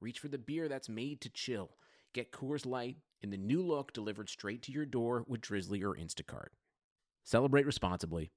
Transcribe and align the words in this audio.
reach 0.00 0.18
for 0.18 0.28
the 0.28 0.38
beer 0.38 0.68
that's 0.68 0.88
made 0.88 1.20
to 1.20 1.28
chill. 1.28 1.70
Get 2.12 2.32
Coors 2.32 2.66
Light 2.66 2.96
in 3.22 3.30
the 3.30 3.36
new 3.36 3.62
look 3.62 3.92
delivered 3.92 4.28
straight 4.28 4.62
to 4.62 4.72
your 4.72 4.86
door 4.86 5.24
with 5.26 5.42
Drizly 5.42 5.82
or 5.82 5.94
Instacart. 5.94 6.48
Celebrate 7.24 7.66
responsibly. 7.66 8.32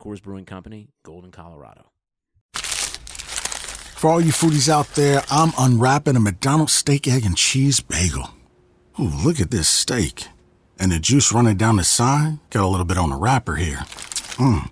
Coors 0.00 0.22
Brewing 0.22 0.44
Company, 0.44 0.90
Golden, 1.04 1.30
Colorado. 1.30 1.92
For 2.52 4.10
all 4.10 4.20
you 4.20 4.30
foodies 4.30 4.68
out 4.68 4.88
there, 4.94 5.22
I'm 5.30 5.52
unwrapping 5.58 6.14
a 6.14 6.20
McDonald's 6.20 6.72
steak, 6.72 7.08
egg, 7.08 7.24
and 7.24 7.36
cheese 7.36 7.80
bagel. 7.80 8.30
Ooh, 9.00 9.10
look 9.24 9.40
at 9.40 9.50
this 9.50 9.68
steak. 9.68 10.26
And 10.78 10.92
the 10.92 11.00
juice 11.00 11.32
running 11.32 11.56
down 11.56 11.76
the 11.76 11.84
side. 11.84 12.38
Got 12.50 12.64
a 12.64 12.68
little 12.68 12.86
bit 12.86 12.98
on 12.98 13.10
the 13.10 13.16
wrapper 13.16 13.56
here. 13.56 13.78
Mmm. 14.38 14.70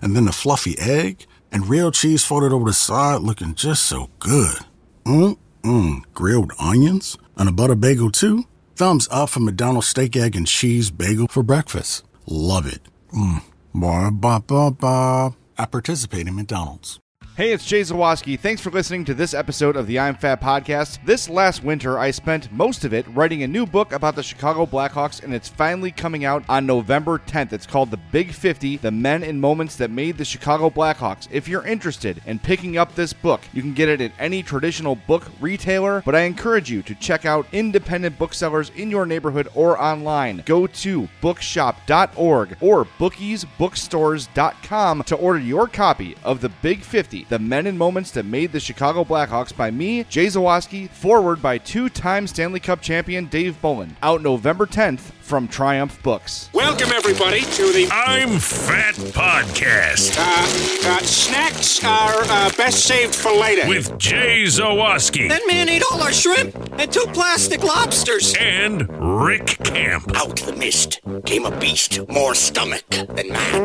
And 0.00 0.16
then 0.16 0.24
the 0.24 0.32
fluffy 0.32 0.76
egg 0.78 1.26
and 1.52 1.68
real 1.68 1.92
cheese 1.92 2.24
folded 2.24 2.52
over 2.52 2.64
the 2.64 2.72
side 2.72 3.20
looking 3.20 3.54
just 3.54 3.84
so 3.84 4.10
good. 4.18 4.58
Mmm. 5.04 6.02
Grilled 6.14 6.52
onions 6.58 7.18
and 7.36 7.48
a 7.48 7.52
butter 7.52 7.74
bagel 7.74 8.10
too. 8.10 8.44
Thumbs 8.76 9.08
up 9.10 9.30
for 9.30 9.40
McDonald's 9.40 9.88
steak, 9.88 10.16
egg, 10.16 10.34
and 10.36 10.46
cheese 10.46 10.90
bagel 10.90 11.28
for 11.28 11.42
breakfast. 11.42 12.04
Love 12.26 12.66
it. 12.66 12.80
Mmm. 13.12 13.42
Ba 13.74 14.10
ba 14.10 14.40
ba 14.46 14.70
ba. 14.70 15.34
I 15.58 15.66
participate 15.66 16.26
in 16.26 16.36
McDonald's. 16.36 17.01
Hey, 17.34 17.54
it's 17.54 17.64
Jay 17.64 17.80
Zawaski. 17.80 18.38
Thanks 18.38 18.60
for 18.60 18.70
listening 18.70 19.06
to 19.06 19.14
this 19.14 19.32
episode 19.32 19.74
of 19.74 19.86
the 19.86 19.98
I'm 19.98 20.16
Fat 20.16 20.42
podcast. 20.42 20.98
This 21.06 21.30
last 21.30 21.64
winter, 21.64 21.98
I 21.98 22.10
spent 22.10 22.52
most 22.52 22.84
of 22.84 22.92
it 22.92 23.06
writing 23.08 23.42
a 23.42 23.48
new 23.48 23.64
book 23.64 23.92
about 23.92 24.16
the 24.16 24.22
Chicago 24.22 24.66
Blackhawks, 24.66 25.22
and 25.22 25.32
it's 25.32 25.48
finally 25.48 25.90
coming 25.90 26.26
out 26.26 26.44
on 26.46 26.66
November 26.66 27.18
10th. 27.18 27.54
It's 27.54 27.64
called 27.64 27.90
The 27.90 27.96
Big 27.96 28.32
50 28.32 28.76
The 28.76 28.90
Men 28.90 29.22
and 29.22 29.40
Moments 29.40 29.76
That 29.76 29.90
Made 29.90 30.18
the 30.18 30.26
Chicago 30.26 30.68
Blackhawks. 30.68 31.26
If 31.30 31.48
you're 31.48 31.66
interested 31.66 32.20
in 32.26 32.38
picking 32.38 32.76
up 32.76 32.94
this 32.94 33.14
book, 33.14 33.40
you 33.54 33.62
can 33.62 33.72
get 33.72 33.88
it 33.88 34.02
at 34.02 34.12
any 34.18 34.42
traditional 34.42 34.96
book 34.96 35.24
retailer, 35.40 36.02
but 36.04 36.14
I 36.14 36.24
encourage 36.24 36.70
you 36.70 36.82
to 36.82 36.94
check 36.96 37.24
out 37.24 37.46
independent 37.52 38.18
booksellers 38.18 38.70
in 38.76 38.90
your 38.90 39.06
neighborhood 39.06 39.48
or 39.54 39.80
online. 39.80 40.42
Go 40.44 40.66
to 40.66 41.08
bookshop.org 41.22 42.58
or 42.60 42.84
bookiesbookstores.com 42.84 45.02
to 45.04 45.16
order 45.16 45.38
your 45.38 45.66
copy 45.66 46.14
of 46.24 46.42
The 46.42 46.50
Big 46.60 46.82
50 46.82 47.21
the 47.28 47.38
Men 47.38 47.66
and 47.66 47.78
Moments 47.78 48.10
That 48.12 48.24
Made 48.24 48.52
the 48.52 48.60
Chicago 48.60 49.04
Blackhawks 49.04 49.56
by 49.56 49.70
me, 49.70 50.04
Jay 50.04 50.26
Zawaski, 50.26 50.88
forward 50.90 51.40
by 51.42 51.58
two 51.58 51.88
time 51.88 52.26
Stanley 52.26 52.60
Cup 52.60 52.80
champion 52.80 53.26
Dave 53.26 53.60
Bolland. 53.60 53.96
Out 54.02 54.22
November 54.22 54.66
10th 54.66 55.12
from 55.22 55.48
Triumph 55.48 56.02
Books. 56.02 56.50
Welcome, 56.52 56.90
everybody, 56.92 57.40
to 57.42 57.72
the 57.72 57.88
I'm 57.90 58.38
Fat 58.38 58.94
Podcast 58.96 60.16
uh, 60.18 60.88
uh, 60.88 60.98
snacks 61.02 61.82
are 61.84 62.22
uh, 62.24 62.50
best 62.56 62.84
saved 62.84 63.14
for 63.14 63.32
later. 63.32 63.66
with 63.68 63.96
Jay 63.98 64.42
Zawaski 64.44 65.28
That 65.28 65.42
man 65.46 65.68
ate 65.68 65.82
all 65.90 66.02
our 66.02 66.12
shrimp 66.12 66.54
and 66.78 66.92
two 66.92 67.06
plastic 67.12 67.62
lobsters. 67.62 68.34
and 68.38 68.88
Rick 69.24 69.58
Camp. 69.64 70.10
Out 70.16 70.36
the 70.40 70.54
mist 70.56 71.00
came 71.24 71.46
a 71.46 71.50
beast 71.58 72.00
more 72.08 72.34
stomach 72.34 72.84
than 72.88 73.28
man. 73.30 73.62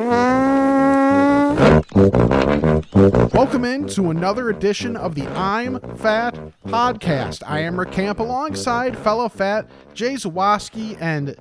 Welcome 1.98 3.66
in 3.66 3.88
to 3.88 4.12
another 4.12 4.52
edition 4.52 4.96
of 4.96 5.16
the 5.16 5.28
I'm 5.30 5.80
Fat 5.98 6.36
podcast. 6.68 7.42
I 7.44 7.62
am 7.62 7.80
Rick 7.80 7.92
Camp 7.92 8.20
alongside 8.20 8.96
fellow 8.96 9.28
fat 9.28 9.68
Jay 9.96 10.14
Zawaski. 10.14 10.96
And 11.02 11.36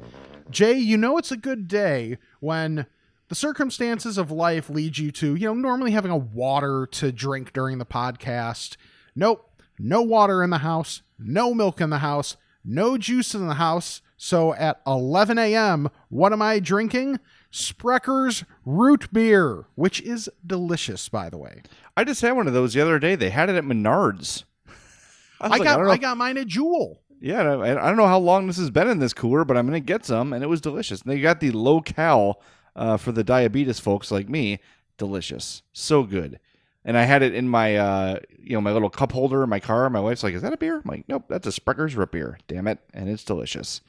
Jay, 0.48 0.72
you 0.72 0.96
know 0.96 1.18
it's 1.18 1.30
a 1.30 1.36
good 1.36 1.68
day 1.68 2.16
when 2.40 2.86
the 3.28 3.34
circumstances 3.34 4.16
of 4.16 4.30
life 4.30 4.70
lead 4.70 4.96
you 4.96 5.12
to, 5.12 5.34
you 5.34 5.46
know, 5.46 5.52
normally 5.52 5.90
having 5.90 6.10
a 6.10 6.16
water 6.16 6.88
to 6.92 7.12
drink 7.12 7.52
during 7.52 7.76
the 7.76 7.84
podcast. 7.84 8.78
Nope, 9.14 9.60
no 9.78 10.00
water 10.00 10.42
in 10.42 10.48
the 10.48 10.58
house, 10.58 11.02
no 11.18 11.52
milk 11.52 11.82
in 11.82 11.90
the 11.90 11.98
house, 11.98 12.38
no 12.64 12.96
juice 12.96 13.34
in 13.34 13.46
the 13.46 13.54
house. 13.54 14.00
So 14.16 14.54
at 14.54 14.80
11 14.86 15.36
a.m., 15.36 15.90
what 16.08 16.32
am 16.32 16.40
I 16.40 16.60
drinking? 16.60 17.20
Sprecher's 17.56 18.44
root 18.64 19.12
beer, 19.12 19.64
which 19.74 20.00
is 20.02 20.28
delicious, 20.46 21.08
by 21.08 21.30
the 21.30 21.38
way. 21.38 21.62
I 21.96 22.04
just 22.04 22.20
had 22.20 22.32
one 22.32 22.46
of 22.46 22.52
those 22.52 22.74
the 22.74 22.82
other 22.82 22.98
day. 22.98 23.14
They 23.14 23.30
had 23.30 23.48
it 23.48 23.56
at 23.56 23.64
Menards. 23.64 24.44
I, 25.40 25.48
was 25.48 25.58
like, 25.58 25.62
got 25.62 25.78
don't 25.78 25.90
I, 25.90 25.96
got 25.96 26.18
mine 26.18 26.36
at 26.36 26.46
Jewel. 26.46 27.00
Yeah, 27.18 27.40
I 27.40 27.70
I 27.70 27.88
don't 27.88 27.96
know 27.96 28.06
how 28.06 28.18
long 28.18 28.46
this 28.46 28.58
has 28.58 28.70
been 28.70 28.88
in 28.88 28.98
this 28.98 29.14
cooler, 29.14 29.44
but 29.44 29.56
I'm 29.56 29.66
going 29.66 29.80
to 29.80 29.86
get 29.86 30.04
some, 30.04 30.34
and 30.34 30.44
it 30.44 30.48
was 30.48 30.60
delicious. 30.60 31.00
And 31.00 31.10
they 31.10 31.20
got 31.20 31.40
the 31.40 31.50
low 31.50 31.80
cal 31.80 32.42
uh, 32.74 32.98
for 32.98 33.12
the 33.12 33.24
diabetes 33.24 33.80
folks 33.80 34.10
like 34.10 34.28
me. 34.28 34.60
Delicious. 34.98 35.62
So 35.72 36.02
good. 36.02 36.38
And 36.84 36.96
I 36.96 37.04
had 37.04 37.22
it 37.22 37.34
in 37.34 37.48
my, 37.48 37.76
uh, 37.76 38.20
you 38.38 38.54
know, 38.54 38.60
my 38.60 38.70
little 38.70 38.90
cup 38.90 39.12
holder 39.12 39.42
in 39.42 39.48
my 39.48 39.60
car. 39.60 39.88
My 39.90 40.00
wife's 40.00 40.22
like, 40.22 40.34
"Is 40.34 40.42
that 40.42 40.52
a 40.52 40.58
beer?" 40.58 40.76
I'm 40.76 40.82
like, 40.84 41.04
"Nope, 41.08 41.24
that's 41.28 41.46
a 41.46 41.50
Sprecher's 41.50 41.96
root 41.96 42.12
beer." 42.12 42.38
Damn 42.48 42.68
it, 42.68 42.78
and 42.92 43.08
it's 43.08 43.24
delicious. 43.24 43.80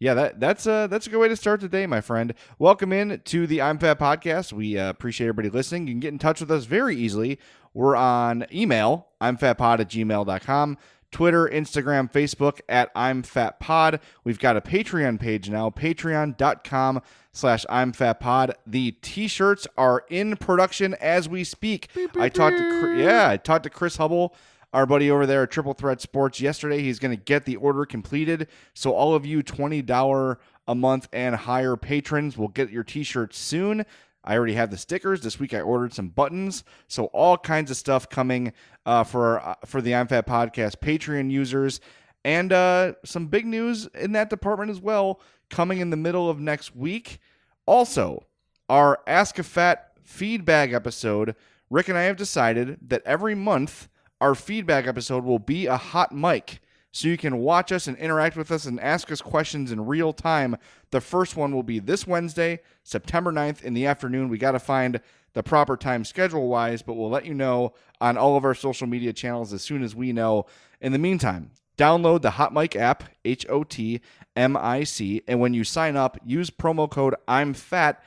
Yeah, 0.00 0.14
that 0.14 0.40
that's 0.40 0.66
a 0.66 0.88
that's 0.90 1.06
a 1.06 1.10
good 1.10 1.18
way 1.18 1.28
to 1.28 1.36
start 1.36 1.60
the 1.60 1.68
day, 1.68 1.86
my 1.86 2.00
friend. 2.00 2.32
Welcome 2.58 2.90
in 2.90 3.20
to 3.26 3.46
the 3.46 3.60
I'm 3.60 3.78
Fat 3.78 3.98
podcast. 3.98 4.50
We 4.50 4.78
uh, 4.78 4.88
appreciate 4.88 5.28
everybody 5.28 5.50
listening. 5.50 5.86
You 5.86 5.92
can 5.92 6.00
get 6.00 6.12
in 6.14 6.18
touch 6.18 6.40
with 6.40 6.50
us 6.50 6.64
very 6.64 6.96
easily. 6.96 7.38
We're 7.74 7.96
on 7.96 8.46
email, 8.50 9.08
I'm 9.20 9.36
fatpod 9.36 9.80
at 9.80 9.90
gmail.com, 9.90 10.78
Twitter, 11.12 11.46
Instagram, 11.46 12.10
Facebook 12.10 12.60
at 12.66 12.90
I'm 12.96 13.22
Fat 13.22 13.60
Pod. 13.60 14.00
We've 14.24 14.38
got 14.38 14.56
a 14.56 14.62
Patreon 14.62 15.20
page 15.20 15.50
now, 15.50 15.68
patreon.com 15.68 17.02
slash 17.32 17.66
I'm 17.68 17.92
Fat 17.92 18.20
Pod. 18.20 18.54
The 18.66 18.92
t-shirts 19.02 19.68
are 19.76 20.04
in 20.08 20.36
production 20.38 20.94
as 20.94 21.28
we 21.28 21.44
speak. 21.44 21.90
I 22.18 22.30
talked 22.30 22.56
to 22.56 22.96
yeah, 22.96 23.28
I 23.28 23.36
talked 23.36 23.64
to 23.64 23.70
Chris 23.70 23.98
Hubble 23.98 24.34
our 24.72 24.86
buddy 24.86 25.10
over 25.10 25.26
there 25.26 25.42
at 25.42 25.50
Triple 25.50 25.74
Threat 25.74 26.00
Sports 26.00 26.40
yesterday. 26.40 26.82
He's 26.82 26.98
going 26.98 27.16
to 27.16 27.22
get 27.22 27.44
the 27.44 27.56
order 27.56 27.84
completed. 27.84 28.48
So 28.74 28.92
all 28.92 29.14
of 29.14 29.26
you 29.26 29.42
$20 29.42 30.36
a 30.68 30.74
month 30.74 31.08
and 31.12 31.34
higher 31.34 31.76
patrons 31.76 32.36
will 32.38 32.48
get 32.48 32.70
your 32.70 32.84
t-shirts 32.84 33.38
soon. 33.38 33.84
I 34.22 34.36
already 34.36 34.54
have 34.54 34.70
the 34.70 34.76
stickers. 34.76 35.22
This 35.22 35.40
week 35.40 35.54
I 35.54 35.60
ordered 35.60 35.94
some 35.94 36.08
buttons. 36.08 36.62
So 36.88 37.06
all 37.06 37.38
kinds 37.38 37.70
of 37.70 37.76
stuff 37.76 38.08
coming 38.08 38.52
uh, 38.84 39.04
for 39.04 39.40
uh, 39.40 39.54
for 39.64 39.80
the 39.80 39.94
I'm 39.94 40.08
Fat 40.08 40.26
podcast 40.26 40.76
Patreon 40.76 41.30
users. 41.30 41.80
And 42.24 42.52
uh, 42.52 42.94
some 43.04 43.26
big 43.28 43.46
news 43.46 43.86
in 43.94 44.12
that 44.12 44.30
department 44.30 44.70
as 44.70 44.80
well 44.80 45.20
coming 45.48 45.78
in 45.80 45.90
the 45.90 45.96
middle 45.96 46.28
of 46.28 46.38
next 46.38 46.76
week. 46.76 47.18
Also, 47.66 48.24
our 48.68 49.00
Ask 49.06 49.38
a 49.38 49.42
Fat 49.42 49.92
feedback 50.02 50.72
episode. 50.72 51.34
Rick 51.70 51.88
and 51.88 51.96
I 51.96 52.02
have 52.02 52.16
decided 52.16 52.78
that 52.88 53.02
every 53.06 53.34
month 53.34 53.88
our 54.20 54.34
feedback 54.34 54.86
episode 54.86 55.24
will 55.24 55.38
be 55.38 55.66
a 55.66 55.76
hot 55.76 56.12
mic. 56.12 56.60
So 56.92 57.06
you 57.06 57.16
can 57.16 57.38
watch 57.38 57.70
us 57.70 57.86
and 57.86 57.96
interact 57.98 58.36
with 58.36 58.50
us 58.50 58.64
and 58.64 58.80
ask 58.80 59.12
us 59.12 59.22
questions 59.22 59.70
in 59.70 59.86
real 59.86 60.12
time. 60.12 60.56
The 60.90 61.00
first 61.00 61.36
one 61.36 61.54
will 61.54 61.62
be 61.62 61.78
this 61.78 62.06
Wednesday, 62.06 62.60
September 62.82 63.32
9th 63.32 63.62
in 63.62 63.74
the 63.74 63.86
afternoon. 63.86 64.28
We 64.28 64.38
got 64.38 64.52
to 64.52 64.58
find 64.58 65.00
the 65.32 65.42
proper 65.44 65.76
time 65.76 66.04
schedule 66.04 66.48
wise, 66.48 66.82
but 66.82 66.94
we'll 66.94 67.10
let 67.10 67.26
you 67.26 67.34
know 67.34 67.74
on 68.00 68.16
all 68.16 68.36
of 68.36 68.44
our 68.44 68.54
social 68.54 68.88
media 68.88 69.12
channels 69.12 69.52
as 69.52 69.62
soon 69.62 69.82
as 69.84 69.94
we 69.94 70.12
know. 70.12 70.46
In 70.80 70.90
the 70.90 70.98
meantime, 70.98 71.52
download 71.78 72.22
the 72.22 72.32
Hot 72.32 72.52
Mic 72.52 72.74
app, 72.74 73.04
H 73.24 73.46
O 73.48 73.62
T 73.62 74.00
M 74.34 74.56
I 74.56 74.82
C, 74.82 75.22
and 75.28 75.38
when 75.38 75.54
you 75.54 75.62
sign 75.62 75.96
up, 75.96 76.18
use 76.24 76.50
promo 76.50 76.90
code 76.90 77.14
I'm 77.28 77.54
fat. 77.54 78.02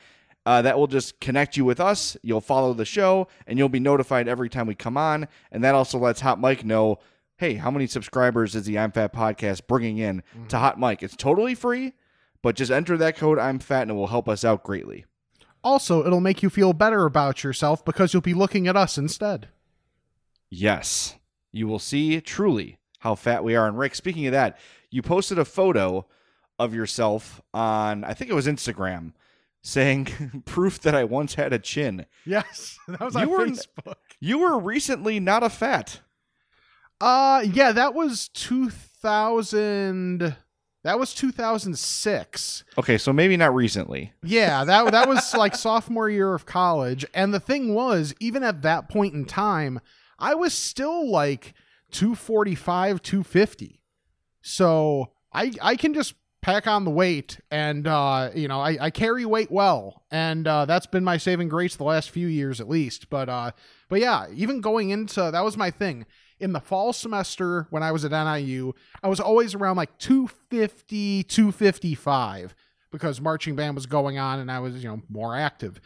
Uh, 0.46 0.60
that 0.62 0.78
will 0.78 0.86
just 0.86 1.18
connect 1.20 1.56
you 1.56 1.64
with 1.64 1.80
us. 1.80 2.16
You'll 2.22 2.40
follow 2.42 2.74
the 2.74 2.84
show, 2.84 3.28
and 3.46 3.58
you'll 3.58 3.70
be 3.70 3.80
notified 3.80 4.28
every 4.28 4.50
time 4.50 4.66
we 4.66 4.74
come 4.74 4.96
on. 4.96 5.26
And 5.50 5.64
that 5.64 5.74
also 5.74 5.98
lets 5.98 6.20
Hot 6.20 6.38
Mic 6.40 6.64
know, 6.64 6.98
hey, 7.36 7.54
how 7.54 7.70
many 7.70 7.86
subscribers 7.86 8.54
is 8.54 8.64
the 8.64 8.78
I'm 8.78 8.92
Fat 8.92 9.14
podcast 9.14 9.66
bringing 9.66 9.98
in 9.98 10.22
to 10.48 10.58
Hot 10.58 10.78
Mic? 10.78 11.02
It's 11.02 11.16
totally 11.16 11.54
free, 11.54 11.94
but 12.42 12.56
just 12.56 12.70
enter 12.70 12.96
that 12.98 13.16
code 13.16 13.38
I'm 13.38 13.58
Fat, 13.58 13.82
and 13.82 13.92
it 13.92 13.94
will 13.94 14.08
help 14.08 14.28
us 14.28 14.44
out 14.44 14.62
greatly. 14.64 15.06
Also, 15.62 16.04
it'll 16.06 16.20
make 16.20 16.42
you 16.42 16.50
feel 16.50 16.74
better 16.74 17.06
about 17.06 17.42
yourself 17.42 17.82
because 17.82 18.12
you'll 18.12 18.20
be 18.20 18.34
looking 18.34 18.68
at 18.68 18.76
us 18.76 18.98
instead. 18.98 19.48
Yes, 20.50 21.16
you 21.52 21.66
will 21.66 21.78
see 21.78 22.20
truly 22.20 22.76
how 22.98 23.14
fat 23.14 23.42
we 23.42 23.56
are. 23.56 23.66
And 23.66 23.78
Rick, 23.78 23.94
speaking 23.94 24.26
of 24.26 24.32
that, 24.32 24.58
you 24.90 25.00
posted 25.00 25.38
a 25.38 25.44
photo 25.44 26.06
of 26.58 26.74
yourself 26.74 27.40
on, 27.54 28.04
I 28.04 28.12
think 28.12 28.30
it 28.30 28.34
was 28.34 28.46
Instagram, 28.46 29.12
saying 29.66 30.42
proof 30.44 30.78
that 30.82 30.94
I 30.94 31.02
once 31.02 31.34
had 31.34 31.52
a 31.52 31.58
chin. 31.58 32.06
Yes, 32.24 32.78
that 32.86 33.00
was 33.00 33.16
You 33.16 33.22
on 33.22 33.28
were- 33.30 33.46
Facebook. 33.46 33.94
You 34.20 34.38
were 34.38 34.60
recently 34.60 35.18
not 35.18 35.42
a 35.42 35.50
fat. 35.50 35.98
Uh 37.00 37.44
yeah, 37.52 37.72
that 37.72 37.94
was 37.94 38.28
2000 38.28 40.36
that 40.84 40.98
was 40.98 41.14
2006. 41.14 42.64
Okay, 42.76 42.98
so 42.98 43.10
maybe 43.12 43.36
not 43.38 43.54
recently. 43.54 44.12
Yeah, 44.22 44.64
that 44.64 44.92
that 44.92 45.08
was 45.08 45.34
like 45.38 45.56
sophomore 45.56 46.08
year 46.10 46.34
of 46.34 46.46
college 46.46 47.04
and 47.14 47.32
the 47.34 47.40
thing 47.40 47.74
was 47.74 48.14
even 48.20 48.42
at 48.42 48.62
that 48.62 48.88
point 48.88 49.14
in 49.14 49.24
time, 49.24 49.80
I 50.18 50.34
was 50.34 50.52
still 50.54 51.10
like 51.10 51.54
245, 51.90 53.02
250. 53.02 53.80
So, 54.42 55.12
I 55.32 55.52
I 55.62 55.76
can 55.76 55.94
just 55.94 56.14
pack 56.44 56.66
on 56.66 56.84
the 56.84 56.90
weight 56.90 57.40
and 57.50 57.86
uh 57.86 58.28
you 58.34 58.46
know, 58.46 58.60
I 58.60 58.76
I 58.78 58.90
carry 58.90 59.24
weight 59.24 59.50
well. 59.50 60.02
And 60.10 60.46
uh 60.46 60.66
that's 60.66 60.86
been 60.86 61.02
my 61.02 61.16
saving 61.16 61.48
grace 61.48 61.74
the 61.74 61.84
last 61.84 62.10
few 62.10 62.26
years 62.26 62.60
at 62.60 62.68
least, 62.68 63.08
but 63.08 63.30
uh 63.30 63.52
but 63.88 64.00
yeah, 64.00 64.26
even 64.34 64.60
going 64.60 64.90
into 64.90 65.30
that 65.30 65.42
was 65.42 65.56
my 65.56 65.70
thing. 65.70 66.04
In 66.38 66.52
the 66.52 66.60
fall 66.60 66.92
semester 66.92 67.66
when 67.70 67.82
I 67.82 67.92
was 67.92 68.04
at 68.04 68.10
NIU, 68.10 68.74
I 69.02 69.08
was 69.08 69.20
always 69.20 69.54
around 69.54 69.76
like 69.76 69.96
250, 69.96 71.22
255 71.22 72.54
because 72.90 73.22
marching 73.22 73.56
band 73.56 73.74
was 73.74 73.86
going 73.86 74.18
on 74.18 74.38
and 74.38 74.50
I 74.50 74.58
was, 74.58 74.84
you 74.84 74.90
know, 74.90 75.00
more 75.08 75.34
active. 75.34 75.80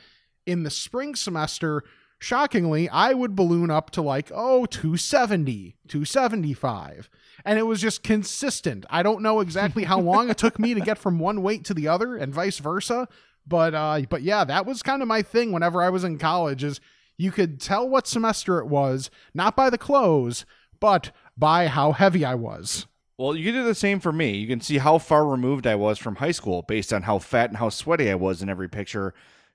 In 0.44 0.64
the 0.64 0.70
spring 0.70 1.14
semester, 1.14 1.84
shockingly, 2.18 2.88
I 2.88 3.14
would 3.14 3.36
balloon 3.36 3.70
up 3.70 3.90
to 3.90 4.02
like, 4.02 4.30
oh, 4.34 4.66
270, 4.66 5.76
275. 5.86 7.10
And 7.44 7.58
it 7.58 7.62
was 7.62 7.80
just 7.80 8.02
consistent. 8.02 8.84
I 8.90 9.02
don't 9.02 9.22
know 9.22 9.40
exactly 9.40 9.84
how 9.84 10.00
long 10.00 10.28
it 10.28 10.38
took 10.38 10.58
me 10.58 10.74
to 10.74 10.80
get 10.80 10.98
from 10.98 11.18
one 11.18 11.42
weight 11.42 11.64
to 11.66 11.74
the 11.74 11.88
other 11.88 12.16
and 12.16 12.34
vice 12.34 12.58
versa. 12.58 13.08
But 13.46 13.74
uh 13.74 14.02
but 14.10 14.22
yeah, 14.22 14.44
that 14.44 14.66
was 14.66 14.82
kind 14.82 15.00
of 15.00 15.08
my 15.08 15.22
thing 15.22 15.52
whenever 15.52 15.82
I 15.82 15.88
was 15.88 16.04
in 16.04 16.18
college 16.18 16.62
is 16.62 16.80
you 17.16 17.30
could 17.30 17.60
tell 17.60 17.88
what 17.88 18.06
semester 18.06 18.58
it 18.58 18.66
was, 18.66 19.10
not 19.34 19.56
by 19.56 19.70
the 19.70 19.78
clothes, 19.78 20.44
but 20.80 21.10
by 21.36 21.66
how 21.66 21.92
heavy 21.92 22.24
I 22.24 22.34
was. 22.34 22.86
Well, 23.16 23.34
you 23.34 23.50
do 23.50 23.64
the 23.64 23.74
same 23.74 23.98
for 23.98 24.12
me. 24.12 24.36
You 24.36 24.46
can 24.46 24.60
see 24.60 24.78
how 24.78 24.98
far 24.98 25.26
removed 25.26 25.66
I 25.66 25.74
was 25.74 25.98
from 25.98 26.16
high 26.16 26.30
school 26.30 26.62
based 26.62 26.92
on 26.92 27.02
how 27.02 27.18
fat 27.18 27.50
and 27.50 27.58
how 27.58 27.68
sweaty 27.68 28.08
I 28.08 28.14
was 28.14 28.42
in 28.42 28.48
every 28.48 28.68
picture. 28.68 29.12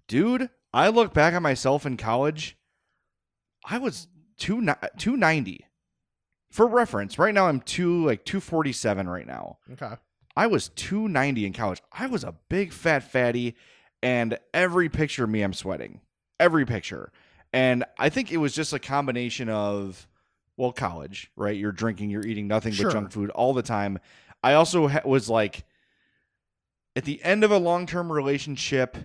Dude, 0.09 0.50
I 0.74 0.90
look 0.90 1.14
back 1.14 1.34
at 1.34 1.42
myself 1.42 1.86
in 1.86 1.98
college, 1.98 2.58
I 3.66 3.78
was 3.78 4.08
two, 4.38 4.62
290. 4.98 5.66
For 6.52 6.68
reference, 6.68 7.18
right 7.18 7.34
now 7.34 7.48
I'm 7.48 7.62
two 7.62 8.06
like 8.06 8.25
247 8.25 9.10
right 9.10 9.25
now. 9.25 9.58
Okay. 9.72 9.94
I 10.36 10.48
was 10.48 10.70
290 10.70 11.46
in 11.48 11.54
college. 11.54 11.81
I 11.92 12.08
was 12.08 12.24
a 12.24 12.36
big 12.50 12.72
fat 12.74 13.04
fatty, 13.04 13.56
and 14.02 14.38
every 14.54 14.90
picture 14.90 15.24
of 15.24 15.30
me, 15.30 15.42
I'm 15.42 15.54
sweating. 15.54 16.02
Every 16.40 16.66
picture. 16.66 17.12
And 17.54 17.84
I 18.00 18.10
think 18.10 18.31
it 18.31 18.38
was 18.38 18.54
just 18.54 18.74
a 18.74 18.80
combination 18.80 19.48
of, 19.50 20.08
well, 20.58 20.72
college, 20.72 21.31
right? 21.36 21.56
You're 21.56 21.72
drinking, 21.72 22.10
you're 22.10 22.26
eating 22.26 22.48
nothing 22.48 22.74
Sure. 22.74 22.88
but 22.88 22.94
junk 22.94 23.12
food 23.12 23.30
all 23.31 23.54
the 23.54 23.62
time. 23.62 24.00
I 24.44 24.54
also 24.54 24.88
ha- 24.88 25.02
was 25.06 25.30
like 25.30 25.64
at 26.96 27.06
the 27.06 27.24
end 27.24 27.44
of 27.44 27.52
a 27.52 27.58
long 27.58 27.86
term 27.86 28.12
relationship, 28.12 28.98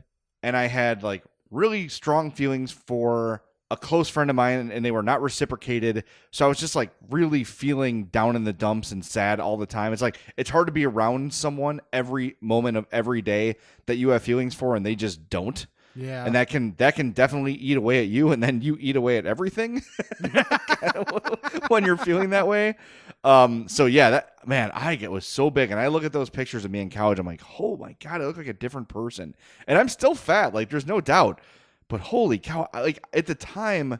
and 0.42 0.56
I 0.56 0.66
had 0.66 1.02
like 1.02 1.24
really 1.50 1.88
strong 1.88 2.30
feelings 2.30 2.70
for 2.72 3.42
a 3.70 3.76
close 3.76 4.08
friend 4.08 4.30
of 4.30 4.36
mine, 4.36 4.70
and 4.72 4.82
they 4.84 4.90
were 4.90 5.02
not 5.02 5.20
reciprocated. 5.20 6.04
So 6.30 6.46
I 6.46 6.48
was 6.48 6.58
just 6.58 6.74
like 6.74 6.90
really 7.10 7.44
feeling 7.44 8.04
down 8.04 8.34
in 8.34 8.44
the 8.44 8.52
dumps 8.54 8.92
and 8.92 9.04
sad 9.04 9.40
all 9.40 9.58
the 9.58 9.66
time. 9.66 9.92
It's 9.92 10.00
like 10.00 10.18
it's 10.38 10.48
hard 10.48 10.68
to 10.68 10.72
be 10.72 10.86
around 10.86 11.34
someone 11.34 11.80
every 11.92 12.36
moment 12.40 12.78
of 12.78 12.86
every 12.90 13.20
day 13.20 13.56
that 13.86 13.96
you 13.96 14.08
have 14.10 14.22
feelings 14.22 14.54
for, 14.54 14.74
and 14.74 14.86
they 14.86 14.94
just 14.94 15.28
don't 15.28 15.66
Yeah. 15.94 16.24
and 16.24 16.34
that 16.34 16.48
can 16.48 16.74
that 16.78 16.96
can 16.96 17.10
definitely 17.12 17.52
eat 17.54 17.76
away 17.76 18.00
at 18.00 18.06
you 18.08 18.32
and 18.32 18.42
then 18.42 18.62
you 18.62 18.78
eat 18.80 18.96
away 18.96 19.18
at 19.18 19.26
everything 19.26 19.82
when 21.68 21.84
you're 21.84 21.96
feeling 21.96 22.30
that 22.30 22.46
way 22.46 22.76
um 23.24 23.66
so 23.68 23.86
yeah 23.86 24.10
that 24.10 24.32
man 24.46 24.70
i 24.74 24.94
get 24.94 25.10
was 25.10 25.26
so 25.26 25.50
big 25.50 25.70
and 25.70 25.80
i 25.80 25.88
look 25.88 26.04
at 26.04 26.12
those 26.12 26.30
pictures 26.30 26.64
of 26.64 26.70
me 26.70 26.78
in 26.80 26.88
college 26.88 27.18
i'm 27.18 27.26
like 27.26 27.42
oh 27.58 27.76
my 27.76 27.96
god 28.02 28.20
i 28.20 28.24
look 28.26 28.36
like 28.36 28.46
a 28.46 28.52
different 28.52 28.88
person. 28.88 29.34
And 29.66 29.76
i'm 29.78 29.88
still 29.88 30.14
fat 30.14 30.54
like 30.54 30.70
there's 30.70 30.86
no 30.86 31.00
doubt. 31.00 31.40
But 31.88 32.00
holy 32.00 32.38
cow 32.38 32.68
like 32.74 33.02
at 33.12 33.26
the 33.26 33.34
time 33.34 33.94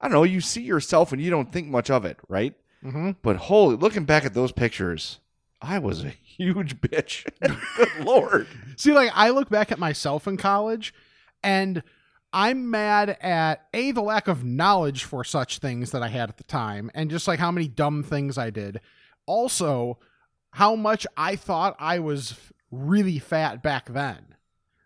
i 0.00 0.06
don't 0.06 0.12
know 0.12 0.24
you 0.24 0.40
see 0.40 0.62
yourself 0.62 1.12
and 1.12 1.22
you 1.22 1.30
don't 1.30 1.50
think 1.52 1.68
much 1.68 1.88
of 1.90 2.04
it 2.04 2.18
right? 2.28 2.54
Mhm. 2.84 3.16
but 3.22 3.36
holy 3.36 3.76
looking 3.76 4.04
back 4.04 4.24
at 4.24 4.34
those 4.34 4.50
pictures 4.52 5.20
i 5.62 5.78
was 5.78 6.04
a 6.04 6.08
huge 6.10 6.80
bitch. 6.80 7.24
Good 7.76 8.04
lord. 8.04 8.48
See, 8.76 8.92
like 8.92 9.10
I 9.14 9.30
look 9.30 9.48
back 9.48 9.70
at 9.70 9.78
myself 9.78 10.26
in 10.26 10.36
college 10.36 10.92
and 11.44 11.82
I'm 12.32 12.70
mad 12.70 13.16
at 13.20 13.66
A, 13.74 13.92
the 13.92 14.02
lack 14.02 14.28
of 14.28 14.44
knowledge 14.44 15.04
for 15.04 15.22
such 15.22 15.58
things 15.58 15.90
that 15.90 16.02
I 16.02 16.08
had 16.08 16.30
at 16.30 16.38
the 16.38 16.44
time, 16.44 16.90
and 16.94 17.10
just 17.10 17.28
like 17.28 17.38
how 17.38 17.50
many 17.50 17.68
dumb 17.68 18.02
things 18.02 18.38
I 18.38 18.50
did. 18.50 18.80
Also, 19.26 19.98
how 20.52 20.74
much 20.74 21.06
I 21.16 21.36
thought 21.36 21.76
I 21.78 21.98
was 21.98 22.34
really 22.70 23.18
fat 23.18 23.62
back 23.62 23.92
then. 23.92 24.34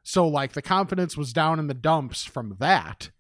So 0.03 0.27
like 0.27 0.53
the 0.53 0.63
confidence 0.63 1.17
was 1.17 1.33
down 1.33 1.59
in 1.59 1.67
the 1.67 1.75
dumps 1.75 2.25
from 2.25 2.57
that. 2.59 3.11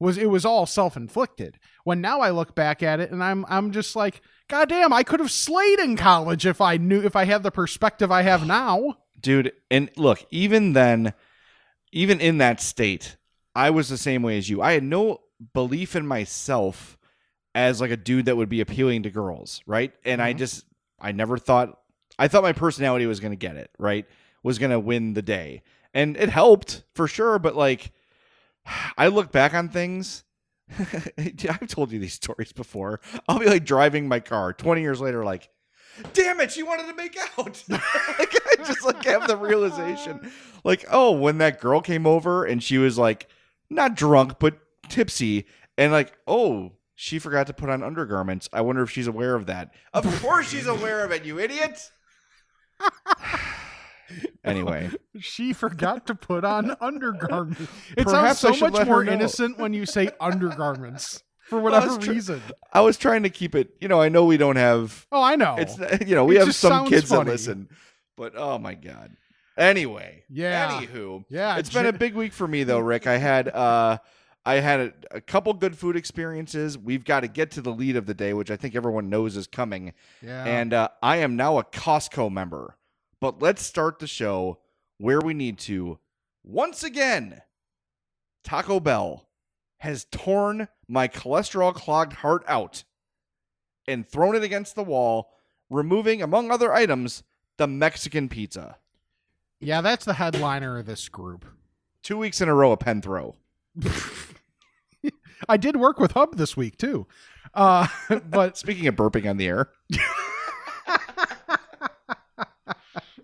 Was 0.00 0.16
it 0.16 0.30
was 0.30 0.44
all 0.44 0.66
self-inflicted. 0.66 1.58
When 1.84 2.00
now 2.00 2.20
I 2.20 2.30
look 2.30 2.54
back 2.54 2.82
at 2.82 3.00
it 3.00 3.10
and 3.10 3.22
I'm 3.22 3.44
I'm 3.48 3.72
just 3.72 3.96
like, 3.96 4.20
God 4.48 4.68
damn, 4.68 4.92
I 4.92 5.02
could 5.02 5.20
have 5.20 5.30
slayed 5.30 5.78
in 5.78 5.96
college 5.96 6.46
if 6.46 6.60
I 6.60 6.76
knew 6.76 7.02
if 7.02 7.16
I 7.16 7.24
had 7.24 7.42
the 7.42 7.50
perspective 7.50 8.10
I 8.10 8.22
have 8.22 8.46
now. 8.46 8.98
dude 9.20 9.52
and 9.70 9.90
look 9.96 10.24
even 10.30 10.72
then 10.72 11.12
even 11.92 12.20
in 12.20 12.38
that 12.38 12.60
state 12.60 13.16
i 13.58 13.70
was 13.70 13.88
the 13.88 13.98
same 13.98 14.22
way 14.22 14.38
as 14.38 14.48
you 14.48 14.62
i 14.62 14.72
had 14.72 14.82
no 14.82 15.20
belief 15.54 15.94
in 15.96 16.06
myself 16.06 16.96
as 17.54 17.80
like 17.80 17.90
a 17.90 17.96
dude 17.96 18.26
that 18.26 18.36
would 18.36 18.48
be 18.48 18.60
appealing 18.60 19.02
to 19.02 19.10
girls 19.10 19.62
right 19.66 19.92
and 20.04 20.20
i 20.22 20.32
Mhm. 20.32 20.38
just 20.38 20.64
i 21.00 21.12
never 21.12 21.36
thought 21.38 21.78
i 22.18 22.28
thought 22.28 22.42
my 22.42 22.52
personality 22.52 23.06
was 23.06 23.20
going 23.20 23.32
to 23.32 23.36
get 23.36 23.56
it 23.56 23.70
right 23.78 24.06
was 24.42 24.58
going 24.58 24.70
to 24.70 24.80
win 24.80 25.14
the 25.14 25.22
day 25.22 25.62
and 25.94 26.16
it 26.16 26.28
helped 26.28 26.82
for 26.94 27.06
sure 27.08 27.38
but 27.38 27.54
like 27.56 27.90
i 28.98 29.08
look 29.08 29.32
back 29.32 29.54
on 29.54 29.68
things 29.68 30.24
i've 31.18 31.66
told 31.68 31.90
you 31.92 31.98
these 31.98 32.14
stories 32.14 32.52
before 32.52 33.00
i'll 33.28 33.38
be 33.38 33.46
like 33.46 33.64
driving 33.64 34.06
my 34.08 34.20
car 34.20 34.52
20 34.52 34.80
years 34.82 35.00
later 35.00 35.24
like 35.24 35.48
damn 36.12 36.38
it, 36.38 36.52
she 36.52 36.62
wanted 36.62 36.86
to 36.86 36.94
make 36.94 37.18
out. 37.36 37.64
like 37.68 37.82
I 38.46 38.54
just 38.64 38.84
like 38.84 39.02
have 39.04 39.26
the 39.26 39.36
realization. 39.36 40.30
Like, 40.62 40.84
oh, 40.92 41.10
when 41.10 41.38
that 41.38 41.60
girl 41.60 41.80
came 41.80 42.06
over 42.06 42.44
and 42.44 42.62
she 42.62 42.78
was 42.78 42.96
like 42.96 43.26
not 43.70 43.94
drunk, 43.94 44.34
but 44.38 44.58
tipsy, 44.88 45.46
and 45.76 45.92
like, 45.92 46.12
oh, 46.26 46.72
she 46.94 47.18
forgot 47.18 47.46
to 47.48 47.52
put 47.52 47.68
on 47.70 47.82
undergarments. 47.82 48.48
I 48.52 48.60
wonder 48.62 48.82
if 48.82 48.90
she's 48.90 49.06
aware 49.06 49.34
of 49.34 49.46
that. 49.46 49.72
Of 49.94 50.04
course 50.22 50.50
she's 50.50 50.66
aware 50.66 51.04
of 51.04 51.12
it, 51.12 51.24
you 51.24 51.38
idiot. 51.38 51.90
anyway, 54.44 54.90
She 55.20 55.52
forgot 55.52 56.06
to 56.06 56.14
put 56.14 56.44
on 56.44 56.76
undergarments. 56.80 57.60
It 57.96 58.04
Perhaps 58.06 58.40
sounds 58.40 58.58
so 58.58 58.70
much 58.70 58.86
more 58.86 59.04
innocent 59.04 59.58
when 59.58 59.72
you 59.74 59.84
say 59.86 60.10
undergarments 60.20 61.22
for 61.48 61.58
Well, 61.60 61.74
I 61.74 61.78
whatever 61.80 61.98
tr- 62.02 62.10
reason. 62.12 62.42
I 62.72 62.80
was 62.80 62.96
trying 62.96 63.22
to 63.24 63.30
keep 63.30 63.54
it, 63.54 63.70
you 63.80 63.88
know, 63.88 64.00
I 64.00 64.08
know 64.08 64.24
we 64.24 64.36
don't 64.36 64.56
have 64.56 65.06
Oh, 65.12 65.22
I 65.22 65.36
know. 65.36 65.56
it's 65.58 65.78
you 66.08 66.14
know, 66.14 66.24
we 66.24 66.36
It 66.36 66.46
have 66.46 66.54
some 66.54 66.86
kids 66.88 67.08
funny. 67.08 67.24
that 67.24 67.30
listen. 67.30 67.68
But 68.16 68.32
oh 68.36 68.58
my 68.58 68.74
god. 68.74 69.12
Anyway, 69.58 70.22
Yeah. 70.30 70.80
Anywho, 70.80 71.24
yeah, 71.28 71.58
It's 71.58 71.70
been 71.70 71.86
a 71.86 71.92
big 71.92 72.14
week 72.14 72.32
for 72.32 72.46
me 72.48 72.62
though, 72.64 72.78
Rick. 72.78 73.06
I 73.06 73.18
had 73.18 73.48
uh 73.48 73.98
I 74.46 74.60
had 74.60 74.80
a, 74.80 74.92
a 75.10 75.20
couple 75.20 75.52
good 75.52 75.76
food 75.76 75.94
experiences. 75.96 76.78
We've 76.78 77.04
got 77.04 77.20
to 77.20 77.28
get 77.28 77.50
to 77.52 77.60
the 77.60 77.72
lead 77.72 77.96
of 77.96 78.06
the 78.06 78.14
day, 78.14 78.32
which 78.32 78.50
I 78.50 78.56
think 78.56 78.74
everyone 78.74 79.10
knows 79.10 79.36
is 79.36 79.46
coming. 79.46 79.92
yeah. 80.22 80.44
And 80.44 80.72
uh, 80.72 80.88
I 81.02 81.18
am 81.18 81.36
now 81.36 81.58
a 81.58 81.64
Costco 81.64 82.32
member. 82.32 82.78
But 83.20 83.42
let's 83.42 83.62
start 83.62 83.98
the 83.98 84.06
show 84.06 84.60
where 84.96 85.20
we 85.20 85.34
need 85.34 85.58
to. 85.60 85.98
Once 86.44 86.82
again, 86.82 87.42
Taco 88.44 88.80
Bell 88.80 89.28
has 89.80 90.06
torn 90.10 90.68
my 90.88 91.08
cholesterol 91.08 91.74
clogged 91.74 92.14
heart 92.14 92.42
out 92.46 92.84
and 93.86 94.06
thrown 94.08 94.34
it 94.34 94.42
against 94.42 94.74
the 94.76 94.82
wall, 94.84 95.30
removing, 95.68 96.22
among 96.22 96.50
other 96.50 96.72
items, 96.72 97.22
the 97.58 97.66
Mexican 97.66 98.28
pizza. 98.28 98.78
Yeah, 99.60 99.80
that's 99.80 100.04
the 100.04 100.14
headliner 100.14 100.78
of 100.78 100.86
this 100.86 101.08
group. 101.08 101.44
Two 102.02 102.18
weeks 102.18 102.40
in 102.40 102.48
a 102.48 102.54
row, 102.54 102.72
a 102.72 102.76
pen 102.76 103.02
throw. 103.02 103.36
I 105.48 105.56
did 105.56 105.76
work 105.76 105.98
with 105.98 106.12
Hub 106.12 106.36
this 106.36 106.56
week 106.56 106.78
too. 106.78 107.06
Uh, 107.54 107.86
but 108.30 108.56
Speaking 108.56 108.86
of 108.86 108.96
burping 108.96 109.28
on 109.28 109.36
the 109.36 109.46
air, 109.46 109.70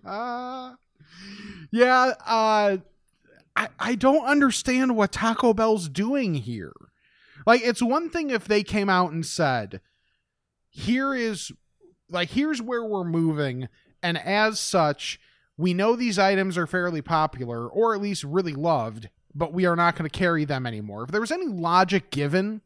uh, 0.05 0.73
yeah, 1.71 2.13
uh, 2.25 2.77
I 3.55 3.67
I 3.79 3.95
don't 3.95 4.25
understand 4.25 4.95
what 4.95 5.11
Taco 5.11 5.53
Bell's 5.53 5.89
doing 5.89 6.35
here. 6.35 6.73
Like, 7.45 7.61
it's 7.63 7.81
one 7.81 8.09
thing 8.09 8.29
if 8.31 8.45
they 8.45 8.63
came 8.63 8.89
out 8.89 9.11
and 9.11 9.25
said, 9.25 9.81
"Here 10.69 11.13
is 11.13 11.51
like 12.09 12.29
here's 12.29 12.61
where 12.61 12.83
we're 12.83 13.03
moving," 13.03 13.67
and 14.01 14.17
as 14.17 14.59
such, 14.59 15.19
we 15.57 15.73
know 15.73 15.95
these 15.95 16.19
items 16.19 16.57
are 16.57 16.67
fairly 16.67 17.01
popular 17.01 17.67
or 17.67 17.95
at 17.95 18.01
least 18.01 18.23
really 18.23 18.53
loved, 18.53 19.09
but 19.33 19.53
we 19.53 19.65
are 19.65 19.75
not 19.75 19.95
going 19.95 20.09
to 20.09 20.17
carry 20.17 20.45
them 20.45 20.65
anymore. 20.65 21.03
If 21.03 21.11
there 21.11 21.21
was 21.21 21.31
any 21.31 21.47
logic 21.47 22.11
given, 22.11 22.61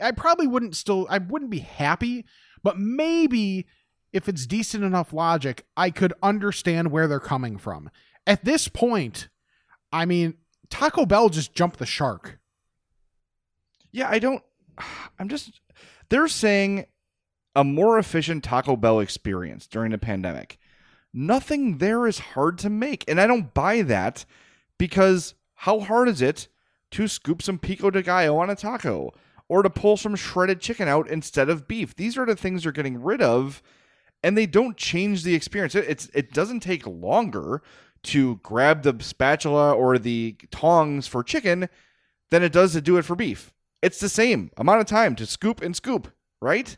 I 0.00 0.12
probably 0.12 0.46
wouldn't 0.46 0.76
still 0.76 1.06
I 1.08 1.18
wouldn't 1.18 1.50
be 1.50 1.60
happy, 1.60 2.24
but 2.62 2.78
maybe 2.78 3.66
if 4.12 4.28
it's 4.28 4.46
decent 4.46 4.84
enough 4.84 5.12
logic, 5.12 5.66
I 5.76 5.90
could 5.90 6.12
understand 6.22 6.90
where 6.90 7.06
they're 7.06 7.20
coming 7.20 7.58
from. 7.58 7.90
At 8.26 8.44
this 8.44 8.68
point, 8.68 9.28
I 9.92 10.04
mean, 10.04 10.34
Taco 10.70 11.06
Bell 11.06 11.28
just 11.28 11.54
jumped 11.54 11.78
the 11.78 11.86
shark. 11.86 12.38
Yeah, 13.92 14.08
I 14.10 14.18
don't. 14.18 14.42
I'm 15.18 15.28
just. 15.28 15.60
They're 16.08 16.28
saying 16.28 16.86
a 17.54 17.64
more 17.64 17.98
efficient 17.98 18.44
Taco 18.44 18.76
Bell 18.76 19.00
experience 19.00 19.66
during 19.66 19.92
the 19.92 19.98
pandemic. 19.98 20.58
Nothing 21.18 21.78
there 21.78 22.06
is 22.06 22.18
hard 22.18 22.58
to 22.58 22.68
make. 22.68 23.02
And 23.08 23.18
I 23.18 23.26
don't 23.26 23.54
buy 23.54 23.80
that 23.80 24.26
because 24.76 25.34
how 25.54 25.80
hard 25.80 26.10
is 26.10 26.20
it 26.20 26.48
to 26.90 27.08
scoop 27.08 27.40
some 27.40 27.58
pico 27.58 27.88
de 27.88 28.02
gallo 28.02 28.36
on 28.36 28.50
a 28.50 28.54
taco 28.54 29.12
or 29.48 29.62
to 29.62 29.70
pull 29.70 29.96
some 29.96 30.14
shredded 30.14 30.60
chicken 30.60 30.88
out 30.88 31.08
instead 31.08 31.48
of 31.48 31.66
beef? 31.66 31.96
These 31.96 32.18
are 32.18 32.26
the 32.26 32.36
things 32.36 32.64
they're 32.64 32.72
getting 32.72 33.02
rid 33.02 33.22
of 33.22 33.62
and 34.22 34.36
they 34.36 34.44
don't 34.44 34.76
change 34.76 35.22
the 35.22 35.34
experience. 35.34 35.74
It, 35.74 35.86
it's 35.88 36.10
it 36.12 36.32
doesn't 36.34 36.60
take 36.60 36.86
longer 36.86 37.62
to 38.02 38.36
grab 38.42 38.82
the 38.82 38.96
spatula 39.00 39.72
or 39.72 39.98
the 39.98 40.36
tongs 40.50 41.06
for 41.06 41.22
chicken 41.22 41.70
than 42.30 42.42
it 42.42 42.52
does 42.52 42.74
to 42.74 42.82
do 42.82 42.98
it 42.98 43.06
for 43.06 43.16
beef. 43.16 43.54
It's 43.80 44.00
the 44.00 44.10
same 44.10 44.50
amount 44.58 44.80
of 44.82 44.86
time 44.86 45.16
to 45.16 45.24
scoop 45.24 45.62
and 45.62 45.74
scoop, 45.74 46.08
right? 46.42 46.76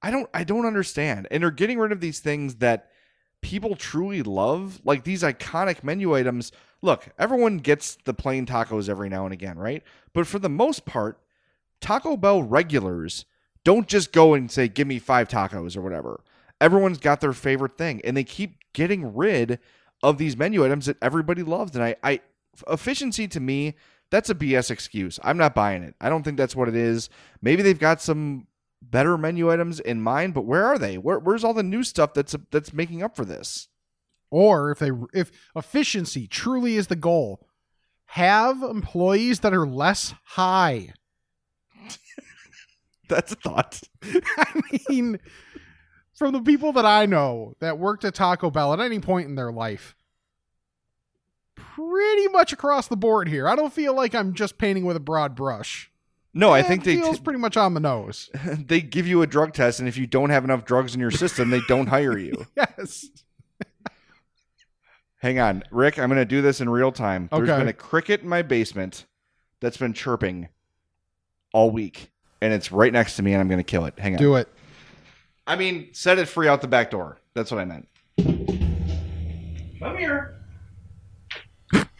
I 0.00 0.10
don't 0.10 0.30
I 0.32 0.44
don't 0.44 0.64
understand. 0.64 1.28
And 1.30 1.42
they're 1.42 1.50
getting 1.50 1.78
rid 1.78 1.92
of 1.92 2.00
these 2.00 2.20
things 2.20 2.56
that 2.56 2.90
people 3.40 3.76
truly 3.76 4.22
love, 4.22 4.80
like 4.84 5.04
these 5.04 5.22
iconic 5.22 5.82
menu 5.84 6.14
items. 6.14 6.52
Look, 6.82 7.08
everyone 7.18 7.58
gets 7.58 7.96
the 8.04 8.14
plain 8.14 8.46
tacos 8.46 8.88
every 8.88 9.08
now 9.08 9.24
and 9.24 9.32
again, 9.32 9.58
right? 9.58 9.82
But 10.12 10.26
for 10.26 10.38
the 10.38 10.48
most 10.48 10.84
part, 10.84 11.20
Taco 11.80 12.16
Bell 12.16 12.42
regulars 12.42 13.24
don't 13.64 13.88
just 13.88 14.12
go 14.12 14.34
and 14.34 14.50
say, 14.50 14.68
give 14.68 14.86
me 14.86 14.98
five 14.98 15.28
tacos 15.28 15.76
or 15.76 15.82
whatever. 15.82 16.22
Everyone's 16.60 16.98
got 16.98 17.20
their 17.20 17.32
favorite 17.32 17.76
thing, 17.76 18.00
and 18.04 18.16
they 18.16 18.24
keep 18.24 18.56
getting 18.72 19.14
rid 19.14 19.58
of 20.02 20.18
these 20.18 20.36
menu 20.36 20.64
items 20.64 20.86
that 20.86 20.96
everybody 21.02 21.42
loves. 21.42 21.74
And 21.74 21.84
I, 21.84 21.96
I 22.02 22.20
efficiency 22.68 23.28
to 23.28 23.40
me, 23.40 23.74
that's 24.10 24.30
a 24.30 24.34
BS 24.34 24.70
excuse. 24.70 25.20
I'm 25.22 25.36
not 25.36 25.54
buying 25.54 25.82
it. 25.82 25.94
I 26.00 26.08
don't 26.08 26.22
think 26.22 26.36
that's 26.36 26.56
what 26.56 26.68
it 26.68 26.74
is. 26.74 27.10
Maybe 27.42 27.62
they've 27.62 27.78
got 27.78 28.00
some 28.00 28.46
better 28.80 29.18
menu 29.18 29.50
items 29.50 29.80
in 29.80 30.00
mind, 30.02 30.34
but 30.34 30.44
where 30.44 30.64
are 30.64 30.78
they? 30.78 30.98
Where, 30.98 31.18
where's 31.18 31.44
all 31.44 31.54
the 31.54 31.62
new 31.62 31.82
stuff 31.82 32.14
that's 32.14 32.34
that's 32.50 32.72
making 32.72 33.02
up 33.02 33.16
for 33.16 33.24
this? 33.24 33.68
Or 34.30 34.70
if 34.70 34.78
they 34.78 34.90
if 35.12 35.30
efficiency 35.56 36.26
truly 36.26 36.76
is 36.76 36.88
the 36.88 36.96
goal, 36.96 37.46
have 38.06 38.62
employees 38.62 39.40
that 39.40 39.54
are 39.54 39.66
less 39.66 40.14
high. 40.24 40.92
That's 43.08 43.32
a 43.32 43.36
thought. 43.36 43.80
I 44.02 44.60
mean, 44.88 45.18
from 46.14 46.32
the 46.32 46.40
people 46.40 46.72
that 46.72 46.84
I 46.84 47.06
know 47.06 47.54
that 47.60 47.78
worked 47.78 48.04
at 48.04 48.14
Taco 48.14 48.50
Bell 48.50 48.72
at 48.72 48.80
any 48.80 48.98
point 48.98 49.28
in 49.28 49.34
their 49.34 49.52
life, 49.52 49.94
pretty 51.54 52.28
much 52.28 52.52
across 52.52 52.88
the 52.88 52.96
board 52.96 53.28
here. 53.28 53.48
I 53.48 53.56
don't 53.56 53.72
feel 53.72 53.94
like 53.94 54.14
I'm 54.14 54.34
just 54.34 54.58
painting 54.58 54.84
with 54.84 54.96
a 54.96 55.00
broad 55.00 55.34
brush. 55.34 55.90
No, 56.34 56.50
I 56.50 56.60
It 56.60 56.66
think 56.66 56.84
they 56.84 56.96
feels 56.96 57.18
t- 57.18 57.24
pretty 57.24 57.38
much 57.38 57.56
on 57.56 57.74
the 57.74 57.80
nose. 57.80 58.30
they 58.44 58.80
give 58.80 59.06
you 59.06 59.22
a 59.22 59.26
drug 59.26 59.54
test, 59.54 59.80
and 59.80 59.88
if 59.88 59.96
you 59.96 60.06
don't 60.06 60.30
have 60.30 60.44
enough 60.44 60.64
drugs 60.64 60.94
in 60.94 61.00
your 61.00 61.10
system, 61.10 61.50
they 61.50 61.60
don't 61.68 61.86
hire 61.88 62.18
you. 62.18 62.46
Yes. 62.56 63.06
Hang 65.20 65.40
on, 65.40 65.64
Rick. 65.72 65.98
I'm 65.98 66.08
going 66.08 66.20
to 66.20 66.24
do 66.24 66.42
this 66.42 66.60
in 66.60 66.68
real 66.68 66.92
time. 66.92 67.28
There's 67.32 67.48
been 67.48 67.66
a 67.66 67.72
cricket 67.72 68.22
in 68.22 68.28
my 68.28 68.42
basement 68.42 69.04
that's 69.60 69.76
been 69.76 69.92
chirping 69.92 70.48
all 71.52 71.70
week, 71.72 72.12
and 72.40 72.52
it's 72.52 72.70
right 72.70 72.92
next 72.92 73.16
to 73.16 73.22
me, 73.22 73.32
and 73.32 73.40
I'm 73.40 73.48
going 73.48 73.58
to 73.58 73.64
kill 73.64 73.84
it. 73.86 73.98
Hang 73.98 74.14
on. 74.14 74.18
Do 74.18 74.36
it. 74.36 74.48
I 75.46 75.56
mean, 75.56 75.88
set 75.92 76.18
it 76.18 76.26
free 76.28 76.46
out 76.46 76.60
the 76.60 76.68
back 76.68 76.90
door. 76.90 77.18
That's 77.34 77.50
what 77.50 77.60
I 77.60 77.64
meant. 77.64 77.88
Come 79.80 79.96
here. 79.96 80.36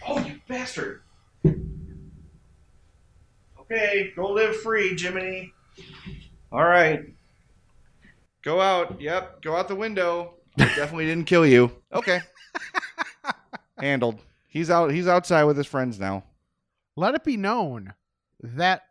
Oh, 0.06 0.18
you 0.24 0.40
bastard. 0.46 1.02
Okay, 3.70 4.12
go 4.16 4.28
live 4.30 4.56
free, 4.62 4.96
Jiminy. 4.96 5.52
All 6.50 6.64
right. 6.64 7.04
Go 8.42 8.60
out. 8.60 9.00
Yep, 9.00 9.42
go 9.42 9.56
out 9.56 9.68
the 9.68 9.74
window. 9.76 10.34
I 10.58 10.64
definitely 10.74 11.04
didn't 11.06 11.26
kill 11.26 11.44
you. 11.46 11.70
Okay. 11.92 12.20
Handled. 13.78 14.20
He's 14.48 14.70
out 14.70 14.90
he's 14.90 15.06
outside 15.06 15.44
with 15.44 15.56
his 15.56 15.66
friends 15.66 16.00
now. 16.00 16.24
Let 16.96 17.14
it 17.14 17.24
be 17.24 17.36
known 17.36 17.94
that 18.42 18.82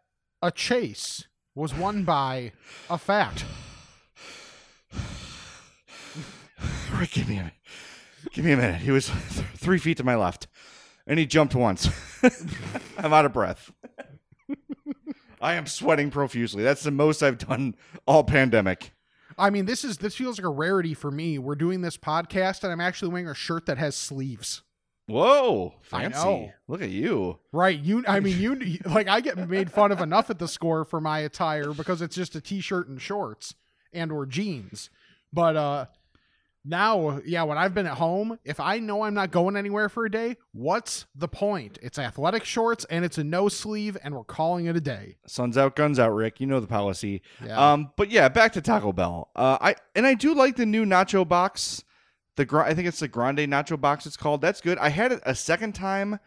a 0.41 0.51
chase 0.51 1.25
was 1.55 1.73
won 1.73 2.03
by 2.03 2.51
a 2.89 2.97
fact. 2.97 3.43
Rick, 6.93 7.11
give 7.11 7.27
me 7.27 7.35
a 7.35 7.39
minute. 7.39 7.53
give 8.31 8.45
me 8.45 8.51
a 8.51 8.57
minute. 8.57 8.81
He 8.81 8.91
was 8.91 9.07
th- 9.07 9.45
three 9.57 9.79
feet 9.79 9.97
to 9.97 10.03
my 10.03 10.15
left, 10.15 10.47
and 11.07 11.17
he 11.17 11.25
jumped 11.25 11.55
once. 11.55 11.89
I'm 12.97 13.11
out 13.11 13.25
of 13.25 13.33
breath. 13.33 13.71
I 15.41 15.53
am 15.53 15.65
sweating 15.65 16.09
profusely. 16.09 16.63
That's 16.63 16.83
the 16.83 16.91
most 16.91 17.21
I've 17.21 17.37
done 17.37 17.75
all 18.07 18.23
pandemic. 18.23 18.93
I 19.37 19.49
mean, 19.49 19.65
this 19.65 19.83
is 19.83 19.97
this 19.97 20.15
feels 20.15 20.39
like 20.39 20.45
a 20.45 20.49
rarity 20.49 20.93
for 20.93 21.11
me. 21.11 21.37
We're 21.37 21.55
doing 21.55 21.81
this 21.81 21.97
podcast, 21.97 22.63
and 22.63 22.71
I'm 22.71 22.81
actually 22.81 23.09
wearing 23.09 23.27
a 23.27 23.35
shirt 23.35 23.67
that 23.67 23.77
has 23.77 23.95
sleeves. 23.95 24.63
Whoa, 25.07 25.75
fancy! 25.81 26.51
Look 26.67 26.81
at 26.81 26.89
you. 26.89 27.39
Right? 27.53 27.79
You, 27.79 28.03
I 28.07 28.19
mean, 28.19 28.39
you 28.39 28.79
like 28.85 29.07
I 29.07 29.21
get 29.21 29.37
made 29.49 29.71
fun 29.71 29.91
of 29.91 30.01
enough 30.01 30.29
at 30.29 30.39
the 30.39 30.47
score 30.47 30.83
for 30.83 30.99
my 30.99 31.19
attire 31.19 31.71
because 31.71 32.01
it's 32.01 32.15
just 32.15 32.35
a 32.35 32.41
t-shirt 32.41 32.89
and 32.89 33.01
shorts 33.01 33.53
and 33.93 34.11
or 34.11 34.25
jeans. 34.25 34.89
But 35.31 35.55
uh 35.55 35.85
now, 36.67 37.21
yeah, 37.25 37.43
when 37.43 37.57
I've 37.57 37.73
been 37.73 37.87
at 37.87 37.97
home, 37.97 38.37
if 38.43 38.59
I 38.59 38.79
know 38.79 39.03
I'm 39.03 39.13
not 39.13 39.31
going 39.31 39.55
anywhere 39.55 39.87
for 39.89 40.05
a 40.05 40.11
day, 40.11 40.35
what's 40.51 41.05
the 41.15 41.27
point? 41.27 41.79
It's 41.81 41.97
athletic 41.97 42.43
shorts 42.43 42.85
and 42.89 43.05
it's 43.05 43.17
a 43.17 43.23
no 43.23 43.47
sleeve, 43.47 43.97
and 44.03 44.13
we're 44.13 44.23
calling 44.23 44.65
it 44.65 44.75
a 44.75 44.81
day. 44.81 45.17
Sun's 45.25 45.57
out, 45.57 45.75
guns 45.75 45.97
out, 45.97 46.13
Rick. 46.13 46.39
You 46.41 46.47
know 46.47 46.59
the 46.59 46.67
policy. 46.67 47.21
Yeah. 47.43 47.73
Um, 47.73 47.91
but 47.95 48.11
yeah, 48.11 48.27
back 48.29 48.53
to 48.53 48.61
Taco 48.61 48.91
Bell. 48.91 49.29
Uh, 49.35 49.57
I 49.61 49.75
and 49.95 50.05
I 50.05 50.13
do 50.13 50.33
like 50.33 50.57
the 50.57 50.65
new 50.65 50.85
nacho 50.85 51.27
box. 51.27 51.83
The 52.35 52.45
gra- 52.45 52.65
I 52.67 52.73
think 52.73 52.87
it's 52.87 52.99
the 52.99 53.07
grande 53.07 53.39
nacho 53.39 53.79
box. 53.79 54.05
It's 54.05 54.17
called. 54.17 54.41
That's 54.41 54.61
good. 54.61 54.77
I 54.77 54.89
had 54.89 55.11
it 55.11 55.21
a 55.25 55.33
second 55.35 55.73
time, 55.73 56.19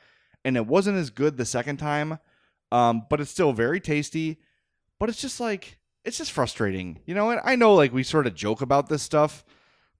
and 0.44 0.56
it 0.56 0.66
wasn't 0.66 0.96
as 0.96 1.10
good 1.10 1.36
the 1.36 1.44
second 1.44 1.76
time. 1.76 2.18
Um, 2.72 3.06
but 3.10 3.20
it's 3.20 3.30
still 3.30 3.52
very 3.52 3.80
tasty. 3.80 4.40
But 4.98 5.08
it's 5.08 5.20
just 5.20 5.40
like 5.40 5.78
it's 6.04 6.18
just 6.18 6.32
frustrating, 6.32 7.00
you 7.06 7.14
know. 7.14 7.30
And 7.30 7.40
I 7.44 7.56
know 7.56 7.74
like 7.74 7.92
we 7.92 8.02
sort 8.02 8.26
of 8.26 8.34
joke 8.34 8.62
about 8.62 8.88
this 8.88 9.02
stuff, 9.02 9.44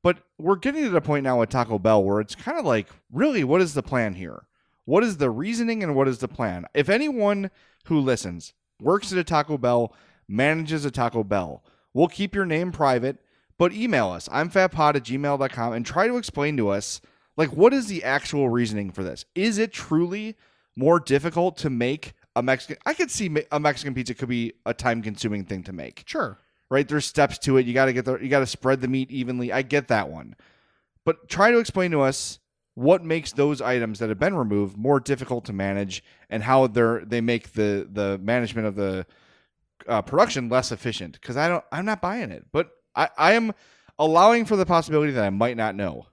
but 0.02 0.18
we're 0.38 0.56
getting 0.56 0.84
to 0.84 0.90
the 0.90 1.00
point 1.00 1.24
now 1.24 1.40
with 1.40 1.50
Taco 1.50 1.78
Bell 1.78 2.02
where 2.02 2.20
it's 2.20 2.34
kind 2.34 2.58
of 2.58 2.64
like, 2.64 2.88
really, 3.12 3.44
what 3.44 3.60
is 3.60 3.74
the 3.74 3.82
plan 3.82 4.14
here? 4.14 4.46
What 4.84 5.04
is 5.04 5.18
the 5.18 5.30
reasoning 5.30 5.82
and 5.82 5.94
what 5.94 6.08
is 6.08 6.18
the 6.18 6.28
plan? 6.28 6.64
If 6.74 6.88
anyone 6.88 7.50
who 7.86 8.00
listens 8.00 8.54
works 8.80 9.12
at 9.12 9.18
a 9.18 9.24
Taco 9.24 9.58
Bell, 9.58 9.94
manages 10.26 10.84
a 10.84 10.90
Taco 10.90 11.22
Bell, 11.22 11.62
we'll 11.92 12.08
keep 12.08 12.34
your 12.34 12.46
name 12.46 12.72
private, 12.72 13.18
but 13.58 13.72
email 13.72 14.08
us. 14.08 14.28
I'm 14.32 14.50
fatpod 14.50 14.96
at 14.96 15.04
gmail.com 15.04 15.72
and 15.72 15.84
try 15.84 16.08
to 16.08 16.16
explain 16.16 16.56
to 16.56 16.70
us, 16.70 17.00
like, 17.36 17.52
what 17.52 17.72
is 17.72 17.86
the 17.86 18.04
actual 18.04 18.48
reasoning 18.48 18.90
for 18.90 19.02
this? 19.02 19.24
Is 19.34 19.58
it 19.58 19.72
truly 19.72 20.36
more 20.76 20.98
difficult 20.98 21.56
to 21.58 21.70
make 21.70 22.14
a 22.34 22.42
Mexican? 22.42 22.76
I 22.86 22.94
could 22.94 23.10
see 23.10 23.34
a 23.52 23.60
Mexican 23.60 23.94
pizza 23.94 24.14
could 24.14 24.28
be 24.28 24.54
a 24.66 24.74
time 24.74 25.02
consuming 25.02 25.44
thing 25.44 25.62
to 25.64 25.72
make 25.72 26.04
Sure. 26.06 26.38
Right? 26.70 26.86
There's 26.86 27.04
steps 27.04 27.38
to 27.40 27.56
it. 27.56 27.66
You 27.66 27.74
got 27.74 27.86
to 27.86 27.92
get 27.92 28.04
the 28.04 28.16
you 28.18 28.28
got 28.28 28.40
to 28.40 28.46
spread 28.46 28.80
the 28.80 28.88
meat 28.88 29.10
evenly. 29.10 29.52
I 29.52 29.62
get 29.62 29.88
that 29.88 30.08
one. 30.08 30.36
But 31.04 31.28
try 31.28 31.50
to 31.50 31.58
explain 31.58 31.90
to 31.90 32.00
us 32.00 32.38
what 32.74 33.04
makes 33.04 33.32
those 33.32 33.60
items 33.60 33.98
that 33.98 34.08
have 34.08 34.18
been 34.18 34.36
removed 34.36 34.76
more 34.76 35.00
difficult 35.00 35.44
to 35.46 35.52
manage 35.52 36.02
and 36.30 36.42
how 36.42 36.66
they're 36.66 37.04
they 37.04 37.20
make 37.20 37.52
the 37.52 37.88
the 37.90 38.18
management 38.18 38.66
of 38.66 38.76
the 38.76 39.06
uh, 39.88 40.00
production 40.02 40.48
less 40.48 40.70
efficient 40.72 41.14
because 41.20 41.36
I 41.36 41.48
don't 41.48 41.64
I'm 41.72 41.84
not 41.84 42.00
buying 42.00 42.30
it. 42.30 42.46
But 42.52 42.70
I 42.94 43.08
I 43.18 43.32
am 43.32 43.52
allowing 43.98 44.44
for 44.44 44.56
the 44.56 44.66
possibility 44.66 45.12
that 45.12 45.24
I 45.24 45.30
might 45.30 45.56
not 45.56 45.74
know. 45.74 46.06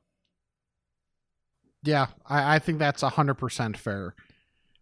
Yeah, 1.83 2.07
I, 2.25 2.55
I 2.55 2.59
think 2.59 2.79
that's 2.79 3.01
a 3.03 3.09
100% 3.09 3.77
fair. 3.77 4.13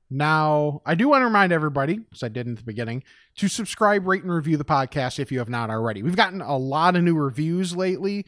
Now, 0.10 0.82
I 0.86 0.96
do 0.96 1.10
want 1.10 1.22
to 1.22 1.26
remind 1.26 1.52
everybody, 1.52 2.00
as 2.14 2.22
I 2.22 2.28
did 2.30 2.46
in 2.48 2.56
the 2.56 2.64
beginning, 2.64 3.04
to 3.38 3.48
subscribe, 3.48 4.06
rate, 4.08 4.24
and 4.24 4.32
review 4.32 4.56
the 4.58 4.64
podcast 4.66 5.20
if 5.20 5.32
you 5.32 5.40
have 5.40 5.50
not 5.50 5.70
already. 5.70 6.04
We've 6.04 6.16
gotten 6.16 6.42
a 6.42 6.58
lot 6.58 6.96
of 6.96 7.04
new 7.04 7.16
reviews 7.16 7.76
lately, 7.76 8.26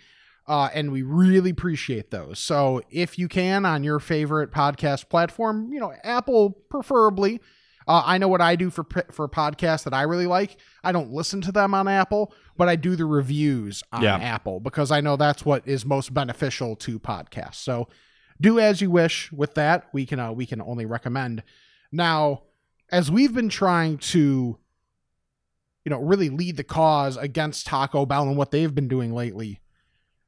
uh, 0.48 0.70
and 0.74 0.92
we 0.92 1.04
really 1.04 1.52
appreciate 1.52 2.10
those. 2.10 2.40
So, 2.40 2.82
if 2.90 3.20
you 3.20 3.28
can, 3.28 3.64
on 3.66 3.84
your 3.84 4.00
favorite 4.00 4.52
podcast 4.52 5.10
platform, 5.10 5.72
you 5.72 5.80
know, 5.80 5.94
Apple 6.04 6.52
preferably. 6.70 7.42
Uh, 7.88 8.04
I 8.06 8.18
know 8.18 8.28
what 8.28 8.42
I 8.42 8.58
do 8.58 8.70
for 8.70 8.86
for 9.12 9.30
podcasts 9.30 9.84
that 9.86 9.94
I 9.94 10.02
really 10.02 10.26
like. 10.28 10.58
I 10.84 10.92
don't 10.92 11.12
listen 11.12 11.40
to 11.42 11.54
them 11.54 11.74
on 11.74 11.88
Apple, 11.88 12.34
but 12.58 12.68
I 12.68 12.76
do 12.76 12.98
the 12.98 13.06
reviews 13.06 13.82
on 13.94 14.02
Yeah. 14.04 14.18
Apple 14.18 14.60
because 14.60 14.92
I 14.92 15.00
know 15.00 15.16
that's 15.16 15.46
what 15.46 15.66
is 15.66 15.86
most 15.86 16.14
beneficial 16.14 16.76
to 16.78 17.00
podcasts. 17.00 17.56
So, 17.56 17.88
do 18.42 18.60
as 18.60 18.82
you 18.82 18.92
wish 18.92 19.32
with 19.32 19.54
that. 19.54 19.88
We 19.94 20.06
can 20.06 20.20
uh, 20.20 20.32
we 20.34 20.46
can 20.46 20.62
only 20.62 20.86
recommend. 20.86 21.44
Now, 21.92 22.44
as 22.92 23.12
we've 23.12 23.34
been 23.34 23.50
trying 23.50 23.98
to 23.98 24.58
you 25.88 25.90
know, 25.90 26.02
really 26.02 26.28
lead 26.28 26.58
the 26.58 26.66
cause 26.66 27.16
against 27.16 27.66
Taco 27.66 28.06
Bell 28.06 28.28
and 28.28 28.36
what 28.36 28.52
they've 28.52 28.76
been 28.76 28.90
doing 28.90 29.14
lately. 29.14 29.62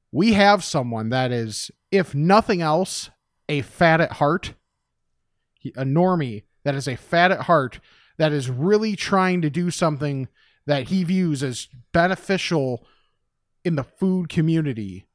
We 0.10 0.32
have 0.32 0.64
someone 0.64 1.10
that 1.10 1.34
is, 1.34 1.70
if 1.92 2.16
nothing 2.16 2.62
else, 2.62 3.10
a 3.50 3.62
fat 3.62 4.00
at 4.00 4.14
heart, 4.14 4.54
a 5.76 5.84
normie 5.84 6.44
that 6.64 6.76
is 6.76 6.88
a 6.88 6.96
fat 6.96 7.34
at 7.34 7.42
heart 7.42 7.82
that 8.18 8.32
is 8.32 8.50
really 8.50 8.96
trying 8.96 9.42
to 9.42 9.50
do 9.50 9.70
something 9.70 10.30
that 10.66 10.88
he 10.88 11.04
views 11.04 11.44
as 11.44 11.68
beneficial 11.92 12.88
in 13.66 13.76
the 13.76 13.84
food 13.84 14.30
community 14.30 15.08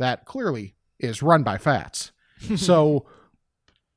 that 0.00 0.24
clearly 0.24 0.74
is 0.98 1.22
run 1.22 1.44
by 1.44 1.56
fats. 1.56 2.10
so, 2.56 3.06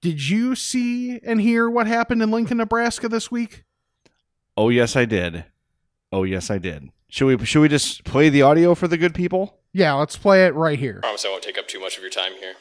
did 0.01 0.29
you 0.29 0.55
see 0.55 1.19
and 1.19 1.41
hear 1.41 1.69
what 1.69 1.87
happened 1.87 2.21
in 2.21 2.31
Lincoln, 2.31 2.57
Nebraska 2.57 3.09
this 3.09 3.31
week? 3.31 3.63
Oh 4.55 4.69
yes, 4.69 4.95
I 4.95 5.05
did. 5.05 5.45
Oh 6.11 6.23
yes, 6.23 6.49
I 6.49 6.57
did. 6.57 6.89
Should 7.09 7.39
we 7.39 7.45
should 7.45 7.61
we 7.61 7.69
just 7.69 8.03
play 8.03 8.29
the 8.29 8.41
audio 8.41 8.75
for 8.75 8.87
the 8.87 8.97
good 8.97 9.13
people? 9.13 9.59
Yeah, 9.73 9.93
let's 9.93 10.17
play 10.17 10.45
it 10.45 10.53
right 10.55 10.79
here. 10.79 10.99
I 11.03 11.07
promise 11.07 11.25
I 11.25 11.29
won't 11.29 11.43
take 11.43 11.57
up 11.57 11.67
too 11.67 11.79
much 11.79 11.97
of 11.97 12.01
your 12.01 12.11
time 12.11 12.33
here. 12.33 12.53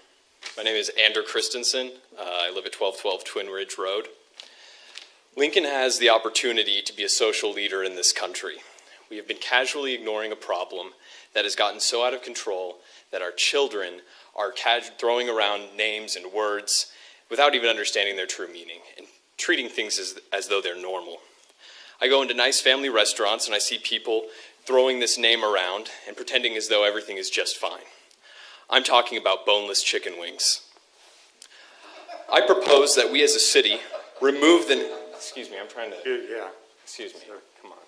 My 0.56 0.62
name 0.62 0.76
is 0.76 0.90
Andrew 1.02 1.22
Christensen. 1.22 1.92
Uh, 2.18 2.22
I 2.22 2.48
live 2.48 2.66
at 2.66 2.78
1212 2.78 3.24
Twin 3.24 3.46
Ridge 3.48 3.76
Road. 3.78 4.08
Lincoln 5.36 5.64
has 5.64 5.98
the 5.98 6.08
opportunity 6.08 6.80
to 6.80 6.96
be 6.96 7.04
a 7.04 7.08
social 7.08 7.52
leader 7.52 7.82
in 7.82 7.94
this 7.94 8.12
country. 8.12 8.56
We 9.10 9.16
have 9.16 9.28
been 9.28 9.38
casually 9.38 9.94
ignoring 9.94 10.32
a 10.32 10.36
problem 10.36 10.88
that 11.34 11.44
has 11.44 11.54
gotten 11.54 11.80
so 11.80 12.04
out 12.04 12.14
of 12.14 12.22
control 12.22 12.78
that 13.12 13.22
our 13.22 13.32
children 13.32 14.00
are 14.34 14.50
cas- 14.50 14.90
throwing 14.98 15.28
around 15.28 15.76
names 15.76 16.16
and 16.16 16.32
words 16.32 16.92
without 17.30 17.54
even 17.54 17.68
understanding 17.68 18.16
their 18.16 18.26
true 18.26 18.48
meaning 18.48 18.80
and 18.96 19.06
treating 19.36 19.68
things 19.68 19.98
as, 19.98 20.18
as 20.32 20.48
though 20.48 20.60
they're 20.60 20.80
normal. 20.80 21.18
I 22.00 22.08
go 22.08 22.22
into 22.22 22.34
nice 22.34 22.60
family 22.60 22.88
restaurants 22.88 23.46
and 23.46 23.54
I 23.54 23.58
see 23.58 23.78
people 23.78 24.26
throwing 24.64 24.98
this 24.98 25.16
name 25.16 25.44
around 25.44 25.90
and 26.06 26.16
pretending 26.16 26.56
as 26.56 26.68
though 26.68 26.84
everything 26.84 27.16
is 27.16 27.30
just 27.30 27.56
fine. 27.56 27.84
I'm 28.68 28.82
talking 28.82 29.16
about 29.18 29.46
boneless 29.46 29.82
chicken 29.82 30.18
wings. 30.18 30.62
I 32.32 32.40
propose 32.40 32.96
that 32.96 33.12
we 33.12 33.22
as 33.22 33.34
a 33.34 33.40
city 33.40 33.78
remove 34.20 34.66
the. 34.66 34.90
Excuse 35.14 35.48
me, 35.50 35.56
I'm 35.60 35.68
trying 35.68 35.92
to. 35.92 35.96
Yeah. 36.04 36.48
Excuse 36.82 37.14
me. 37.14 37.20
Come 37.62 37.72
on. 37.72 37.78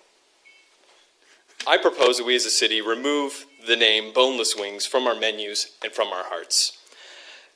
I 1.67 1.77
propose 1.77 2.17
that 2.17 2.25
we 2.25 2.35
as 2.35 2.45
a 2.45 2.49
city 2.49 2.81
remove 2.81 3.45
the 3.67 3.75
name 3.75 4.13
boneless 4.13 4.55
wings 4.55 4.85
from 4.85 5.07
our 5.07 5.15
menus 5.15 5.75
and 5.83 5.91
from 5.91 6.07
our 6.07 6.23
hearts. 6.23 6.77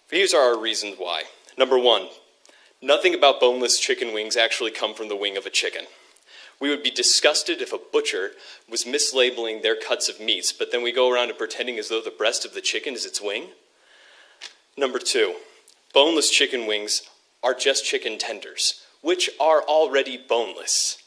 These 0.09 0.33
are 0.33 0.41
our 0.41 0.59
reasons 0.59 0.95
why. 0.97 1.23
Number 1.57 1.77
one, 1.77 2.07
nothing 2.81 3.13
about 3.13 3.39
boneless 3.39 3.79
chicken 3.79 4.13
wings 4.13 4.36
actually 4.36 4.72
come 4.72 4.93
from 4.93 5.07
the 5.07 5.15
wing 5.15 5.38
of 5.38 5.45
a 5.45 5.51
chicken. 5.51 5.86
We 6.60 6.69
would 6.69 6.83
be 6.83 6.91
disgusted 6.91 7.62
if 7.62 7.74
a 7.74 7.79
butcher 7.91 8.31
was 8.69 8.86
mislabeling 8.86 9.62
their 9.62 9.75
cuts 9.75 10.07
of 10.07 10.19
meats, 10.19 10.53
but 10.53 10.72
then 10.72 10.81
we 10.81 10.91
go 10.91 11.12
around 11.12 11.38
pretending 11.38 11.77
as 11.77 11.89
though 11.89 12.01
the 12.01 12.12
breast 12.12 12.45
of 12.45 12.53
the 12.53 12.62
chicken 12.62 12.93
is 12.93 13.05
its 13.05 13.22
wing. 13.22 13.48
Number 14.77 15.00
two, 15.00 15.36
boneless 15.93 16.29
chicken 16.29 16.65
wings 16.65 17.03
are 17.43 17.53
just 17.53 17.86
chicken 17.86 18.17
tenders, 18.17 18.81
which 19.01 19.29
are 19.39 19.62
already 19.62 20.17
boneless. 20.17 21.03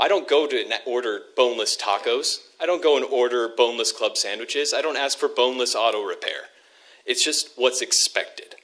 I 0.00 0.08
don't 0.08 0.28
go 0.28 0.46
to 0.46 0.80
order 0.86 1.20
boneless 1.36 1.76
tacos. 1.76 2.38
I 2.60 2.66
don't 2.66 2.82
go 2.82 2.96
and 2.96 3.04
order 3.04 3.48
boneless 3.48 3.92
club 3.92 4.16
sandwiches. 4.16 4.74
I 4.74 4.82
don't 4.82 4.96
ask 4.96 5.18
for 5.18 5.28
boneless 5.28 5.76
auto 5.76 6.02
repair. 6.02 6.48
It's 7.06 7.24
just 7.24 7.50
what's 7.56 7.82
expected. 7.82 8.56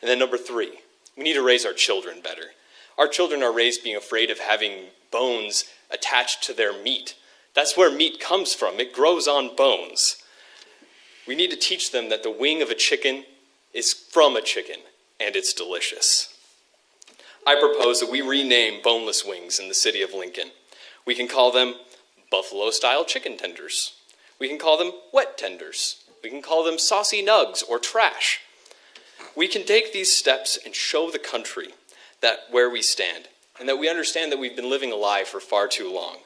And 0.00 0.10
then 0.10 0.18
number 0.18 0.36
three, 0.36 0.80
we 1.16 1.24
need 1.24 1.34
to 1.34 1.42
raise 1.42 1.64
our 1.64 1.72
children 1.72 2.20
better. 2.20 2.52
Our 2.98 3.08
children 3.08 3.42
are 3.42 3.52
raised 3.52 3.82
being 3.82 3.96
afraid 3.96 4.30
of 4.30 4.38
having 4.38 4.86
bones 5.10 5.64
attached 5.90 6.42
to 6.44 6.52
their 6.52 6.72
meat. 6.72 7.14
That's 7.54 7.76
where 7.76 7.90
meat 7.90 8.20
comes 8.20 8.54
from, 8.54 8.80
it 8.80 8.92
grows 8.92 9.26
on 9.26 9.56
bones. 9.56 10.22
We 11.26 11.34
need 11.34 11.50
to 11.50 11.56
teach 11.56 11.90
them 11.90 12.08
that 12.10 12.22
the 12.22 12.30
wing 12.30 12.62
of 12.62 12.70
a 12.70 12.74
chicken 12.74 13.24
is 13.74 13.92
from 13.92 14.36
a 14.36 14.42
chicken 14.42 14.76
and 15.18 15.34
it's 15.34 15.52
delicious. 15.52 16.32
I 17.46 17.58
propose 17.58 18.00
that 18.00 18.10
we 18.10 18.20
rename 18.20 18.80
boneless 18.82 19.24
wings 19.24 19.58
in 19.58 19.68
the 19.68 19.74
city 19.74 20.02
of 20.02 20.12
Lincoln. 20.12 20.50
We 21.06 21.14
can 21.14 21.28
call 21.28 21.52
them 21.52 21.74
buffalo 22.30 22.70
style 22.70 23.04
chicken 23.04 23.36
tenders. 23.36 23.94
We 24.38 24.48
can 24.48 24.58
call 24.58 24.76
them 24.76 24.92
wet 25.12 25.38
tenders. 25.38 26.04
We 26.22 26.30
can 26.30 26.42
call 26.42 26.64
them 26.64 26.78
saucy 26.78 27.24
nugs 27.24 27.62
or 27.68 27.78
trash. 27.78 28.40
We 29.36 29.48
can 29.48 29.64
take 29.64 29.92
these 29.92 30.16
steps 30.16 30.58
and 30.64 30.74
show 30.74 31.10
the 31.10 31.18
country 31.18 31.68
that 32.20 32.40
where 32.50 32.70
we 32.70 32.82
stand 32.82 33.28
and 33.58 33.68
that 33.68 33.78
we 33.78 33.88
understand 33.88 34.32
that 34.32 34.38
we've 34.38 34.56
been 34.56 34.70
living 34.70 34.92
a 34.92 34.96
lie 34.96 35.24
for 35.24 35.40
far 35.40 35.68
too 35.68 35.92
long. 35.92 36.18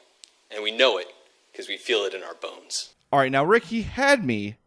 And 0.53 0.63
we 0.63 0.71
know 0.71 0.97
it 0.97 1.07
because 1.51 1.67
we 1.67 1.77
feel 1.77 1.99
it 2.05 2.13
in 2.13 2.23
our 2.23 2.33
bones. 2.33 2.93
All 3.11 3.19
right, 3.19 3.31
now 3.31 3.43
Rick, 3.43 3.65
he 3.65 3.83
had 3.83 4.25
me. 4.25 4.57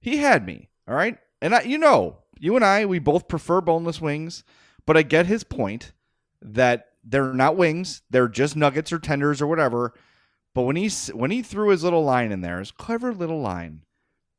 He 0.00 0.18
had 0.18 0.46
me. 0.46 0.68
All 0.86 0.94
right, 0.94 1.18
and 1.40 1.54
I, 1.54 1.62
you 1.62 1.78
know, 1.78 2.18
you 2.38 2.56
and 2.56 2.64
I, 2.64 2.86
we 2.86 2.98
both 2.98 3.28
prefer 3.28 3.60
boneless 3.60 4.00
wings, 4.00 4.44
but 4.86 4.96
I 4.96 5.02
get 5.02 5.26
his 5.26 5.44
point 5.44 5.92
that 6.40 6.86
they're 7.04 7.32
not 7.34 7.56
wings; 7.56 8.02
they're 8.10 8.28
just 8.28 8.56
nuggets 8.56 8.92
or 8.92 8.98
tenders 8.98 9.42
or 9.42 9.46
whatever. 9.46 9.92
But 10.54 10.62
when 10.62 10.76
he 10.76 10.88
when 11.12 11.30
he 11.30 11.42
threw 11.42 11.70
his 11.70 11.84
little 11.84 12.04
line 12.04 12.32
in 12.32 12.40
there, 12.40 12.58
his 12.58 12.70
clever 12.70 13.12
little 13.12 13.40
line 13.40 13.82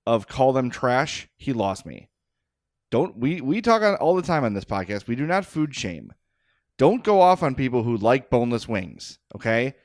of 0.07 0.27
call 0.27 0.53
them 0.53 0.69
trash, 0.69 1.27
he 1.37 1.53
lost 1.53 1.85
me. 1.85 2.09
Don't 2.91 3.17
we 3.17 3.41
we 3.41 3.61
talk 3.61 3.81
on 3.81 3.95
all 3.95 4.15
the 4.15 4.21
time 4.21 4.43
on 4.43 4.53
this 4.53 4.65
podcast. 4.65 5.07
We 5.07 5.15
do 5.15 5.25
not 5.25 5.45
food 5.45 5.75
shame. 5.75 6.13
Don't 6.77 7.03
go 7.03 7.21
off 7.21 7.43
on 7.43 7.55
people 7.55 7.83
who 7.83 7.97
like 7.97 8.29
boneless 8.29 8.67
wings. 8.67 9.19
Okay, 9.35 9.75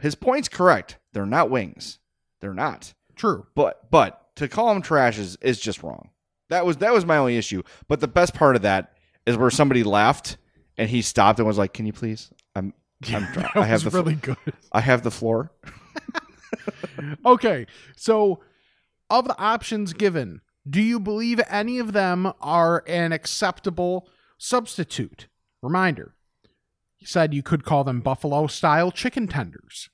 his 0.00 0.14
point's 0.14 0.48
correct. 0.48 0.98
They're 1.12 1.26
not 1.26 1.50
wings. 1.50 1.98
They're 2.40 2.54
not. 2.54 2.94
True. 3.16 3.46
But 3.54 3.90
but 3.90 4.34
to 4.36 4.48
call 4.48 4.72
them 4.72 4.82
trash 4.82 5.18
is, 5.18 5.36
is 5.40 5.58
just 5.58 5.82
wrong. 5.82 6.10
That 6.50 6.66
was 6.66 6.76
that 6.78 6.92
was 6.92 7.06
my 7.06 7.16
only 7.16 7.36
issue. 7.36 7.62
But 7.88 8.00
the 8.00 8.08
best 8.08 8.34
part 8.34 8.56
of 8.56 8.62
that 8.62 8.92
is 9.26 9.36
where 9.36 9.50
somebody 9.50 9.82
laughed 9.82 10.36
and 10.76 10.90
he 10.90 11.02
stopped 11.02 11.38
and 11.38 11.48
was 11.48 11.58
like, 11.58 11.72
"Can 11.72 11.86
you 11.86 11.92
please? 11.92 12.30
I'm 12.54 12.74
I'm 13.12 13.24
dry. 13.32 13.50
That 13.54 13.56
I 13.56 13.66
have 13.66 13.84
was 13.84 13.92
the 13.92 14.02
really 14.02 14.14
good. 14.16 14.36
I 14.72 14.80
have 14.80 15.02
the 15.02 15.10
floor." 15.10 15.50
Okay, 17.26 17.66
so 17.96 18.40
of 19.10 19.26
the 19.26 19.38
options 19.38 19.92
given, 19.92 20.40
do 20.68 20.80
you 20.80 20.98
believe 20.98 21.40
any 21.48 21.78
of 21.78 21.92
them 21.92 22.32
are 22.40 22.82
an 22.86 23.12
acceptable 23.12 24.08
substitute? 24.38 25.28
Reminder 25.62 26.14
he 27.04 27.08
said 27.08 27.34
you 27.34 27.42
could 27.42 27.66
call 27.66 27.84
them 27.84 28.00
buffalo 28.00 28.46
style 28.46 28.90
chicken 28.90 29.28
tenders. 29.28 29.90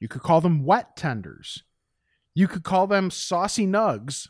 You 0.00 0.08
could 0.08 0.22
call 0.22 0.40
them 0.40 0.64
wet 0.64 0.96
tenders. 0.96 1.64
You 2.32 2.48
could 2.48 2.62
call 2.62 2.86
them 2.86 3.10
saucy 3.10 3.66
nugs. 3.66 4.28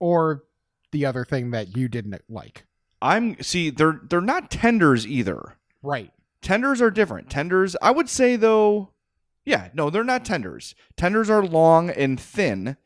Or 0.00 0.44
the 0.90 1.04
other 1.04 1.26
thing 1.26 1.50
that 1.50 1.76
you 1.76 1.88
didn't 1.88 2.22
like. 2.26 2.64
I'm 3.02 3.38
see 3.42 3.68
they're 3.68 4.00
they're 4.08 4.22
not 4.22 4.50
tenders 4.50 5.06
either. 5.06 5.58
Right. 5.82 6.10
Tenders 6.40 6.80
are 6.80 6.90
different. 6.90 7.28
Tenders, 7.28 7.76
I 7.82 7.90
would 7.90 8.08
say 8.08 8.36
though, 8.36 8.94
yeah, 9.44 9.68
no, 9.74 9.90
they're 9.90 10.02
not 10.02 10.24
tenders. 10.24 10.74
Tenders 10.96 11.28
are 11.28 11.44
long 11.44 11.90
and 11.90 12.18
thin 12.18 12.78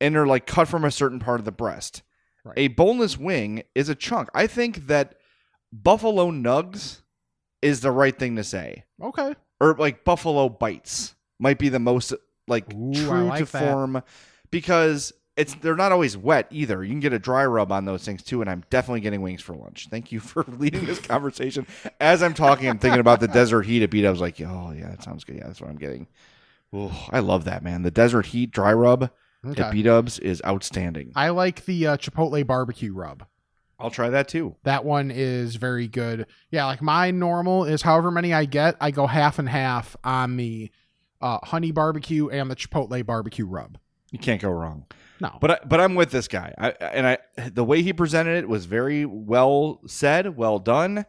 and 0.00 0.14
they're 0.14 0.26
like 0.26 0.46
cut 0.46 0.68
from 0.68 0.84
a 0.84 0.90
certain 0.90 1.18
part 1.18 1.40
of 1.40 1.44
the 1.44 1.52
breast. 1.52 2.02
Right. 2.44 2.54
A 2.58 2.68
boneless 2.68 3.18
wing 3.18 3.62
is 3.74 3.88
a 3.88 3.94
chunk. 3.94 4.28
I 4.34 4.46
think 4.46 4.86
that 4.88 5.16
buffalo 5.72 6.30
nugs 6.30 7.00
is 7.62 7.80
the 7.80 7.90
right 7.90 8.16
thing 8.16 8.36
to 8.36 8.44
say. 8.44 8.84
Okay. 9.02 9.34
Or 9.60 9.74
like 9.74 10.04
buffalo 10.04 10.48
bites 10.48 11.14
might 11.38 11.58
be 11.58 11.70
the 11.70 11.78
most 11.78 12.12
like 12.46 12.72
Ooh, 12.74 12.92
true 12.92 13.24
like 13.24 13.46
to 13.46 13.52
that. 13.52 13.62
form 13.62 14.02
because 14.50 15.12
it's 15.36 15.54
they're 15.54 15.74
not 15.74 15.90
always 15.90 16.16
wet 16.16 16.46
either. 16.50 16.84
You 16.84 16.90
can 16.90 17.00
get 17.00 17.12
a 17.12 17.18
dry 17.18 17.44
rub 17.46 17.72
on 17.72 17.86
those 17.86 18.04
things 18.04 18.22
too, 18.22 18.40
and 18.40 18.50
I'm 18.50 18.62
definitely 18.70 19.00
getting 19.00 19.22
wings 19.22 19.42
for 19.42 19.54
lunch. 19.56 19.88
Thank 19.90 20.12
you 20.12 20.20
for 20.20 20.44
leading 20.58 20.84
this 20.84 21.00
conversation. 21.00 21.66
As 22.00 22.22
I'm 22.22 22.34
talking, 22.34 22.68
I'm 22.68 22.78
thinking 22.78 23.00
about 23.00 23.20
the 23.20 23.28
desert 23.40 23.62
heat 23.62 23.82
at 23.82 23.90
beat. 23.90 24.06
I 24.06 24.10
was 24.10 24.20
like, 24.20 24.40
oh 24.40 24.72
yeah, 24.76 24.90
that 24.90 25.02
sounds 25.02 25.24
good. 25.24 25.36
Yeah, 25.36 25.46
that's 25.46 25.60
what 25.60 25.70
I'm 25.70 25.78
getting. 25.78 26.06
Ooh, 26.74 26.90
I 27.10 27.20
love 27.20 27.44
that 27.44 27.62
man. 27.64 27.82
The 27.82 27.90
desert 27.90 28.26
heat 28.26 28.50
dry 28.50 28.72
rub 28.72 29.10
Okay. 29.46 29.62
at 29.62 29.72
B 29.72 29.82
Dubs 29.82 30.18
is 30.18 30.42
outstanding. 30.46 31.12
I 31.14 31.30
like 31.30 31.64
the 31.64 31.86
uh, 31.86 31.96
Chipotle 31.96 32.46
barbecue 32.46 32.92
rub. 32.92 33.24
I'll 33.78 33.90
try 33.90 34.08
that 34.10 34.28
too. 34.28 34.56
That 34.62 34.84
one 34.84 35.10
is 35.10 35.56
very 35.56 35.88
good. 35.88 36.26
Yeah, 36.50 36.66
like 36.66 36.80
my 36.80 37.10
normal 37.10 37.64
is 37.64 37.82
however 37.82 38.10
many 38.10 38.32
I 38.32 38.44
get, 38.44 38.76
I 38.80 38.90
go 38.90 39.06
half 39.06 39.38
and 39.38 39.48
half 39.48 39.96
on 40.04 40.36
the 40.36 40.70
uh, 41.20 41.38
honey 41.42 41.72
barbecue 41.72 42.28
and 42.28 42.50
the 42.50 42.56
Chipotle 42.56 43.04
barbecue 43.04 43.46
rub. 43.46 43.78
You 44.10 44.18
can't 44.18 44.40
go 44.40 44.50
wrong. 44.50 44.86
No, 45.20 45.38
But 45.40 45.50
I, 45.50 45.58
but 45.66 45.80
I'm 45.80 45.94
with 45.94 46.10
this 46.10 46.28
guy. 46.28 46.54
I 46.58 46.70
and 46.70 47.06
I 47.06 47.18
the 47.50 47.64
way 47.64 47.82
he 47.82 47.92
presented 47.92 48.36
it 48.38 48.48
was 48.48 48.66
very 48.66 49.04
well 49.04 49.80
said, 49.86 50.36
well 50.36 50.58
done. 50.58 51.06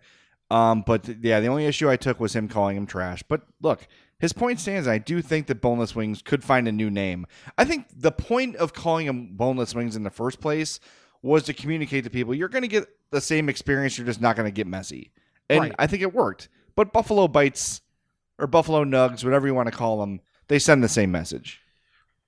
Um, 0.51 0.83
but 0.85 1.07
yeah, 1.23 1.39
the 1.39 1.47
only 1.47 1.65
issue 1.65 1.89
I 1.89 1.97
took 1.97 2.19
was 2.19 2.35
him 2.35 2.47
calling 2.47 2.77
him 2.77 2.85
trash. 2.85 3.23
But 3.27 3.41
look, 3.61 3.87
his 4.19 4.33
point 4.33 4.59
stands. 4.59 4.87
I 4.87 4.97
do 4.97 5.21
think 5.21 5.47
that 5.47 5.61
boneless 5.61 5.95
wings 5.95 6.21
could 6.21 6.43
find 6.43 6.67
a 6.67 6.71
new 6.71 6.89
name. 6.89 7.27
I 7.57 7.65
think 7.65 7.87
the 7.95 8.11
point 8.11 8.55
of 8.55 8.73
calling 8.73 9.07
them 9.07 9.29
boneless 9.35 9.75
wings 9.75 9.95
in 9.95 10.03
the 10.03 10.09
first 10.09 10.39
place 10.39 10.79
was 11.21 11.43
to 11.43 11.53
communicate 11.53 12.03
to 12.03 12.09
people 12.09 12.33
you're 12.33 12.47
going 12.49 12.61
to 12.61 12.67
get 12.67 12.87
the 13.11 13.21
same 13.21 13.49
experience. 13.49 13.97
You're 13.97 14.07
just 14.07 14.21
not 14.21 14.35
going 14.35 14.47
to 14.47 14.51
get 14.51 14.67
messy. 14.67 15.11
And 15.49 15.59
Right. 15.61 15.75
I 15.77 15.87
think 15.87 16.01
it 16.01 16.13
worked. 16.13 16.49
But 16.75 16.93
buffalo 16.93 17.27
bites 17.27 17.81
or 18.37 18.47
Buffalo 18.47 18.83
Nugs, 18.83 19.23
whatever 19.23 19.47
you 19.47 19.53
want 19.53 19.67
to 19.67 19.75
call 19.75 19.99
them, 19.99 20.19
they 20.47 20.59
send 20.59 20.83
the 20.83 20.89
same 20.89 21.11
message. 21.11 21.61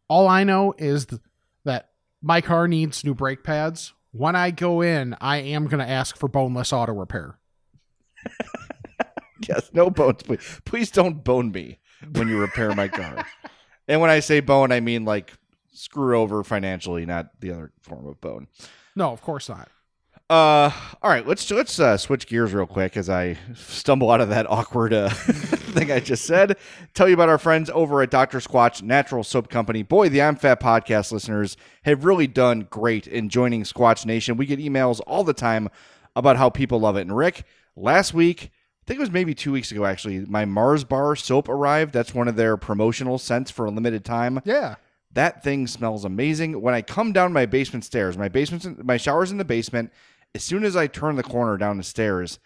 All 0.07 0.27
I 0.27 0.43
know 0.43 0.73
is 0.77 1.05
th- 1.07 1.21
that 1.65 1.89
my 2.21 2.41
car 2.41 2.67
needs 2.67 3.03
new 3.03 3.13
brake 3.13 3.43
pads. 3.43 3.93
When 4.11 4.35
I 4.35 4.51
go 4.51 4.81
in, 4.81 5.15
I 5.19 5.37
am 5.37 5.67
going 5.67 5.85
to 5.85 5.89
ask 5.89 6.17
for 6.17 6.27
boneless 6.29 6.71
auto 6.71 6.93
repair. 6.93 7.37
Yes, 9.47 9.69
no 9.73 9.89
bones, 9.89 10.23
please. 10.23 10.61
Please 10.65 10.91
don't 10.91 11.23
bone 11.23 11.51
me 11.51 11.79
when 12.13 12.27
you 12.27 12.39
repair 12.39 12.73
my 12.73 12.87
car. 12.87 13.25
and 13.87 14.01
when 14.01 14.09
I 14.09 14.19
say 14.19 14.39
bone, 14.39 14.71
I 14.71 14.79
mean 14.79 15.05
like 15.05 15.33
screw 15.73 16.19
over 16.19 16.43
financially, 16.43 17.05
not 17.05 17.39
the 17.39 17.51
other 17.51 17.71
form 17.81 18.07
of 18.07 18.19
bone. 18.19 18.47
No, 18.95 19.11
of 19.11 19.21
course 19.21 19.49
not. 19.49 19.69
Uh, 20.29 20.69
all 21.01 21.09
right, 21.09 21.25
let's 21.25 21.49
let's 21.51 21.79
uh, 21.79 21.95
switch 21.95 22.27
gears 22.27 22.53
real 22.53 22.65
quick 22.65 22.97
as 22.97 23.09
I 23.09 23.37
stumble 23.55 24.11
out 24.11 24.19
of 24.19 24.27
that 24.27 24.49
awkward 24.49 24.91
uh, 24.91 25.07
thing 25.09 25.89
I 25.89 26.01
just 26.01 26.25
said. 26.25 26.57
Tell 26.93 27.07
you 27.07 27.13
about 27.13 27.29
our 27.29 27.37
friends 27.37 27.69
over 27.73 28.01
at 28.01 28.11
Dr. 28.11 28.39
Squatch 28.39 28.81
Natural 28.81 29.23
Soap 29.23 29.49
Company. 29.49 29.83
Boy, 29.83 30.09
the 30.09 30.21
I'm 30.21 30.35
Fat 30.35 30.59
podcast 30.59 31.13
listeners 31.13 31.55
have 31.83 32.03
really 32.03 32.27
done 32.27 32.67
great 32.69 33.07
in 33.07 33.29
joining 33.29 33.63
Squatch 33.63 34.05
Nation. 34.05 34.35
We 34.35 34.45
get 34.45 34.59
emails 34.59 34.99
all 35.07 35.23
the 35.23 35.33
time 35.33 35.69
about 36.13 36.35
how 36.35 36.49
people 36.49 36.81
love 36.81 36.97
it. 36.97 37.01
And 37.01 37.15
Rick, 37.15 37.45
last 37.77 38.13
week, 38.13 38.51
think 38.87 38.99
it 38.99 39.01
was 39.01 39.11
maybe 39.11 39.35
two 39.35 39.51
weeks 39.51 39.71
ago 39.71 39.85
actually, 39.85 40.19
my 40.19 40.45
Mars 40.45 40.83
Bar 40.83 41.15
soap 41.15 41.49
arrived. 41.49 41.93
That's 41.93 42.13
one 42.13 42.27
of 42.27 42.35
their 42.35 42.57
promotional 42.57 43.17
scents 43.17 43.51
for 43.51 43.65
a 43.65 43.71
limited 43.71 44.05
time. 44.05 44.41
Yeah. 44.45 44.75
That 45.11 45.43
thing 45.43 45.67
smells 45.67 46.05
amazing. 46.05 46.61
When 46.61 46.73
I 46.73 46.81
come 46.81 47.11
down 47.11 47.33
my 47.33 47.45
basement 47.45 47.83
stairs, 47.85 48.17
my 48.17 48.29
basement, 48.29 48.83
my 48.85 48.97
shower's 48.97 49.31
in 49.31 49.37
the 49.37 49.45
basement. 49.45 49.91
As 50.33 50.43
soon 50.43 50.63
as 50.63 50.75
I 50.75 50.87
turn 50.87 51.15
the 51.15 51.23
corner 51.23 51.57
down 51.57 51.77
the 51.77 51.83
stairs, 51.83 52.39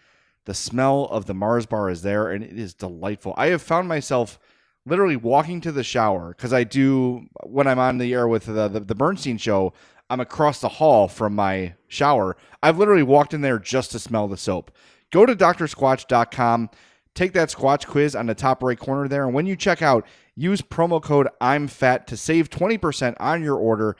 the 0.44 0.54
smell 0.54 1.04
of 1.10 1.26
the 1.26 1.34
Mars 1.34 1.66
bar 1.66 1.90
is 1.90 2.02
there, 2.02 2.30
and 2.30 2.42
it 2.42 2.58
is 2.58 2.74
delightful. 2.74 3.34
I 3.36 3.48
have 3.48 3.62
found 3.62 3.88
myself 3.88 4.38
literally 4.84 5.16
walking 5.16 5.60
to 5.60 5.72
the 5.72 5.84
shower 5.84 6.34
because 6.36 6.52
I 6.52 6.64
do 6.64 7.26
when 7.44 7.66
I'm 7.66 7.78
on 7.78 7.98
the 7.98 8.12
air 8.12 8.26
with 8.26 8.46
the, 8.46 8.68
the 8.68 8.80
the 8.80 8.94
Bernstein 8.94 9.38
show. 9.38 9.72
I'm 10.10 10.20
across 10.20 10.60
the 10.60 10.68
hall 10.68 11.08
from 11.08 11.34
my 11.34 11.74
shower. 11.88 12.36
I've 12.62 12.78
literally 12.78 13.02
walked 13.02 13.32
in 13.32 13.40
there 13.40 13.58
just 13.58 13.92
to 13.92 13.98
smell 13.98 14.28
the 14.28 14.36
soap. 14.36 14.70
Go 15.12 15.26
to 15.26 15.36
drsquatch.com, 15.36 16.70
take 17.14 17.34
that 17.34 17.50
Squatch 17.50 17.86
quiz 17.86 18.16
on 18.16 18.26
the 18.26 18.34
top 18.34 18.62
right 18.62 18.78
corner 18.78 19.06
there, 19.06 19.24
and 19.24 19.34
when 19.34 19.46
you 19.46 19.54
check 19.54 19.82
out, 19.82 20.06
use 20.34 20.62
promo 20.62 21.00
code 21.00 21.28
I'm 21.40 21.68
fat 21.68 22.06
to 22.08 22.16
save 22.16 22.50
20% 22.50 23.14
on 23.20 23.42
your 23.42 23.56
order 23.56 23.96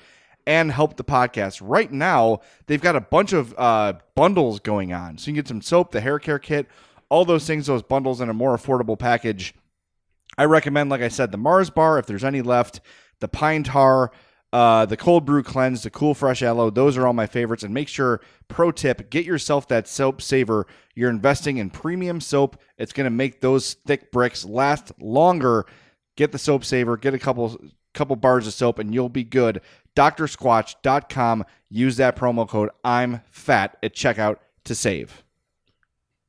and 0.46 0.72
help 0.72 0.96
the 0.96 1.04
podcast. 1.04 1.60
Right 1.62 1.92
now, 1.92 2.40
they've 2.66 2.80
got 2.80 2.96
a 2.96 3.00
bunch 3.00 3.32
of 3.32 3.54
uh, 3.58 3.94
bundles 4.14 4.58
going 4.58 4.92
on. 4.92 5.18
So 5.18 5.24
you 5.26 5.34
can 5.34 5.42
get 5.42 5.48
some 5.48 5.62
soap, 5.62 5.92
the 5.92 6.00
hair 6.00 6.18
care 6.18 6.38
kit, 6.38 6.66
all 7.08 7.24
those 7.24 7.46
things, 7.46 7.66
those 7.66 7.82
bundles 7.82 8.20
in 8.20 8.28
a 8.28 8.34
more 8.34 8.56
affordable 8.56 8.98
package. 8.98 9.54
I 10.38 10.46
recommend, 10.46 10.90
like 10.90 11.02
I 11.02 11.08
said, 11.08 11.30
the 11.30 11.38
Mars 11.38 11.68
bar 11.70 11.98
if 11.98 12.06
there's 12.06 12.24
any 12.24 12.40
left, 12.40 12.80
the 13.20 13.28
pine 13.28 13.64
tar, 13.64 14.10
uh, 14.52 14.84
the 14.86 14.96
cold 14.96 15.24
brew 15.24 15.42
cleanse, 15.42 15.82
the 15.82 15.90
cool 15.90 16.14
fresh 16.14 16.42
aloe. 16.42 16.70
Those 16.70 16.96
are 16.96 17.06
all 17.06 17.12
my 17.12 17.26
favorites. 17.26 17.62
And 17.62 17.72
make 17.72 17.88
sure, 17.88 18.20
pro 18.48 18.70
tip, 18.70 19.10
get 19.10 19.24
yourself 19.24 19.68
that 19.68 19.88
soap 19.88 20.20
saver. 20.20 20.66
You're 20.94 21.10
investing 21.10 21.56
in 21.56 21.70
premium 21.70 22.20
soap. 22.20 22.60
It's 22.76 22.92
going 22.92 23.04
to 23.04 23.10
make 23.10 23.40
those 23.40 23.74
thick 23.86 24.12
bricks 24.12 24.44
last 24.44 24.92
longer. 25.00 25.64
Get 26.16 26.32
the 26.32 26.38
soap 26.38 26.64
saver, 26.64 26.96
get 26.96 27.14
a 27.14 27.18
couple 27.18 27.58
couple 27.94 28.16
bars 28.16 28.46
of 28.46 28.54
soap, 28.54 28.78
and 28.78 28.92
you'll 28.94 29.08
be 29.08 29.24
good. 29.24 29.60
DrSquatch.com. 29.96 31.44
Use 31.68 31.96
that 31.96 32.16
promo 32.16 32.48
code 32.48 32.70
I'm 32.84 33.20
fat 33.30 33.76
at 33.82 33.94
checkout 33.94 34.36
to 34.64 34.74
save. 34.74 35.22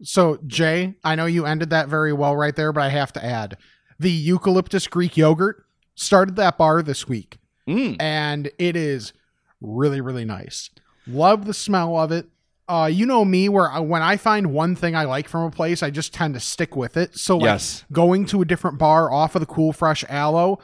So, 0.02 0.40
Jay, 0.46 0.96
I 1.04 1.16
know 1.16 1.26
you 1.26 1.46
ended 1.46 1.70
that 1.70 1.88
very 1.88 2.12
well 2.12 2.36
right 2.36 2.56
there, 2.56 2.74
but 2.74 2.84
I 2.84 2.90
have 2.90 3.14
to 3.14 3.24
add 3.24 3.58
the 4.00 4.12
eucalyptus 4.12 4.88
Greek 4.88 5.16
yogurt 5.16 5.66
started 5.96 6.36
that 6.36 6.58
bar 6.58 6.82
this 6.82 7.08
week, 7.08 7.38
Mm. 7.68 7.96
and 8.00 8.52
it 8.60 8.76
is 8.76 9.14
really, 9.62 10.02
really 10.02 10.26
nice. 10.26 10.70
Love 11.08 11.46
the 11.46 11.54
smell 11.54 11.98
of 11.98 12.12
it. 12.12 12.28
Uh, 12.68 12.90
you 12.92 13.06
know 13.06 13.26
me, 13.26 13.50
where 13.50 13.70
I, 13.70 13.80
when 13.80 14.02
I 14.02 14.18
find 14.18 14.54
one 14.54 14.76
thing 14.76 14.96
I 14.96 15.04
like 15.04 15.28
from 15.28 15.44
a 15.44 15.52
place, 15.52 15.84
I 15.84 15.90
just 15.90 16.14
tend 16.14 16.34
to 16.34 16.40
stick 16.40 16.76
with 16.76 16.96
it. 16.98 17.18
So, 17.18 17.38
like 17.38 17.46
Yes. 17.46 17.84
going 17.92 18.26
to 18.28 18.42
a 18.42 18.46
different 18.46 18.78
bar 18.78 19.12
off 19.12 19.36
of 19.36 19.42
the 19.42 19.46
cool, 19.46 19.74
fresh 19.74 20.04
aloe, 20.10 20.60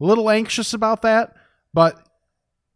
a 0.00 0.04
little 0.04 0.30
anxious 0.30 0.72
about 0.74 1.02
that, 1.02 1.34
but 1.74 2.06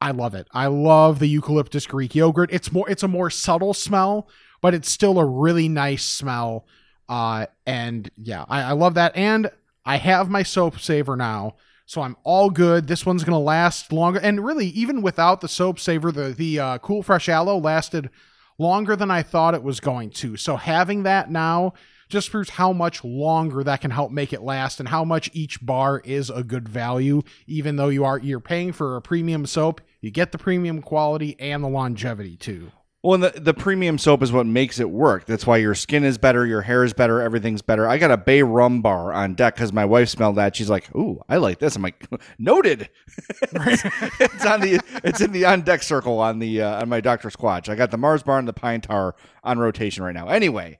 I 0.00 0.10
love 0.10 0.34
it. 0.34 0.48
I 0.52 0.66
love 0.66 1.18
the 1.18 1.28
eucalyptus 1.28 1.86
Greek 1.86 2.14
yogurt. 2.14 2.50
It's 2.52 2.72
more, 2.72 2.88
it's 2.90 3.02
a 3.04 3.08
more 3.08 3.30
subtle 3.30 3.74
smell, 3.74 4.28
but 4.60 4.74
it's 4.74 4.90
still 4.90 5.18
a 5.18 5.24
really 5.24 5.68
nice 5.68 6.04
smell. 6.04 6.66
Uh, 7.08 7.46
and 7.66 8.10
yeah, 8.16 8.44
I, 8.48 8.62
I 8.62 8.72
love 8.72 8.94
that. 8.94 9.16
And 9.16 9.50
I 9.86 9.96
have 9.96 10.28
my 10.28 10.42
soap 10.42 10.80
saver 10.80 11.16
now, 11.16 11.56
so 11.86 12.02
I'm 12.02 12.16
all 12.24 12.50
good. 12.50 12.86
This 12.86 13.04
one's 13.04 13.24
gonna 13.24 13.38
last 13.38 13.92
longer. 13.92 14.20
And 14.20 14.44
really, 14.44 14.68
even 14.68 15.02
without 15.02 15.40
the 15.40 15.48
soap 15.48 15.78
saver, 15.78 16.10
the 16.10 16.30
the 16.30 16.58
uh, 16.58 16.78
cool 16.78 17.02
fresh 17.02 17.28
aloe 17.28 17.58
lasted 17.58 18.10
longer 18.58 18.96
than 18.96 19.10
I 19.10 19.22
thought 19.22 19.54
it 19.54 19.62
was 19.62 19.80
going 19.80 20.10
to. 20.10 20.36
So 20.36 20.56
having 20.56 21.02
that 21.02 21.30
now 21.30 21.74
just 22.08 22.30
proves 22.30 22.50
how 22.50 22.72
much 22.72 23.02
longer 23.04 23.64
that 23.64 23.80
can 23.80 23.90
help 23.90 24.10
make 24.10 24.32
it 24.32 24.42
last 24.42 24.78
and 24.78 24.88
how 24.88 25.04
much 25.04 25.30
each 25.32 25.64
bar 25.64 26.00
is 26.04 26.30
a 26.30 26.44
good 26.44 26.68
value 26.68 27.22
even 27.46 27.76
though 27.76 27.88
you 27.88 28.04
are 28.04 28.18
you're 28.18 28.40
paying 28.40 28.72
for 28.72 28.96
a 28.96 29.02
premium 29.02 29.46
soap 29.46 29.80
you 30.00 30.10
get 30.10 30.30
the 30.30 30.38
premium 30.38 30.82
quality 30.82 31.34
and 31.40 31.64
the 31.64 31.68
longevity 31.68 32.36
too 32.36 32.70
Well, 33.04 33.12
and 33.12 33.22
the, 33.22 33.38
the 33.38 33.52
premium 33.52 33.98
soap 33.98 34.22
is 34.22 34.32
what 34.32 34.46
makes 34.46 34.80
it 34.80 34.88
work. 34.88 35.26
That's 35.26 35.46
why 35.46 35.58
your 35.58 35.74
skin 35.74 36.04
is 36.04 36.16
better, 36.16 36.46
your 36.46 36.62
hair 36.62 36.84
is 36.84 36.94
better, 36.94 37.20
everything's 37.20 37.60
better. 37.60 37.86
I 37.86 37.98
got 37.98 38.10
a 38.10 38.16
Bay 38.16 38.42
Rum 38.42 38.80
bar 38.80 39.12
on 39.12 39.34
deck 39.34 39.56
because 39.56 39.74
my 39.74 39.84
wife 39.84 40.08
smelled 40.08 40.36
that. 40.36 40.56
She's 40.56 40.70
like, 40.70 40.88
"Ooh, 40.96 41.20
I 41.28 41.36
like 41.36 41.58
this." 41.58 41.76
I'm 41.76 41.82
like, 41.82 42.08
"Noted." 42.38 42.88
it's, 43.42 43.84
it's 44.18 44.46
on 44.46 44.62
the 44.62 44.80
it's 45.04 45.20
in 45.20 45.32
the 45.32 45.44
on 45.44 45.60
deck 45.60 45.82
circle 45.82 46.18
on 46.18 46.38
the 46.38 46.62
uh, 46.62 46.80
on 46.80 46.88
my 46.88 47.02
Doctor 47.02 47.28
Squatch. 47.28 47.68
I 47.68 47.74
got 47.74 47.90
the 47.90 47.98
Mars 47.98 48.22
bar 48.22 48.38
and 48.38 48.48
the 48.48 48.54
Pine 48.54 48.80
Tar 48.80 49.14
on 49.42 49.58
rotation 49.58 50.02
right 50.02 50.14
now. 50.14 50.28
Anyway, 50.28 50.78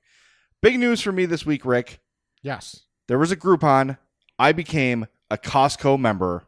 big 0.63 0.79
news 0.79 1.03
for 1.03 1.13
me 1.13 1.27
this 1.27 1.45
week, 1.45 1.67
Rick. 1.67 2.01
yes 2.41 2.85
There 3.07 3.19
was 3.19 3.33
a 3.33 3.37
Groupon. 3.37 3.99
I 4.39 4.53
became 4.53 5.09
a 5.31 5.37
Costco 5.37 5.99
member, 5.99 6.45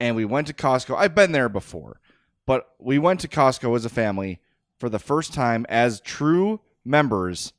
and 0.00 0.16
we 0.16 0.24
went 0.24 0.46
to 0.46 0.54
Costco. 0.54 0.96
I've 0.96 1.14
been 1.14 1.32
there 1.32 1.50
before, 1.50 2.00
but 2.46 2.70
we 2.80 2.98
went 2.98 3.20
to 3.20 3.28
Costco 3.28 3.76
as 3.76 3.84
a 3.84 3.90
family 3.90 4.40
for 4.78 4.88
the 4.88 4.98
first 4.98 5.32
time 5.32 5.66
as 5.68 6.00
true 6.00 6.60
members. 6.84 7.52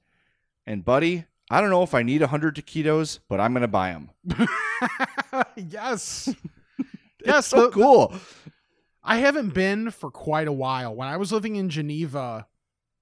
And 0.66 0.84
buddy, 0.86 1.26
I 1.50 1.62
don't 1.62 1.70
know 1.70 1.84
if 1.84 1.94
I 1.94 2.04
need 2.04 2.22
hundred 2.22 2.56
taquitos, 2.56 3.20
but 3.30 3.40
I'm 3.40 3.54
gonna 3.54 3.68
buy 3.68 3.92
them. 3.92 4.10
yes 5.56 6.30
Yes, 7.26 7.48
so 7.48 7.58
the- 7.58 7.66
the- 7.68 7.72
cool. 7.72 8.14
I 9.04 9.18
haven't 9.18 9.54
been 9.54 9.92
for 9.92 10.10
quite 10.12 10.48
a 10.48 10.52
while. 10.54 10.96
When 10.96 11.08
I 11.08 11.18
was 11.18 11.32
living 11.32 11.56
in 11.56 11.70
Geneva, 11.70 12.48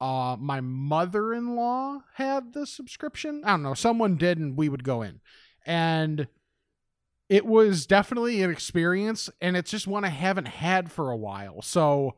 uh, 0.01 0.35
my 0.37 0.59
mother 0.59 1.33
in 1.33 1.55
law 1.55 1.99
had 2.15 2.51
the 2.53 2.65
subscription. 2.65 3.41
I 3.45 3.51
don't 3.51 3.63
know, 3.63 3.73
someone 3.73 4.17
did, 4.17 4.37
and 4.37 4.57
we 4.57 4.67
would 4.67 4.83
go 4.83 5.01
in. 5.01 5.21
And 5.65 6.27
it 7.29 7.45
was 7.45 7.85
definitely 7.85 8.41
an 8.43 8.51
experience, 8.51 9.29
and 9.39 9.55
it's 9.55 9.71
just 9.71 9.87
one 9.87 10.03
I 10.03 10.09
haven't 10.09 10.47
had 10.49 10.91
for 10.91 11.09
a 11.09 11.15
while. 11.17 11.61
So, 11.61 12.15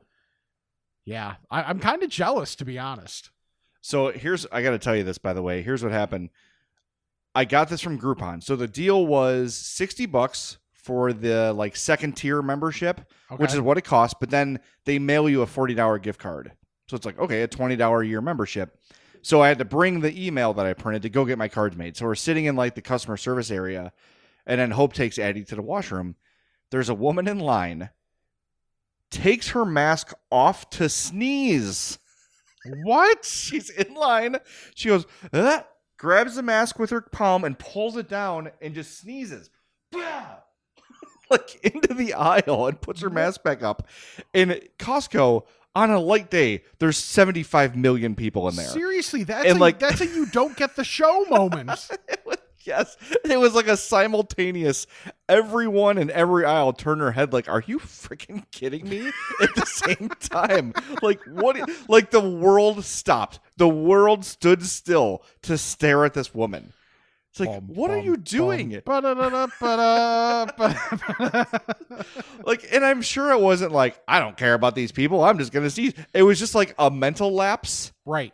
yeah, 1.05 1.35
I, 1.49 1.63
I'm 1.63 1.79
kind 1.79 2.03
of 2.03 2.09
jealous, 2.09 2.55
to 2.57 2.65
be 2.65 2.77
honest. 2.77 3.29
So 3.81 4.11
here's 4.11 4.47
I 4.51 4.63
got 4.63 4.71
to 4.71 4.79
tell 4.79 4.95
you 4.95 5.03
this 5.03 5.19
by 5.19 5.33
the 5.33 5.43
way. 5.43 5.61
Here's 5.61 5.83
what 5.83 5.91
happened. 5.91 6.31
I 7.35 7.45
got 7.45 7.69
this 7.69 7.81
from 7.81 7.99
Groupon. 7.99 8.41
So 8.41 8.55
the 8.55 8.67
deal 8.67 9.05
was 9.05 9.55
60 9.55 10.05
bucks 10.07 10.57
for 10.71 11.13
the 11.13 11.53
like 11.53 11.75
second 11.75 12.13
tier 12.13 12.41
membership, 12.41 13.01
which 13.37 13.53
is 13.53 13.59
what 13.59 13.77
it 13.77 13.83
costs, 13.83 14.15
but 14.19 14.29
then 14.29 14.59
they 14.85 14.99
mail 14.99 15.29
you 15.29 15.41
a 15.41 15.45
$40 15.45 16.01
gift 16.01 16.19
card. 16.19 16.53
So 16.87 16.95
it's 16.95 17.05
like, 17.05 17.19
okay, 17.19 17.41
a 17.41 17.47
$20 17.47 18.01
a 18.01 18.07
year 18.07 18.21
membership. 18.21 18.79
So 19.21 19.41
I 19.41 19.47
had 19.47 19.57
to 19.57 19.65
bring 19.65 19.99
the 19.99 20.25
email 20.25 20.53
that 20.53 20.65
I 20.65 20.73
printed 20.73 21.01
to 21.01 21.09
go 21.09 21.25
get 21.25 21.37
my 21.37 21.47
cards 21.47 21.75
made. 21.75 21.97
So 21.97 22.05
we're 22.05 22.15
sitting 22.15 22.45
in 22.45 22.55
like 22.55 22.75
the 22.75 22.81
customer 22.81 23.17
service 23.17 23.51
area 23.51 23.91
and 24.45 24.61
then 24.61 24.71
Hope 24.71 24.93
takes 24.93 25.19
Addie 25.19 25.43
to 25.45 25.55
the 25.55 25.61
washroom. 25.61 26.15
There's 26.71 26.89
a 26.89 26.95
woman 26.95 27.27
in 27.27 27.39
line 27.39 27.89
takes 29.15 29.49
her 29.49 29.65
mask 29.65 30.13
off 30.31 30.69
to 30.71 30.89
sneeze. 30.89 31.97
What? 32.83 33.25
She's 33.25 33.69
in 33.69 33.93
line. 33.93 34.37
She 34.75 34.89
goes, 34.89 35.05
"Uh," 35.31 35.61
grabs 35.97 36.35
the 36.35 36.41
mask 36.43 36.79
with 36.79 36.89
her 36.89 37.01
palm 37.01 37.43
and 37.43 37.57
pulls 37.57 37.95
it 37.97 38.09
down 38.09 38.51
and 38.61 38.73
just 38.73 38.97
sneezes. 38.99 39.49
Bah! 39.91 40.37
like 41.29 41.55
into 41.63 41.93
the 41.93 42.13
aisle 42.13 42.67
and 42.67 42.79
puts 42.81 43.01
her 43.01 43.09
mask 43.09 43.43
back 43.43 43.61
up. 43.63 43.87
In 44.33 44.59
Costco, 44.79 45.43
on 45.75 45.91
a 45.91 45.99
light 45.99 46.29
day, 46.31 46.63
there's 46.79 46.97
75 46.97 47.75
million 47.75 48.15
people 48.15 48.47
in 48.49 48.55
there. 48.55 48.65
Seriously, 48.67 49.23
that's 49.23 49.45
And, 49.47 49.57
a, 49.57 49.61
like- 49.61 49.79
that's 49.79 50.01
a 50.01 50.05
you 50.07 50.25
don't 50.27 50.55
get 50.57 50.75
the 50.75 50.83
show 50.83 51.25
moment. 51.29 51.69
Was- 52.25 52.37
yes, 52.65 52.97
it 53.25 53.39
was 53.39 53.53
like 53.53 53.67
a 53.67 53.77
simultaneous. 53.77 54.87
Everyone 55.27 55.97
in 55.97 56.11
every 56.11 56.45
aisle 56.45 56.73
turned 56.73 57.01
their 57.01 57.11
head, 57.11 57.33
like, 57.33 57.49
"Are 57.49 57.63
you 57.65 57.79
freaking 57.79 58.43
kidding 58.51 58.87
me?" 58.87 59.07
At 59.41 59.55
the 59.55 59.65
same 59.65 60.09
time, 60.19 60.73
like 61.01 61.21
what? 61.25 61.57
Like 61.89 62.11
the 62.11 62.21
world 62.21 62.83
stopped. 62.85 63.39
The 63.57 63.69
world 63.69 64.25
stood 64.25 64.65
still 64.65 65.23
to 65.43 65.57
stare 65.57 66.05
at 66.05 66.13
this 66.13 66.33
woman. 66.33 66.73
It's 67.31 67.39
like, 67.41 67.49
Bum, 67.49 67.75
what 67.75 67.91
are 67.91 67.97
you 67.97 68.15
doing? 68.15 68.81
Like, 72.45 72.67
and 72.71 72.85
I'm 72.85 73.01
sure 73.01 73.31
it 73.31 73.41
wasn't 73.41 73.71
like, 73.71 73.99
I 74.07 74.19
don't 74.19 74.37
care 74.37 74.53
about 74.53 74.75
these 74.75 74.91
people. 74.91 75.23
I'm 75.23 75.37
just 75.37 75.51
gonna 75.51 75.69
sneeze. 75.69 75.93
It 76.13 76.23
was 76.23 76.39
just 76.39 76.55
like 76.55 76.75
a 76.77 76.89
mental 76.89 77.33
lapse, 77.33 77.91
right. 78.05 78.33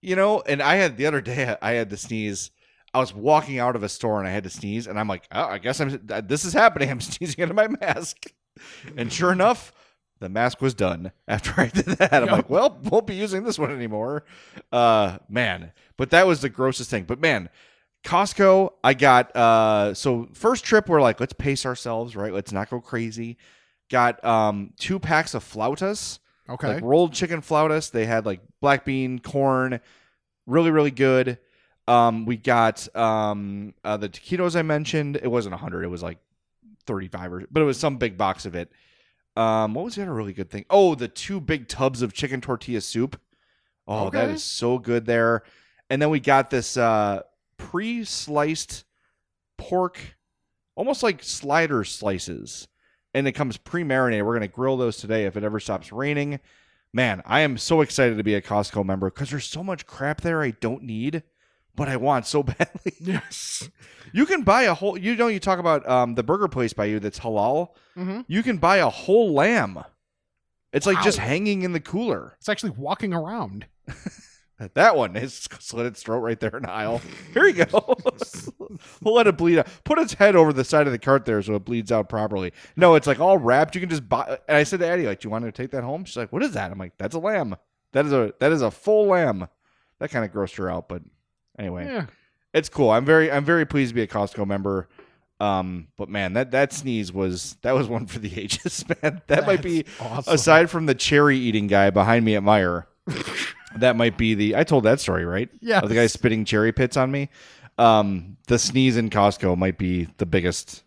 you 0.00 0.16
know. 0.16 0.40
And 0.40 0.60
I 0.60 0.74
had 0.74 0.96
the 0.96 1.06
other 1.06 1.20
day, 1.20 1.56
I 1.62 1.72
had 1.72 1.90
to 1.90 1.96
sneeze. 1.96 2.50
I 2.94 2.98
was 3.00 3.14
walking 3.14 3.58
out 3.58 3.74
of 3.76 3.82
a 3.82 3.88
store 3.88 4.18
and 4.18 4.28
I 4.28 4.32
had 4.32 4.44
to 4.44 4.50
sneeze, 4.50 4.86
and 4.86 4.98
I'm 5.00 5.08
like, 5.08 5.24
oh, 5.32 5.44
I 5.44 5.58
guess 5.58 5.80
I'm. 5.80 5.98
This 6.26 6.44
is 6.44 6.52
happening. 6.52 6.90
I'm 6.90 7.00
sneezing 7.00 7.42
into 7.42 7.54
my 7.54 7.68
mask, 7.68 8.26
and 8.96 9.12
sure 9.12 9.32
enough, 9.32 9.72
the 10.20 10.28
mask 10.28 10.60
was 10.60 10.74
done 10.74 11.12
after 11.26 11.60
I 11.60 11.68
did 11.68 11.86
that. 11.86 12.12
I'm 12.12 12.26
like, 12.28 12.50
well, 12.50 12.78
won't 12.84 13.06
be 13.06 13.14
using 13.14 13.44
this 13.44 13.58
one 13.58 13.70
anymore. 13.72 14.24
Uh, 14.70 15.18
man, 15.28 15.72
but 15.96 16.10
that 16.10 16.26
was 16.26 16.40
the 16.42 16.48
grossest 16.50 16.90
thing. 16.90 17.04
But 17.04 17.18
man, 17.20 17.48
Costco, 18.04 18.72
I 18.84 18.94
got 18.94 19.34
uh 19.36 19.94
so 19.94 20.28
first 20.34 20.64
trip 20.64 20.88
we're 20.88 21.00
like, 21.00 21.18
let's 21.20 21.32
pace 21.32 21.64
ourselves, 21.64 22.14
right? 22.16 22.32
Let's 22.32 22.52
not 22.52 22.68
go 22.68 22.80
crazy. 22.80 23.36
Got 23.90 24.22
um 24.24 24.72
two 24.78 24.98
packs 24.98 25.34
of 25.34 25.44
flautas, 25.44 26.18
Okay. 26.48 26.74
like 26.74 26.82
rolled 26.82 27.12
chicken 27.14 27.40
flautas. 27.42 27.90
They 27.90 28.04
had 28.06 28.26
like 28.26 28.40
black 28.60 28.84
bean, 28.84 29.18
corn, 29.18 29.80
really, 30.46 30.70
really 30.70 30.90
good. 30.90 31.38
Um 31.88 32.26
we 32.26 32.36
got 32.36 32.94
um 32.96 33.74
uh 33.84 33.96
the 33.96 34.08
taquitos 34.08 34.56
I 34.56 34.62
mentioned. 34.62 35.16
It 35.22 35.28
wasn't 35.28 35.54
hundred, 35.56 35.84
it 35.84 35.88
was 35.88 36.02
like 36.02 36.18
35 36.86 37.32
or 37.32 37.44
but 37.50 37.60
it 37.62 37.66
was 37.66 37.78
some 37.78 37.96
big 37.98 38.16
box 38.16 38.46
of 38.46 38.54
it. 38.54 38.70
Um 39.36 39.74
what 39.74 39.84
was 39.84 39.94
the 39.96 40.02
other 40.02 40.14
really 40.14 40.32
good 40.32 40.50
thing? 40.50 40.64
Oh, 40.70 40.94
the 40.94 41.08
two 41.08 41.40
big 41.40 41.68
tubs 41.68 42.02
of 42.02 42.12
chicken 42.12 42.40
tortilla 42.40 42.80
soup. 42.80 43.20
Oh, 43.88 44.10
that 44.10 44.24
Okay. 44.24 44.32
is 44.34 44.42
so 44.42 44.78
good 44.78 45.06
there. 45.06 45.42
And 45.90 46.00
then 46.00 46.10
we 46.10 46.20
got 46.20 46.50
this 46.50 46.76
uh 46.76 47.22
pre-sliced 47.56 48.84
pork, 49.56 49.98
almost 50.74 51.02
like 51.02 51.22
slider 51.22 51.84
slices, 51.84 52.68
and 53.14 53.26
it 53.26 53.32
comes 53.32 53.56
pre-marinated. 53.56 54.24
We're 54.26 54.34
gonna 54.34 54.48
grill 54.48 54.76
those 54.76 54.96
today 54.98 55.26
if 55.26 55.36
it 55.36 55.44
ever 55.44 55.60
stops 55.60 55.92
raining. 55.92 56.40
Man, 56.92 57.22
I 57.24 57.40
am 57.40 57.56
so 57.56 57.80
excited 57.80 58.18
to 58.18 58.22
be 58.24 58.34
a 58.34 58.42
Costco 58.42 58.84
member 58.84 59.10
because 59.10 59.30
there's 59.30 59.46
so 59.46 59.64
much 59.64 59.86
crap 59.86 60.20
there 60.20 60.42
I 60.42 60.50
don't 60.50 60.82
need, 60.82 61.22
but 61.74 61.88
I 61.88 61.96
want 61.96 62.26
so 62.26 62.42
badly. 62.42 62.94
yes. 63.00 63.68
You 64.12 64.26
can 64.26 64.42
buy 64.42 64.62
a 64.64 64.74
whole. 64.74 64.98
You 64.98 65.16
know, 65.16 65.28
you 65.28 65.40
talk 65.40 65.58
about 65.58 65.88
um, 65.88 66.14
the 66.14 66.22
burger 66.22 66.48
place 66.48 66.72
by 66.72 66.84
you 66.86 67.00
that's 67.00 67.18
halal. 67.20 67.68
Mhm. 67.96 68.24
You 68.28 68.42
can 68.42 68.58
buy 68.58 68.76
a 68.78 68.88
whole 68.90 69.32
lamb. 69.32 69.82
It's 70.72 70.86
like 70.86 71.02
just 71.02 71.18
hanging 71.18 71.62
in 71.62 71.72
the 71.72 71.80
cooler. 71.80 72.34
It's 72.38 72.48
actually 72.48 72.70
walking 72.70 73.12
around. 73.14 73.66
That 74.74 74.94
one 74.96 75.16
is 75.16 75.48
slit 75.58 75.86
its 75.86 76.04
throat 76.04 76.20
right 76.20 76.38
there 76.38 76.56
in 76.56 76.62
the 76.62 76.70
aisle. 76.70 77.00
Here 77.34 77.46
you 77.48 77.64
go. 77.64 77.96
we'll 79.02 79.14
let 79.14 79.26
it 79.26 79.36
bleed 79.36 79.58
out. 79.58 79.66
Put 79.82 79.98
its 79.98 80.14
head 80.14 80.36
over 80.36 80.52
the 80.52 80.62
side 80.62 80.86
of 80.86 80.92
the 80.92 81.00
cart 81.00 81.24
there 81.24 81.42
so 81.42 81.56
it 81.56 81.64
bleeds 81.64 81.90
out 81.90 82.08
properly. 82.08 82.52
No, 82.76 82.94
it's 82.94 83.08
like 83.08 83.18
all 83.18 83.38
wrapped. 83.38 83.74
You 83.74 83.80
can 83.80 83.90
just 83.90 84.08
buy. 84.08 84.38
And 84.46 84.56
I 84.56 84.62
said 84.62 84.78
to 84.78 84.86
Addie, 84.86 85.06
like, 85.06 85.18
"Do 85.18 85.26
you 85.26 85.30
want 85.30 85.46
to 85.46 85.50
take 85.50 85.72
that 85.72 85.82
home?" 85.82 86.04
She's 86.04 86.16
like, 86.16 86.32
"What 86.32 86.44
is 86.44 86.52
that?" 86.52 86.70
I'm 86.70 86.78
like, 86.78 86.96
"That's 86.96 87.16
a 87.16 87.18
lamb. 87.18 87.56
That 87.90 88.06
is 88.06 88.12
a 88.12 88.34
that 88.38 88.52
is 88.52 88.62
a 88.62 88.70
full 88.70 89.06
lamb." 89.06 89.48
That 89.98 90.12
kind 90.12 90.24
of 90.24 90.30
grossed 90.30 90.56
her 90.58 90.70
out, 90.70 90.88
but 90.88 91.02
anyway, 91.58 91.86
Yeah. 91.86 92.06
it's 92.54 92.68
cool. 92.68 92.90
I'm 92.90 93.04
very 93.04 93.30
I'm 93.30 93.44
very 93.44 93.64
pleased 93.66 93.90
to 93.90 93.94
be 93.94 94.02
a 94.02 94.06
Costco 94.06 94.46
member. 94.46 94.88
Um, 95.40 95.88
but 95.96 96.08
man, 96.08 96.34
that 96.34 96.52
that 96.52 96.72
sneeze 96.72 97.12
was 97.12 97.56
that 97.62 97.72
was 97.72 97.88
one 97.88 98.06
for 98.06 98.18
the 98.20 98.32
ages, 98.40 98.84
man. 99.02 99.22
That 99.26 99.46
might 99.46 99.62
be 99.62 99.84
awesome. 100.00 100.34
aside 100.34 100.70
from 100.70 100.86
the 100.86 100.94
cherry 100.94 101.36
eating 101.36 101.66
guy 101.66 101.90
behind 101.90 102.24
me 102.24 102.36
at 102.36 102.42
Meijer. 102.42 102.84
that 103.76 103.96
might 103.96 104.16
be 104.16 104.34
the 104.34 104.54
I 104.56 104.62
told 104.64 104.84
that 104.84 105.00
story, 105.00 105.24
right? 105.24 105.48
Yeah, 105.60 105.80
the 105.80 105.94
guy 105.94 106.06
spitting 106.06 106.44
cherry 106.44 106.72
pits 106.72 106.96
on 106.96 107.10
me. 107.10 107.28
Um, 107.78 108.36
the 108.46 108.58
sneeze 108.58 108.96
in 108.96 109.10
Costco 109.10 109.56
might 109.56 109.78
be 109.78 110.08
the 110.18 110.26
biggest 110.26 110.84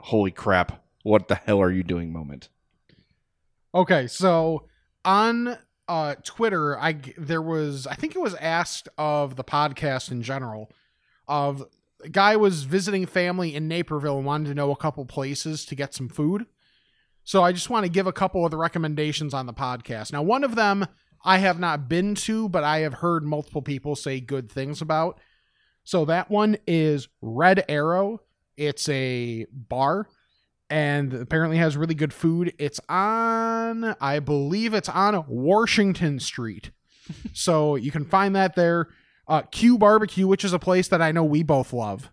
holy 0.00 0.30
crap, 0.30 0.84
what 1.02 1.26
the 1.28 1.34
hell 1.34 1.60
are 1.60 1.72
you 1.72 1.82
doing 1.82 2.12
moment. 2.12 2.48
Okay, 3.74 4.06
so 4.06 4.64
on 5.04 5.58
uh, 5.88 6.16
Twitter, 6.22 6.78
I 6.78 7.00
there 7.16 7.42
was 7.42 7.86
I 7.86 7.94
think 7.94 8.14
it 8.14 8.20
was 8.20 8.34
asked 8.34 8.88
of 8.98 9.36
the 9.36 9.44
podcast 9.44 10.10
in 10.10 10.22
general. 10.22 10.70
Of 11.28 11.64
a 12.04 12.08
guy 12.08 12.36
was 12.36 12.64
visiting 12.64 13.06
family 13.06 13.54
in 13.54 13.68
Naperville 13.68 14.18
and 14.18 14.26
wanted 14.26 14.48
to 14.48 14.54
know 14.54 14.70
a 14.70 14.76
couple 14.76 15.04
places 15.06 15.64
to 15.66 15.74
get 15.74 15.94
some 15.94 16.08
food. 16.08 16.46
So 17.24 17.42
I 17.42 17.52
just 17.52 17.70
want 17.70 17.84
to 17.84 17.90
give 17.90 18.06
a 18.06 18.12
couple 18.12 18.44
of 18.44 18.52
the 18.52 18.56
recommendations 18.56 19.34
on 19.34 19.46
the 19.46 19.52
podcast. 19.52 20.12
Now, 20.12 20.22
one 20.22 20.44
of 20.44 20.54
them 20.54 20.86
I 21.24 21.38
have 21.38 21.58
not 21.58 21.88
been 21.88 22.14
to, 22.14 22.48
but 22.48 22.62
I 22.62 22.78
have 22.80 22.94
heard 22.94 23.24
multiple 23.24 23.62
people 23.62 23.96
say 23.96 24.20
good 24.20 24.50
things 24.50 24.80
about. 24.80 25.18
So 25.82 26.04
that 26.04 26.30
one 26.30 26.56
is 26.66 27.08
Red 27.20 27.64
Arrow. 27.68 28.20
It's 28.56 28.88
a 28.88 29.46
bar 29.52 30.06
and 30.68 31.12
apparently 31.14 31.58
has 31.58 31.76
really 31.76 31.94
good 31.94 32.12
food. 32.12 32.52
It's 32.58 32.80
on, 32.88 33.96
I 34.00 34.18
believe 34.18 34.74
it's 34.74 34.88
on 34.88 35.24
Washington 35.28 36.18
Street. 36.20 36.70
so 37.32 37.76
you 37.76 37.90
can 37.90 38.04
find 38.04 38.34
that 38.36 38.54
there. 38.56 38.88
Uh, 39.28 39.42
Q 39.42 39.78
Barbecue, 39.78 40.26
which 40.26 40.44
is 40.44 40.52
a 40.52 40.58
place 40.58 40.88
that 40.88 41.02
I 41.02 41.12
know 41.12 41.24
we 41.24 41.42
both 41.42 41.72
love. 41.72 42.10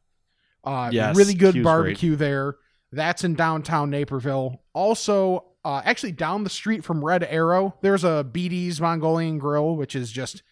Uh, 0.64 0.90
Yes, 0.92 1.16
really 1.16 1.34
good 1.34 1.54
Q's 1.56 1.64
barbecue 1.64 2.16
there. 2.16 2.56
That's 2.92 3.24
in 3.24 3.34
downtown 3.36 3.90
Naperville. 3.90 4.62
Also, 4.74 5.46
uh, 5.66 5.82
actually 5.84 6.12
down 6.12 6.44
the 6.44 6.50
street 6.50 6.84
from 6.84 7.04
Red 7.04 7.24
Arrow, 7.24 7.76
there's 7.82 8.04
a 8.04 8.26
BD's 8.30 8.80
Mongolian 8.80 9.40
Grill, 9.40 9.76
which 9.76 9.96
is 9.96 10.12
just, 10.12 10.44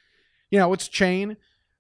you 0.50 0.58
know, 0.60 0.74
it's 0.74 0.88
a 0.88 0.92
chain 0.92 1.38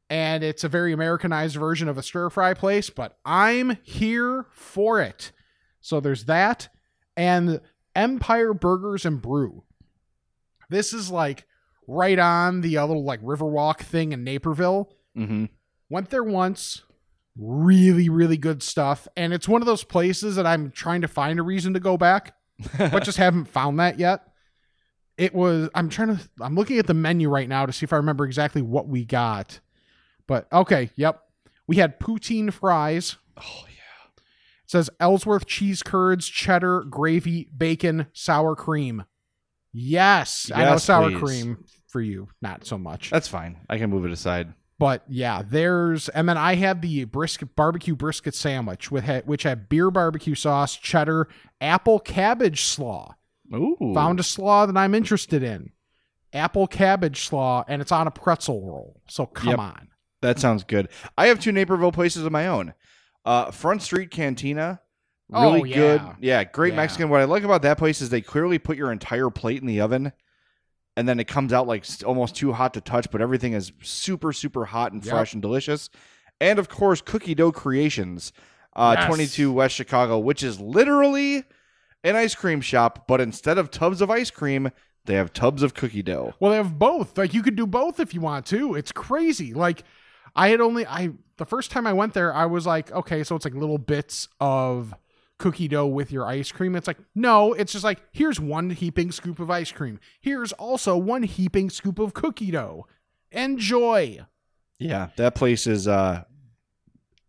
and 0.09 0.43
it's 0.43 0.63
a 0.63 0.69
very 0.69 0.93
Americanized 0.93 1.55
version 1.55 1.87
of 1.87 1.97
a 1.97 2.03
stir 2.03 2.29
fry 2.29 2.53
place, 2.53 2.89
but 2.89 3.17
I'm 3.25 3.77
here 3.81 4.45
for 4.51 4.99
it. 5.01 5.31
So 5.81 5.99
there's 5.99 6.25
that 6.25 6.69
and 7.17 7.61
Empire 7.95 8.53
Burgers 8.53 9.05
and 9.05 9.21
Brew. 9.21 9.63
This 10.69 10.93
is 10.93 11.11
like 11.11 11.45
right 11.87 12.17
on 12.17 12.61
the 12.61 12.77
uh, 12.77 12.85
little 12.85 13.03
like 13.03 13.21
Riverwalk 13.21 13.79
thing 13.79 14.11
in 14.11 14.23
Naperville. 14.23 14.93
Mm-hmm. 15.17 15.45
Went 15.89 16.09
there 16.09 16.23
once. 16.23 16.83
Really, 17.37 18.09
really 18.09 18.37
good 18.37 18.63
stuff. 18.63 19.07
And 19.17 19.33
it's 19.33 19.47
one 19.47 19.61
of 19.61 19.65
those 19.65 19.83
places 19.83 20.35
that 20.35 20.45
I'm 20.45 20.71
trying 20.71 21.01
to 21.01 21.07
find 21.07 21.39
a 21.39 21.43
reason 21.43 21.73
to 21.73 21.79
go 21.79 21.97
back, 21.97 22.35
but 22.77 23.03
just 23.03 23.17
haven't 23.17 23.45
found 23.45 23.79
that 23.79 23.99
yet. 23.99 24.27
It 25.17 25.33
was, 25.33 25.69
I'm 25.75 25.89
trying 25.89 26.15
to, 26.15 26.29
I'm 26.39 26.55
looking 26.55 26.79
at 26.79 26.87
the 26.87 26.93
menu 26.93 27.29
right 27.29 27.47
now 27.47 27.65
to 27.65 27.73
see 27.73 27.83
if 27.83 27.93
I 27.93 27.97
remember 27.97 28.25
exactly 28.25 28.61
what 28.61 28.87
we 28.87 29.05
got. 29.05 29.59
But 30.27 30.47
okay, 30.51 30.89
yep. 30.95 31.21
We 31.67 31.75
had 31.77 31.99
poutine 31.99 32.51
fries. 32.51 33.17
Oh 33.37 33.65
says 34.71 34.89
Ellsworth 35.01 35.45
cheese 35.47 35.83
curds, 35.83 36.25
cheddar, 36.29 36.85
gravy, 36.89 37.49
bacon, 37.57 38.07
sour 38.13 38.55
cream. 38.55 39.03
Yes, 39.73 40.49
I 40.55 40.63
know 40.63 40.77
sour 40.77 41.09
please. 41.09 41.19
cream 41.19 41.65
for 41.89 41.99
you, 41.99 42.29
not 42.41 42.65
so 42.65 42.77
much. 42.77 43.09
That's 43.09 43.27
fine. 43.27 43.57
I 43.69 43.77
can 43.77 43.89
move 43.89 44.05
it 44.05 44.11
aside. 44.11 44.53
But 44.79 45.03
yeah, 45.09 45.43
there's 45.45 46.07
and 46.09 46.27
then 46.27 46.37
I 46.37 46.55
had 46.55 46.81
the 46.81 47.03
brisket 47.03 47.53
barbecue 47.55 47.95
brisket 47.97 48.33
sandwich 48.33 48.89
with 48.91 49.05
which 49.25 49.43
had 49.43 49.67
beer 49.67 49.91
barbecue 49.91 50.35
sauce, 50.35 50.75
cheddar, 50.77 51.27
apple 51.59 51.99
cabbage 51.99 52.63
slaw. 52.63 53.15
Ooh. 53.53 53.91
Found 53.93 54.21
a 54.21 54.23
slaw 54.23 54.65
that 54.65 54.77
I'm 54.77 54.95
interested 54.95 55.43
in. 55.43 55.71
Apple 56.31 56.65
cabbage 56.65 57.25
slaw, 57.25 57.65
and 57.67 57.81
it's 57.81 57.91
on 57.91 58.07
a 58.07 58.11
pretzel 58.11 58.65
roll. 58.65 59.01
So 59.09 59.25
come 59.25 59.49
Yep. 59.49 59.59
on. 59.59 59.87
That 60.21 60.39
sounds 60.39 60.63
good. 60.63 60.87
I 61.17 61.27
have 61.27 61.41
two 61.41 61.51
Naperville 61.51 61.91
places 61.91 62.23
of 62.23 62.31
my 62.31 62.47
own. 62.47 62.73
Uh, 63.25 63.51
Front 63.51 63.81
Street 63.83 64.09
Cantina, 64.11 64.81
really 65.29 65.61
Oh, 65.61 65.63
yeah. 65.63 65.75
good. 65.75 66.01
Yeah, 66.19 66.43
great 66.43 66.73
Yeah. 66.73 66.77
Mexican. 66.77 67.09
What 67.09 67.21
I 67.21 67.25
like 67.25 67.43
about 67.43 67.61
that 67.63 67.77
place 67.77 68.01
is 68.01 68.09
they 68.09 68.21
clearly 68.21 68.57
put 68.59 68.77
your 68.77 68.91
entire 68.91 69.29
plate 69.29 69.61
in 69.61 69.67
the 69.67 69.79
oven, 69.81 70.11
and 70.97 71.07
then 71.07 71.19
it 71.19 71.27
comes 71.27 71.53
out 71.53 71.67
like 71.67 71.85
almost 72.05 72.35
too 72.35 72.53
hot 72.53 72.73
to 72.73 72.81
touch, 72.81 73.09
but 73.11 73.21
everything 73.21 73.53
is 73.53 73.71
super, 73.81 74.33
super 74.33 74.65
hot 74.65 74.91
and 74.91 75.03
Yep. 75.05 75.13
fresh 75.13 75.33
and 75.33 75.41
delicious. 75.41 75.89
And 76.39 76.57
of 76.57 76.67
course, 76.69 77.01
Cookie 77.01 77.35
Dough 77.35 77.51
Creations, 77.51 78.33
uh, 78.75 78.95
Yes. 78.97 79.07
22 79.07 79.51
West 79.53 79.75
Chicago, 79.75 80.17
which 80.17 80.41
is 80.41 80.59
literally 80.59 81.43
an 82.03 82.15
ice 82.15 82.33
cream 82.33 82.61
shop, 82.61 83.05
but 83.07 83.21
instead 83.21 83.59
of 83.59 83.69
tubs 83.69 84.01
of 84.01 84.09
ice 84.09 84.31
cream, 84.31 84.71
they 85.05 85.13
have 85.13 85.31
tubs 85.33 85.61
of 85.61 85.73
cookie 85.75 86.01
dough. 86.01 86.33
Well, 86.39 86.51
they 86.51 86.57
have 86.57 86.79
both. 86.79 87.17
Like 87.17 87.33
you 87.35 87.43
could 87.43 87.55
do 87.55 87.67
both 87.67 87.99
if 87.99 88.13
you 88.15 88.21
want 88.21 88.45
to. 88.47 88.73
It's 88.75 88.91
crazy. 88.91 89.53
Like 89.53 89.83
I 90.35 90.49
had 90.49 90.61
only 90.61 90.85
I 90.87 91.11
the 91.41 91.45
first 91.47 91.71
time 91.71 91.87
I 91.87 91.93
went 91.93 92.13
there, 92.13 92.31
I 92.31 92.45
was 92.45 92.67
like, 92.67 92.91
okay, 92.91 93.23
so 93.23 93.35
it's 93.35 93.45
like 93.45 93.55
little 93.55 93.79
bits 93.79 94.27
of 94.39 94.93
cookie 95.39 95.67
dough 95.67 95.87
with 95.87 96.11
your 96.11 96.27
ice 96.27 96.51
cream. 96.51 96.75
It's 96.75 96.85
like, 96.85 96.99
no, 97.15 97.53
it's 97.53 97.71
just 97.71 97.83
like 97.83 97.99
here's 98.11 98.39
one 98.39 98.69
heaping 98.69 99.11
scoop 99.11 99.39
of 99.39 99.49
ice 99.49 99.71
cream. 99.71 99.99
Here's 100.19 100.51
also 100.51 100.95
one 100.95 101.23
heaping 101.23 101.71
scoop 101.71 101.97
of 101.97 102.13
cookie 102.13 102.51
dough. 102.51 102.85
Enjoy. 103.31 104.19
Yeah, 104.77 105.07
that 105.15 105.33
place 105.33 105.65
is 105.65 105.87
uh, 105.87 106.25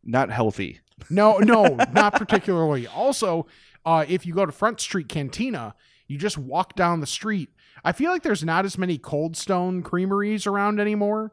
not 0.04 0.30
healthy. 0.30 0.80
No, 1.08 1.38
no, 1.38 1.62
not 1.94 2.12
particularly. 2.12 2.86
Also, 2.86 3.46
uh, 3.86 4.04
if 4.06 4.26
you 4.26 4.34
go 4.34 4.44
to 4.44 4.52
Front 4.52 4.78
Street 4.80 5.08
Cantina, 5.08 5.74
you 6.06 6.18
just 6.18 6.36
walk 6.36 6.76
down 6.76 7.00
the 7.00 7.06
street. 7.06 7.48
I 7.82 7.92
feel 7.92 8.10
like 8.10 8.24
there's 8.24 8.44
not 8.44 8.66
as 8.66 8.76
many 8.76 8.98
Cold 8.98 9.38
Stone 9.38 9.84
creameries 9.84 10.46
around 10.46 10.80
anymore. 10.80 11.32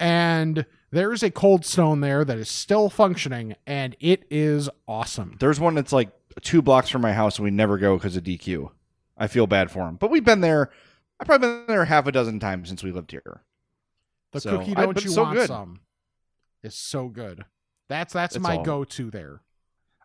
And 0.00 0.64
there's 0.90 1.22
a 1.22 1.30
cold 1.30 1.64
stone 1.64 2.00
there 2.00 2.24
that 2.24 2.38
is 2.38 2.48
still 2.48 2.88
functioning, 2.90 3.54
and 3.66 3.96
it 4.00 4.24
is 4.30 4.68
awesome. 4.86 5.36
There's 5.40 5.60
one 5.60 5.74
that's 5.74 5.92
like 5.92 6.10
two 6.42 6.62
blocks 6.62 6.88
from 6.88 7.02
my 7.02 7.12
house, 7.12 7.36
and 7.38 7.44
we 7.44 7.50
never 7.50 7.78
go 7.78 7.96
because 7.96 8.16
of 8.16 8.24
DQ. 8.24 8.70
I 9.16 9.26
feel 9.26 9.46
bad 9.46 9.70
for 9.70 9.86
him, 9.88 9.96
but 9.96 10.10
we've 10.10 10.24
been 10.24 10.40
there. 10.40 10.70
I've 11.20 11.26
probably 11.26 11.48
been 11.48 11.64
there 11.66 11.84
half 11.84 12.06
a 12.06 12.12
dozen 12.12 12.38
times 12.38 12.68
since 12.68 12.82
we 12.84 12.92
lived 12.92 13.10
here. 13.10 13.42
The 14.32 14.40
So, 14.40 14.58
cookie 14.58 14.76
I- 14.76 14.82
don't 14.84 14.94
but 14.94 15.04
you 15.04 15.10
so 15.10 15.22
want 15.24 15.36
good. 15.36 15.48
some? 15.48 15.80
Is 16.62 16.74
so 16.76 17.08
good. 17.08 17.44
That's 17.88 18.12
that's 18.12 18.36
It's 18.36 18.42
my 18.42 18.56
all- 18.56 18.64
go-to 18.64 19.10
there. 19.10 19.40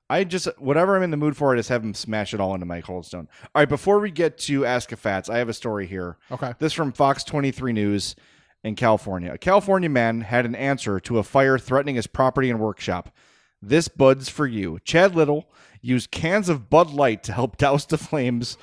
I 0.10 0.24
just 0.26 0.48
whatever 0.60 0.96
I'm 0.96 1.04
in 1.04 1.12
the 1.12 1.18
mood 1.18 1.36
for, 1.38 1.54
I 1.54 1.58
just 1.58 1.70
have 1.70 1.84
him 1.84 1.94
smash 1.94 2.34
it 2.34 2.40
all 2.40 2.54
into 2.54 2.66
my 2.66 2.82
cold 2.82 3.06
stone. 3.06 3.28
All 3.56 3.62
right, 3.62 3.70
before 3.70 4.00
we 4.00 4.12
get 4.12 4.38
to 4.40 4.66
Ask 4.66 4.92
a 4.92 4.96
Fats, 4.96 5.30
I 5.30 5.38
have 5.38 5.50
a 5.50 5.54
story 5.54 5.88
here. 5.88 6.18
Okay. 6.32 6.54
This 6.60 6.74
from 6.74 6.92
Fox 6.92 7.24
23 7.24 7.74
News 7.74 8.16
in 8.64 8.76
California. 8.76 9.34
A 9.34 9.38
California 9.38 9.90
man 9.90 10.22
had 10.22 10.46
an 10.46 10.56
answer 10.56 11.00
to 11.02 11.18
a 11.18 11.24
fire 11.24 11.58
threatening 11.58 11.96
his 11.96 12.08
property 12.08 12.50
and 12.50 12.60
workshop. 12.60 13.14
This 13.62 13.88
bud's 13.88 14.30
for 14.30 14.46
you. 14.48 14.80
Chad 14.84 15.16
Little 15.16 15.50
used 15.82 16.12
cans 16.12 16.50
of 16.50 16.70
Bud 16.70 16.92
Light 16.92 17.24
to 17.24 17.34
help 17.34 17.58
douse 17.58 17.86
the 17.86 17.98
flames 17.98 18.58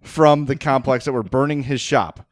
from 0.00 0.46
the 0.46 0.56
complex 0.56 1.04
that 1.04 1.12
were 1.12 1.22
burning 1.22 1.64
his 1.64 1.80
shop. 1.80 2.26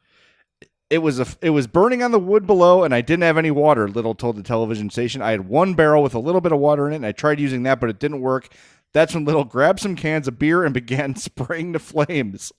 It 0.89 0.99
was 0.99 1.19
a, 1.19 1.25
it 1.41 1.49
was 1.49 1.65
burning 1.65 2.03
on 2.03 2.11
the 2.11 2.19
wood 2.19 2.45
below, 2.45 2.83
and 2.83 2.93
I 2.93 3.01
didn't 3.01 3.23
have 3.23 3.37
any 3.37 3.49
water. 3.49 3.87
Little 3.87 4.13
told 4.13 4.35
the 4.35 4.43
television 4.43 4.89
station. 4.89 5.21
I 5.21 5.31
had 5.31 5.47
one 5.47 5.73
barrel 5.73 6.03
with 6.03 6.13
a 6.13 6.19
little 6.19 6.41
bit 6.41 6.51
of 6.51 6.59
water 6.59 6.87
in 6.87 6.93
it, 6.93 6.97
and 6.97 7.05
I 7.05 7.13
tried 7.13 7.39
using 7.39 7.63
that, 7.63 7.79
but 7.79 7.89
it 7.89 7.99
didn't 7.99 8.21
work. 8.21 8.53
That's 8.93 9.15
when 9.15 9.25
Little 9.25 9.43
grabbed 9.43 9.79
some 9.79 9.95
cans 9.95 10.27
of 10.27 10.37
beer 10.37 10.63
and 10.63 10.73
began 10.73 11.15
spraying 11.15 11.71
the 11.71 11.79
flames. 11.79 12.51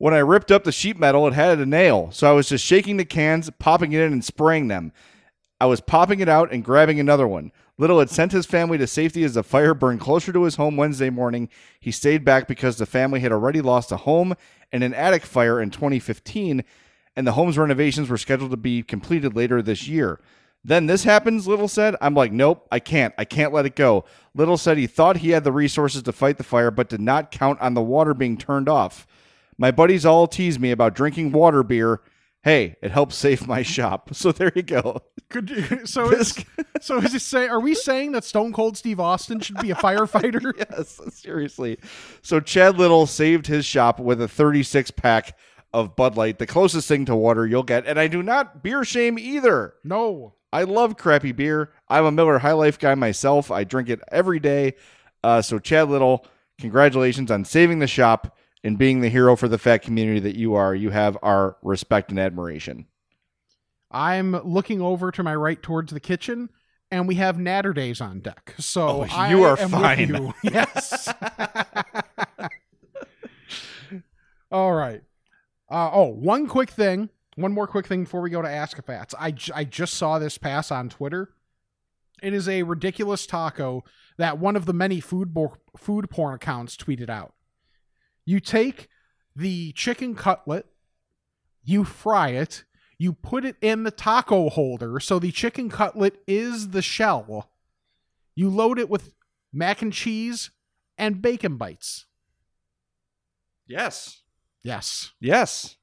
When 0.00 0.14
I 0.14 0.20
ripped 0.20 0.50
up 0.50 0.64
the 0.64 0.72
sheet 0.72 0.98
metal, 0.98 1.26
it 1.26 1.34
had 1.34 1.58
a 1.58 1.66
nail, 1.66 2.08
so 2.10 2.26
I 2.26 2.32
was 2.32 2.48
just 2.48 2.64
shaking 2.64 2.96
the 2.96 3.04
cans, 3.04 3.50
popping 3.58 3.92
it 3.92 4.00
in, 4.00 4.14
and 4.14 4.24
spraying 4.24 4.68
them. 4.68 4.92
I 5.60 5.66
was 5.66 5.82
popping 5.82 6.20
it 6.20 6.28
out 6.28 6.50
and 6.50 6.64
grabbing 6.64 6.98
another 6.98 7.28
one. 7.28 7.52
Little 7.76 7.98
had 7.98 8.08
sent 8.08 8.32
his 8.32 8.46
family 8.46 8.78
to 8.78 8.86
safety 8.86 9.24
as 9.24 9.34
the 9.34 9.42
fire 9.42 9.74
burned 9.74 10.00
closer 10.00 10.32
to 10.32 10.44
his 10.44 10.56
home 10.56 10.78
Wednesday 10.78 11.10
morning. 11.10 11.50
He 11.78 11.90
stayed 11.90 12.24
back 12.24 12.48
because 12.48 12.78
the 12.78 12.86
family 12.86 13.20
had 13.20 13.30
already 13.30 13.60
lost 13.60 13.92
a 13.92 13.98
home 13.98 14.34
and 14.72 14.82
an 14.82 14.94
attic 14.94 15.26
fire 15.26 15.60
in 15.60 15.68
2015, 15.68 16.64
and 17.14 17.26
the 17.26 17.32
home's 17.32 17.58
renovations 17.58 18.08
were 18.08 18.16
scheduled 18.16 18.52
to 18.52 18.56
be 18.56 18.82
completed 18.82 19.36
later 19.36 19.60
this 19.60 19.86
year. 19.86 20.18
Then 20.64 20.86
this 20.86 21.04
happens, 21.04 21.46
Little 21.46 21.68
said. 21.68 21.94
I'm 22.00 22.14
like, 22.14 22.32
nope, 22.32 22.66
I 22.72 22.78
can't. 22.78 23.12
I 23.18 23.26
can't 23.26 23.52
let 23.52 23.66
it 23.66 23.76
go. 23.76 24.06
Little 24.34 24.56
said 24.56 24.78
he 24.78 24.86
thought 24.86 25.18
he 25.18 25.32
had 25.32 25.44
the 25.44 25.52
resources 25.52 26.02
to 26.04 26.12
fight 26.12 26.38
the 26.38 26.42
fire, 26.42 26.70
but 26.70 26.88
did 26.88 27.02
not 27.02 27.30
count 27.30 27.60
on 27.60 27.74
the 27.74 27.82
water 27.82 28.14
being 28.14 28.38
turned 28.38 28.66
off. 28.66 29.06
My 29.60 29.70
buddies 29.70 30.06
all 30.06 30.26
tease 30.26 30.58
me 30.58 30.70
about 30.70 30.94
drinking 30.94 31.32
water 31.32 31.62
beer. 31.62 32.00
Hey, 32.42 32.76
it 32.80 32.90
helps 32.92 33.14
save 33.14 33.46
my 33.46 33.62
shop. 33.62 34.08
So 34.14 34.32
there 34.32 34.50
you 34.54 34.62
go. 34.62 35.02
Could 35.28 35.50
you, 35.50 35.84
so 35.84 36.08
This- 36.08 36.38
is, 36.38 36.44
so 36.80 36.96
is 36.96 37.14
it 37.14 37.20
say 37.20 37.46
are 37.46 37.60
we 37.60 37.74
saying 37.74 38.12
that 38.12 38.24
Stone 38.24 38.54
Cold 38.54 38.78
Steve 38.78 38.98
Austin 38.98 39.38
should 39.40 39.58
be 39.58 39.70
a 39.70 39.74
firefighter? 39.74 40.52
yes, 40.58 40.98
seriously. 41.14 41.78
So 42.22 42.40
Chad 42.40 42.78
Little 42.78 43.06
saved 43.06 43.46
his 43.48 43.66
shop 43.66 44.00
with 44.00 44.22
a 44.22 44.26
36 44.28 44.90
pack 44.92 45.36
of 45.74 45.94
Bud 45.94 46.16
Light, 46.16 46.38
the 46.38 46.46
closest 46.46 46.88
thing 46.88 47.04
to 47.04 47.14
water 47.14 47.46
you'll 47.46 47.62
get. 47.62 47.86
And 47.86 48.00
I 48.00 48.08
do 48.08 48.22
not 48.22 48.62
beer 48.62 48.82
shame 48.82 49.18
either. 49.18 49.74
No. 49.84 50.36
I 50.54 50.62
love 50.62 50.96
crappy 50.96 51.32
beer. 51.32 51.70
I'm 51.86 52.06
a 52.06 52.10
Miller 52.10 52.38
High 52.38 52.52
Life 52.52 52.78
guy 52.78 52.94
myself. 52.94 53.50
I 53.50 53.64
drink 53.64 53.90
it 53.90 54.00
every 54.10 54.40
day. 54.40 54.74
Uh, 55.22 55.42
so 55.42 55.58
Chad 55.58 55.90
Little, 55.90 56.24
congratulations 56.58 57.30
on 57.30 57.44
saving 57.44 57.78
the 57.78 57.86
shop 57.86 58.38
and 58.62 58.76
being 58.78 59.00
the 59.00 59.08
hero 59.08 59.36
for 59.36 59.48
the 59.48 59.58
fat 59.58 59.78
community 59.82 60.20
that 60.20 60.36
you 60.36 60.54
are. 60.54 60.74
You 60.74 60.90
have 60.90 61.16
our 61.22 61.56
respect 61.62 62.10
and 62.10 62.18
admiration. 62.18 62.86
I'm 63.90 64.32
looking 64.44 64.80
over 64.80 65.10
to 65.10 65.22
my 65.22 65.34
right 65.34 65.60
towards 65.62 65.92
the 65.92 66.00
kitchen, 66.00 66.50
and 66.90 67.08
we 67.08 67.16
have 67.16 67.38
Natter 67.38 67.72
Days 67.72 68.00
on 68.00 68.20
deck. 68.20 68.54
So 68.58 69.06
Oh, 69.10 69.26
you 69.28 69.42
are 69.44 69.56
fine. 69.56 70.08
you. 70.08 70.34
Yes. 70.44 71.08
All 74.52 74.72
right. 74.72 75.02
Uh, 75.70 75.90
oh, 75.92 76.06
one 76.08 76.46
quick 76.48 76.70
thing. 76.70 77.08
One 77.36 77.52
more 77.52 77.66
quick 77.68 77.86
thing 77.86 78.04
before 78.04 78.20
we 78.20 78.30
go 78.30 78.42
to 78.42 78.50
Ask 78.50 78.78
a 78.78 78.82
Fats. 78.82 79.14
I, 79.18 79.30
j- 79.30 79.52
I 79.54 79.64
just 79.64 79.94
saw 79.94 80.18
this 80.18 80.36
pass 80.36 80.70
on 80.72 80.88
Twitter. 80.88 81.30
It 82.22 82.34
is 82.34 82.48
a 82.48 82.64
ridiculous 82.64 83.24
taco 83.26 83.84
that 84.18 84.38
one 84.38 84.56
of 84.56 84.66
the 84.66 84.72
many 84.72 85.00
food 85.00 85.32
bo- 85.32 85.56
food 85.78 86.10
porn 86.10 86.34
accounts 86.34 86.76
tweeted 86.76 87.08
out. 87.08 87.32
You 88.30 88.38
take 88.38 88.86
the 89.34 89.72
chicken 89.72 90.14
cutlet, 90.14 90.64
you 91.64 91.82
fry 91.82 92.28
it, 92.28 92.62
you 92.96 93.12
put 93.12 93.44
it 93.44 93.56
in 93.60 93.82
the 93.82 93.90
taco 93.90 94.48
holder 94.48 95.00
so 95.00 95.18
the 95.18 95.32
chicken 95.32 95.68
cutlet 95.68 96.22
is 96.28 96.68
the 96.68 96.80
shell. 96.80 97.50
You 98.36 98.48
load 98.48 98.78
it 98.78 98.88
with 98.88 99.14
mac 99.52 99.82
and 99.82 99.92
cheese 99.92 100.52
and 100.96 101.20
bacon 101.20 101.56
bites. 101.56 102.06
Yes. 103.66 104.22
Yes. 104.62 105.10
Yes. 105.18 105.76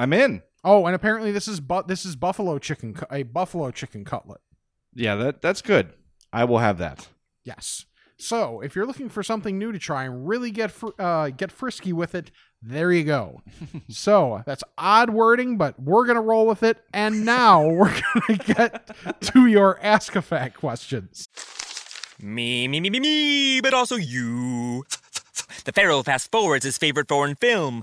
I'm 0.00 0.12
in. 0.12 0.42
Oh, 0.64 0.86
and 0.86 0.96
apparently 0.96 1.30
this 1.30 1.46
is 1.46 1.60
but 1.60 1.86
this 1.86 2.04
is 2.04 2.16
buffalo 2.16 2.58
chicken 2.58 2.94
cu- 2.94 3.06
a 3.08 3.22
buffalo 3.22 3.70
chicken 3.70 4.04
cutlet. 4.04 4.40
Yeah, 4.94 5.14
that 5.14 5.40
that's 5.40 5.62
good. 5.62 5.92
I 6.32 6.42
will 6.42 6.58
have 6.58 6.78
that. 6.78 7.06
Yes. 7.44 7.84
So, 8.22 8.60
if 8.60 8.76
you're 8.76 8.86
looking 8.86 9.08
for 9.08 9.24
something 9.24 9.58
new 9.58 9.72
to 9.72 9.80
try 9.80 10.04
and 10.04 10.28
really 10.28 10.52
get 10.52 10.70
fr- 10.70 10.94
uh, 10.96 11.30
get 11.30 11.50
frisky 11.50 11.92
with 11.92 12.14
it, 12.14 12.30
there 12.62 12.92
you 12.92 13.02
go. 13.02 13.42
so 13.88 14.44
that's 14.46 14.62
odd 14.78 15.10
wording, 15.10 15.58
but 15.58 15.76
we're 15.82 16.06
gonna 16.06 16.22
roll 16.22 16.46
with 16.46 16.62
it. 16.62 16.78
And 16.94 17.26
now 17.26 17.66
we're 17.68 18.00
gonna 18.00 18.38
get 18.38 18.96
to 19.22 19.46
your 19.46 19.76
ask 19.82 20.14
a 20.14 20.22
fact 20.22 20.58
questions. 20.58 21.28
Me, 22.20 22.68
me, 22.68 22.78
me, 22.78 22.90
me, 22.90 23.00
me, 23.00 23.60
but 23.60 23.74
also 23.74 23.96
you. 23.96 24.84
The 25.64 25.72
Pharaoh 25.72 26.04
fast 26.04 26.30
forwards 26.30 26.64
his 26.64 26.78
favorite 26.78 27.08
foreign 27.08 27.34
film, 27.34 27.82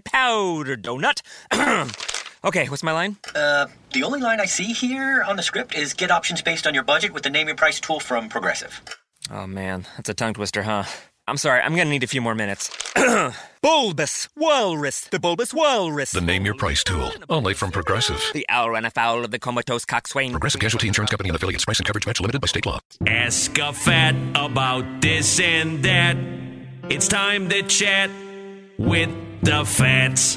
Powder 0.00 0.78
Donut. 0.78 1.20
okay, 2.44 2.66
what's 2.70 2.82
my 2.82 2.92
line? 2.92 3.16
Uh, 3.34 3.66
the 3.92 4.04
only 4.04 4.20
line 4.20 4.40
I 4.40 4.46
see 4.46 4.72
here 4.72 5.22
on 5.22 5.36
the 5.36 5.42
script 5.42 5.74
is 5.74 5.92
get 5.92 6.10
options 6.10 6.40
based 6.40 6.66
on 6.66 6.72
your 6.72 6.82
budget 6.82 7.12
with 7.12 7.24
the 7.24 7.30
name 7.30 7.46
your 7.48 7.56
price 7.58 7.78
tool 7.78 8.00
from 8.00 8.30
Progressive. 8.30 8.80
Oh 9.30 9.46
man, 9.46 9.86
that's 9.96 10.08
a 10.08 10.14
tongue 10.14 10.34
twister, 10.34 10.62
huh? 10.62 10.84
I'm 11.28 11.36
sorry, 11.36 11.60
I'm 11.60 11.74
gonna 11.74 11.90
need 11.90 12.04
a 12.04 12.06
few 12.06 12.20
more 12.20 12.36
minutes. 12.36 12.70
bulbous 13.62 14.28
Walrus, 14.36 15.00
the 15.08 15.18
Bulbous 15.18 15.52
Walrus. 15.52 16.12
The 16.12 16.20
Name 16.20 16.44
Your 16.44 16.54
Price 16.54 16.84
tool, 16.84 17.10
only 17.28 17.52
from 17.52 17.72
Progressive. 17.72 18.22
The 18.32 18.46
owl 18.48 18.70
ran 18.70 18.84
afoul 18.84 19.24
of 19.24 19.32
the 19.32 19.40
comatose 19.40 19.84
coxswain. 19.84 20.30
Progressive 20.30 20.60
Casualty 20.60 20.86
Insurance 20.86 21.10
Company 21.10 21.30
and 21.30 21.36
affiliates. 21.36 21.64
Price 21.64 21.80
and 21.80 21.86
coverage 21.86 22.06
match 22.06 22.20
limited 22.20 22.40
by 22.40 22.46
state 22.46 22.66
law. 22.66 22.78
Ask 23.08 23.58
a 23.58 23.72
fat 23.72 24.14
about 24.36 25.00
this 25.00 25.40
and 25.40 25.82
that. 25.84 26.16
It's 26.88 27.08
time 27.08 27.48
to 27.48 27.62
chat 27.64 28.10
with 28.78 29.10
the 29.42 29.64
fats. 29.64 30.36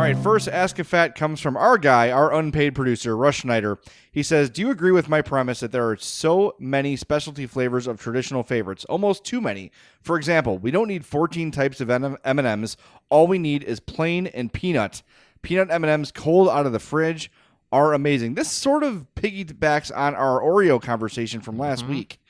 All 0.00 0.06
right, 0.06 0.16
hmm. 0.16 0.22
first 0.22 0.48
Ask 0.48 0.78
a 0.78 0.84
Fat 0.84 1.14
comes 1.14 1.42
from 1.42 1.58
our 1.58 1.76
guy, 1.76 2.10
our 2.10 2.32
unpaid 2.32 2.74
producer, 2.74 3.14
Rush 3.14 3.40
Schneider. 3.40 3.78
He 4.10 4.22
says, 4.22 4.48
Do 4.48 4.62
you 4.62 4.70
agree 4.70 4.92
with 4.92 5.10
my 5.10 5.20
premise 5.20 5.60
that 5.60 5.72
there 5.72 5.86
are 5.90 5.96
so 5.98 6.54
many 6.58 6.96
specialty 6.96 7.44
flavors 7.44 7.86
of 7.86 8.00
traditional 8.00 8.42
favorites? 8.42 8.86
Almost 8.86 9.24
too 9.24 9.42
many. 9.42 9.70
For 10.00 10.16
example, 10.16 10.56
we 10.56 10.70
don't 10.70 10.88
need 10.88 11.04
14 11.04 11.50
types 11.50 11.82
of 11.82 11.90
M- 11.90 12.16
M&Ms. 12.24 12.78
All 13.10 13.26
we 13.26 13.38
need 13.38 13.62
is 13.62 13.78
plain 13.78 14.26
and 14.28 14.50
peanut. 14.50 15.02
Peanut 15.42 15.70
M&Ms 15.70 16.12
cold 16.12 16.48
out 16.48 16.64
of 16.64 16.72
the 16.72 16.78
fridge 16.78 17.30
are 17.70 17.92
amazing. 17.92 18.36
This 18.36 18.50
sort 18.50 18.82
of 18.82 19.06
piggybacks 19.16 19.94
on 19.94 20.14
our 20.14 20.40
Oreo 20.40 20.80
conversation 20.80 21.42
from 21.42 21.58
last 21.58 21.82
mm-hmm. 21.82 21.92
week. 21.92 22.20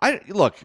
I 0.00 0.22
look, 0.28 0.56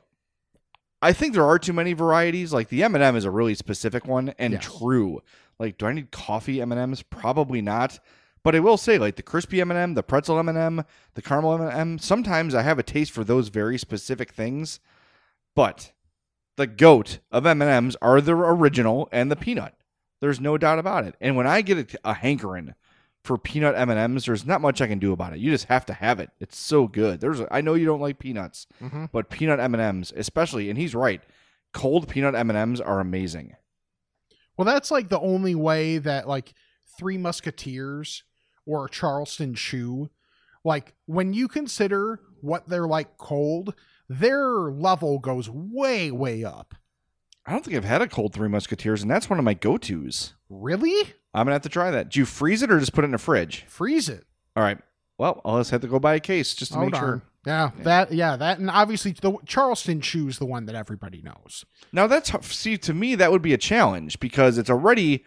I 1.03 1.13
think 1.13 1.33
there 1.33 1.45
are 1.45 1.59
too 1.59 1.73
many 1.73 1.93
varieties. 1.93 2.53
Like 2.53 2.69
the 2.69 2.83
M&M 2.83 3.15
is 3.15 3.25
a 3.25 3.31
really 3.31 3.55
specific 3.55 4.07
one 4.07 4.33
and 4.39 4.53
Yes. 4.53 4.63
true. 4.79 5.21
Like, 5.59 5.77
do 5.77 5.85
I 5.85 5.93
need 5.93 6.11
coffee 6.11 6.61
M&Ms? 6.61 7.03
Probably 7.03 7.61
not. 7.61 7.99
But 8.43 8.55
I 8.55 8.59
will 8.59 8.77
say, 8.77 8.97
like 8.97 9.15
the 9.15 9.21
crispy 9.21 9.61
M&M, 9.61 9.93
the 9.93 10.03
pretzel 10.03 10.39
M&M, 10.39 10.83
the 11.13 11.21
caramel 11.21 11.61
M&M. 11.61 11.99
Sometimes 11.99 12.55
I 12.55 12.61
have 12.61 12.79
a 12.79 12.83
taste 12.83 13.11
for 13.11 13.23
those 13.23 13.49
very 13.49 13.77
specific 13.77 14.31
things. 14.31 14.79
But 15.55 15.91
the 16.57 16.67
goat 16.67 17.19
of 17.31 17.45
M&Ms 17.45 17.95
are 18.01 18.19
the 18.21 18.33
original 18.33 19.07
and 19.11 19.29
the 19.31 19.35
peanut. 19.35 19.75
There's 20.21 20.39
no 20.39 20.57
doubt 20.57 20.79
about 20.79 21.05
it. 21.05 21.15
And 21.21 21.35
when 21.35 21.47
I 21.47 21.61
get 21.61 21.93
a, 21.93 22.09
a 22.09 22.13
hankering 22.13 22.73
for 23.23 23.37
peanut 23.37 23.75
M&Ms, 23.75 24.25
there's 24.25 24.45
not 24.45 24.59
much 24.61 24.81
I 24.81 24.87
can 24.87 24.99
do 24.99 25.13
about 25.13 25.33
it. 25.33 25.39
You 25.39 25.49
just 25.51 25.65
have 25.65 25.85
to 25.85 25.93
have 25.93 26.19
it. 26.19 26.29
It's 26.39 26.57
so 26.57 26.87
good. 26.87 27.21
There's 27.21 27.41
I 27.51 27.61
know 27.61 27.73
you 27.73 27.85
don't 27.85 28.01
like 28.01 28.19
peanuts, 28.19 28.67
Mhm. 28.81 29.09
but 29.11 29.29
peanut 29.29 29.59
M&Ms, 29.61 30.11
especially, 30.15 30.69
and 30.69 30.77
he's 30.77 30.93
right. 30.93 31.21
Cold 31.73 32.07
peanut 32.09 32.35
M&Ms 32.35 32.81
are 32.81 32.99
amazing. 32.99 33.55
Well, 34.57 34.65
that's 34.65 34.91
like 34.91 35.09
the 35.09 35.19
only 35.19 35.55
way 35.55 35.97
that 35.99 36.27
like 36.27 36.53
Three 36.97 37.17
Musketeers 37.17 38.23
or 38.65 38.87
Charleston 38.87 39.55
Chew, 39.55 40.09
like 40.63 40.93
when 41.05 41.33
you 41.33 41.47
consider 41.47 42.19
what 42.41 42.67
they're 42.67 42.87
like 42.87 43.17
cold, 43.17 43.73
their 44.09 44.45
level 44.69 45.17
goes 45.19 45.49
way, 45.49 46.11
way 46.11 46.43
up. 46.43 46.75
I 47.45 47.51
don't 47.51 47.63
think 47.65 47.75
I've 47.75 47.83
had 47.83 48.01
a 48.01 48.07
cold 48.07 48.33
Three 48.33 48.47
Musketeers, 48.49 49.01
and 49.01 49.09
that's 49.09 49.29
one 49.29 49.39
of 49.39 49.45
my 49.45 49.53
go-tos. 49.53 50.33
Really? 50.49 51.13
I'm 51.33 51.45
gonna 51.45 51.53
have 51.53 51.61
to 51.63 51.69
try 51.69 51.91
that. 51.91 52.09
Do 52.09 52.19
you 52.19 52.25
freeze 52.25 52.61
it 52.61 52.71
or 52.71 52.79
just 52.79 52.93
put 52.93 53.03
it 53.03 53.07
in 53.07 53.13
a 53.13 53.19
fridge? 53.19 53.65
Freeze 53.67 54.09
it. 54.09 54.25
All 54.55 54.63
right. 54.63 54.77
Well, 55.17 55.41
I'll 55.45 55.59
just 55.59 55.71
have 55.71 55.81
to 55.81 55.87
go 55.87 55.99
buy 55.99 56.15
a 56.15 56.19
case 56.19 56.53
just 56.53 56.73
to 56.73 56.79
make 56.79 56.95
sure. 56.95 57.21
Yeah, 57.45 57.71
that 57.79 58.13
yeah 58.13 58.37
that 58.37 58.59
and 58.59 58.69
obviously 58.69 59.11
the 59.11 59.37
Charleston 59.45 59.99
Chew's 59.99 60.39
the 60.39 60.45
one 60.45 60.65
that 60.65 60.75
everybody 60.75 61.21
knows. 61.21 61.65
Now 61.91 62.07
that's 62.07 62.31
see 62.47 62.77
to 62.77 62.93
me 62.93 63.15
that 63.15 63.31
would 63.31 63.41
be 63.41 63.53
a 63.53 63.57
challenge 63.57 64.19
because 64.19 64.57
it's 64.57 64.69
already 64.69 65.25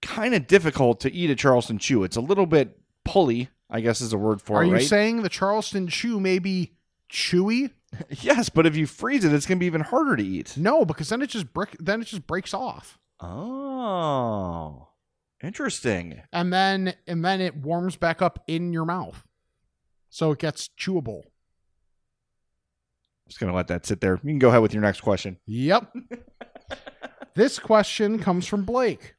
kind 0.00 0.34
of 0.34 0.46
difficult 0.46 1.00
to 1.00 1.12
eat 1.12 1.30
a 1.30 1.34
Charleston 1.34 1.78
Chew. 1.78 2.04
It's 2.04 2.16
a 2.16 2.20
little 2.20 2.46
bit 2.46 2.78
pulley, 3.04 3.48
I 3.68 3.80
guess 3.80 4.00
is 4.00 4.12
a 4.12 4.18
word 4.18 4.40
for 4.40 4.58
Are 4.58 4.62
it, 4.62 4.66
Are 4.66 4.68
you 4.68 4.74
right? 4.74 4.82
saying 4.82 5.22
the 5.22 5.28
Charleston 5.28 5.88
Chew 5.88 6.20
may 6.20 6.38
be 6.38 6.74
chewy? 7.10 7.72
yes, 8.10 8.48
but 8.48 8.66
if 8.66 8.76
you 8.76 8.86
freeze 8.86 9.24
it, 9.24 9.32
it's 9.32 9.46
gonna 9.46 9.58
be 9.58 9.66
even 9.66 9.80
harder 9.80 10.14
to 10.14 10.22
eat. 10.24 10.56
No, 10.56 10.84
because 10.84 11.08
then 11.08 11.22
it 11.22 11.30
just 11.30 11.52
break 11.52 11.76
then 11.80 12.00
it 12.00 12.04
just 12.06 12.26
breaks 12.26 12.54
off. 12.54 12.98
Oh, 13.20 14.87
interesting. 15.42 16.22
And 16.32 16.52
then 16.52 16.94
and 17.06 17.24
then 17.24 17.40
it 17.40 17.56
warms 17.56 17.96
back 17.96 18.22
up 18.22 18.42
in 18.46 18.72
your 18.72 18.84
mouth. 18.84 19.24
So 20.10 20.32
it 20.32 20.38
gets 20.38 20.68
chewable. 20.78 21.22
Just 23.28 23.40
gonna 23.40 23.54
let 23.54 23.68
that 23.68 23.84
sit 23.86 24.00
there. 24.00 24.14
You 24.22 24.30
can 24.30 24.38
go 24.38 24.48
ahead 24.48 24.62
with 24.62 24.72
your 24.72 24.82
next 24.82 25.00
question. 25.02 25.38
Yep. 25.46 25.92
this 27.34 27.58
question 27.58 28.18
comes 28.18 28.46
from 28.46 28.64
Blake. 28.64 29.14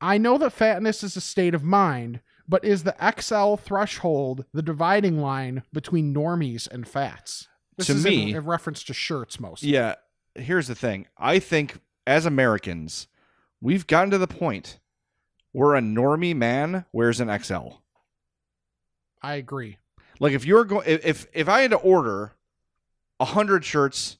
I 0.00 0.18
know 0.18 0.38
that 0.38 0.52
fatness 0.52 1.02
is 1.02 1.16
a 1.16 1.20
state 1.20 1.54
of 1.54 1.64
mind, 1.64 2.20
but 2.46 2.64
is 2.64 2.84
the 2.84 2.94
XL 3.20 3.56
threshold 3.56 4.44
the 4.52 4.62
dividing 4.62 5.20
line 5.20 5.62
between 5.72 6.14
normies 6.14 6.68
and 6.70 6.86
fats? 6.86 7.48
This 7.76 7.88
To 7.88 7.94
is 7.94 8.04
me- 8.04 8.30
in, 8.30 8.36
in 8.36 8.44
reference 8.44 8.84
to 8.84 8.94
shirts 8.94 9.40
mostly. 9.40 9.70
Yeah, 9.70 9.94
here's 10.34 10.68
the 10.68 10.74
thing. 10.74 11.06
I 11.18 11.38
think 11.38 11.80
as 12.06 12.26
Americans, 12.26 13.08
we've 13.60 13.86
gotten 13.86 14.10
to 14.10 14.18
the 14.18 14.26
point 14.28 14.78
where 15.56 15.74
a 15.74 15.80
normie 15.80 16.36
man 16.36 16.84
wears 16.92 17.18
an 17.18 17.30
XL. 17.42 17.68
I 19.22 19.36
agree. 19.36 19.78
Like 20.20 20.34
if 20.34 20.44
you're 20.44 20.64
going, 20.64 20.86
if 20.86 21.26
if 21.32 21.48
I 21.48 21.62
had 21.62 21.70
to 21.70 21.78
order 21.78 22.32
a 23.18 23.24
hundred 23.24 23.64
shirts 23.64 24.18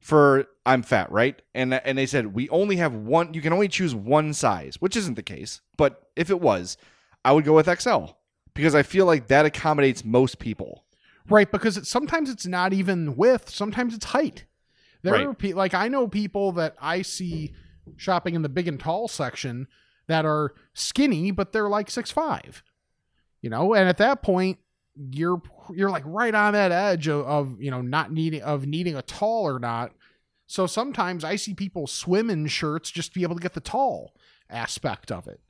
for 0.00 0.46
I'm 0.64 0.82
fat, 0.82 1.12
right? 1.12 1.40
And 1.54 1.74
and 1.74 1.98
they 1.98 2.06
said 2.06 2.28
we 2.28 2.48
only 2.48 2.76
have 2.76 2.94
one. 2.94 3.34
You 3.34 3.42
can 3.42 3.52
only 3.52 3.68
choose 3.68 3.94
one 3.94 4.32
size, 4.32 4.76
which 4.80 4.96
isn't 4.96 5.14
the 5.14 5.22
case. 5.22 5.60
But 5.76 6.08
if 6.16 6.30
it 6.30 6.40
was, 6.40 6.78
I 7.22 7.32
would 7.32 7.44
go 7.44 7.54
with 7.54 7.66
XL 7.80 8.06
because 8.54 8.74
I 8.74 8.82
feel 8.82 9.04
like 9.04 9.26
that 9.28 9.44
accommodates 9.44 10.04
most 10.06 10.38
people. 10.38 10.84
Right, 11.28 11.50
because 11.52 11.76
it's 11.76 11.90
sometimes 11.90 12.30
it's 12.30 12.46
not 12.46 12.72
even 12.72 13.14
width, 13.14 13.50
sometimes 13.50 13.94
it's 13.94 14.06
height. 14.06 14.46
There 15.02 15.12
Right. 15.12 15.26
are 15.26 15.34
pe- 15.34 15.52
like 15.52 15.74
I 15.74 15.88
know 15.88 16.08
people 16.08 16.52
that 16.52 16.76
I 16.80 17.02
see 17.02 17.52
shopping 17.96 18.34
in 18.34 18.40
the 18.40 18.48
big 18.48 18.66
and 18.68 18.80
tall 18.80 19.06
section 19.08 19.68
that 20.08 20.24
are 20.26 20.52
skinny, 20.74 21.30
but 21.30 21.52
they're 21.52 21.68
like 21.68 21.90
six 21.90 22.10
five. 22.10 22.62
You 23.40 23.50
know, 23.50 23.74
and 23.74 23.88
at 23.88 23.98
that 23.98 24.20
point, 24.22 24.58
you're 25.10 25.40
you're 25.72 25.90
like 25.90 26.02
right 26.04 26.34
on 26.34 26.54
that 26.54 26.72
edge 26.72 27.06
of, 27.06 27.24
of 27.24 27.62
you 27.62 27.70
know 27.70 27.80
not 27.80 28.10
needing 28.12 28.42
of 28.42 28.66
needing 28.66 28.96
a 28.96 29.02
tall 29.02 29.44
or 29.46 29.58
not. 29.60 29.92
So 30.46 30.66
sometimes 30.66 31.24
I 31.24 31.36
see 31.36 31.54
people 31.54 31.86
swim 31.86 32.30
in 32.30 32.46
shirts 32.46 32.90
just 32.90 33.12
to 33.12 33.18
be 33.18 33.22
able 33.22 33.36
to 33.36 33.42
get 33.42 33.52
the 33.54 33.60
tall 33.60 34.14
aspect 34.50 35.12
of 35.12 35.28
it. 35.28 35.40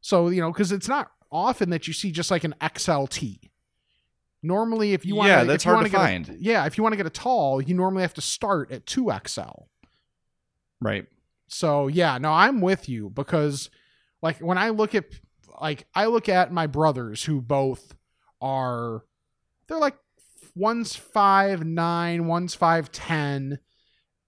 So 0.00 0.28
you 0.28 0.40
know, 0.40 0.52
because 0.52 0.72
it's 0.72 0.88
not 0.88 1.10
often 1.30 1.70
that 1.70 1.86
you 1.86 1.92
see 1.94 2.10
just 2.10 2.30
like 2.30 2.44
an 2.44 2.54
XLT. 2.60 3.50
Normally, 4.42 4.92
if 4.92 5.04
you 5.04 5.16
want, 5.16 5.28
Yeah, 5.28 5.44
that's 5.44 5.64
hard 5.64 5.84
to 5.84 5.90
get 5.90 5.96
a- 5.96 6.04
find. 6.04 6.36
yeah, 6.40 6.64
if 6.66 6.76
you 6.76 6.82
want 6.82 6.92
to 6.92 6.96
get 6.96 7.06
a 7.06 7.10
tall, 7.10 7.60
you 7.60 7.74
normally 7.74 8.02
have 8.02 8.14
to 8.14 8.20
start 8.20 8.70
at 8.70 8.86
two 8.86 9.10
XL. 9.26 9.64
Right. 10.80 11.06
So 11.48 11.88
yeah, 11.88 12.18
no, 12.18 12.32
I'm 12.32 12.60
with 12.60 12.88
you 12.88 13.10
because 13.10 13.68
like 14.22 14.38
when 14.38 14.58
I 14.58 14.70
look 14.70 14.94
at 14.94 15.06
like 15.60 15.86
I 15.94 16.06
look 16.06 16.28
at 16.28 16.52
my 16.52 16.66
brothers 16.66 17.24
who 17.24 17.40
both 17.40 17.94
are 18.40 19.02
they're 19.66 19.78
like 19.78 19.96
one's 20.54 20.96
five 20.96 21.64
nine, 21.64 22.26
one's 22.26 22.54
five 22.54 22.90
ten, 22.92 23.58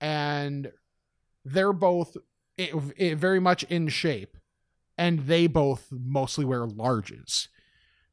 and 0.01 0.71
they're 1.45 1.73
both 1.73 2.17
i 2.59 2.71
i- 3.01 3.15
very 3.15 3.41
much 3.41 3.63
in 3.65 3.89
shape, 3.89 4.37
and 4.99 5.21
they 5.21 5.47
both 5.47 5.87
mostly 5.91 6.45
wear 6.45 6.67
larges. 6.67 7.49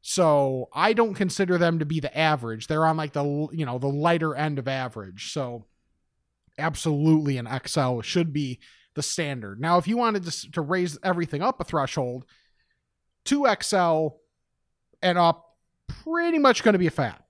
So 0.02 0.70
I 0.74 0.94
don't 0.94 1.16
consider 1.16 1.58
them 1.58 1.80
to 1.80 1.86
be 1.86 2.00
the 2.00 2.18
average. 2.18 2.68
They're 2.68 2.86
on 2.86 2.98
like 2.98 3.14
the 3.14 3.48
you 3.52 3.66
know 3.66 3.78
the 3.78 3.88
lighter 3.88 4.36
end 4.36 4.58
of 4.60 4.68
average. 4.68 5.32
So 5.34 5.66
absolutely 6.58 7.38
an 7.38 7.48
XL 7.48 8.02
should 8.02 8.34
be 8.34 8.60
the 8.98 9.04
standard. 9.04 9.62
Now, 9.62 9.78
if 9.78 9.88
you 9.88 9.96
wanted 9.96 10.26
to, 10.26 10.52
to 10.52 10.62
raise 10.62 10.98
everything 11.04 11.44
up 11.44 11.62
a 11.62 11.64
threshold, 11.64 12.26
2XL 13.26 14.16
and 15.04 15.18
up, 15.20 15.56
pretty 15.88 16.40
much 16.40 16.64
going 16.64 16.74
to 16.74 16.80
be 16.80 16.88
a 16.88 16.92
fat. 16.92 17.24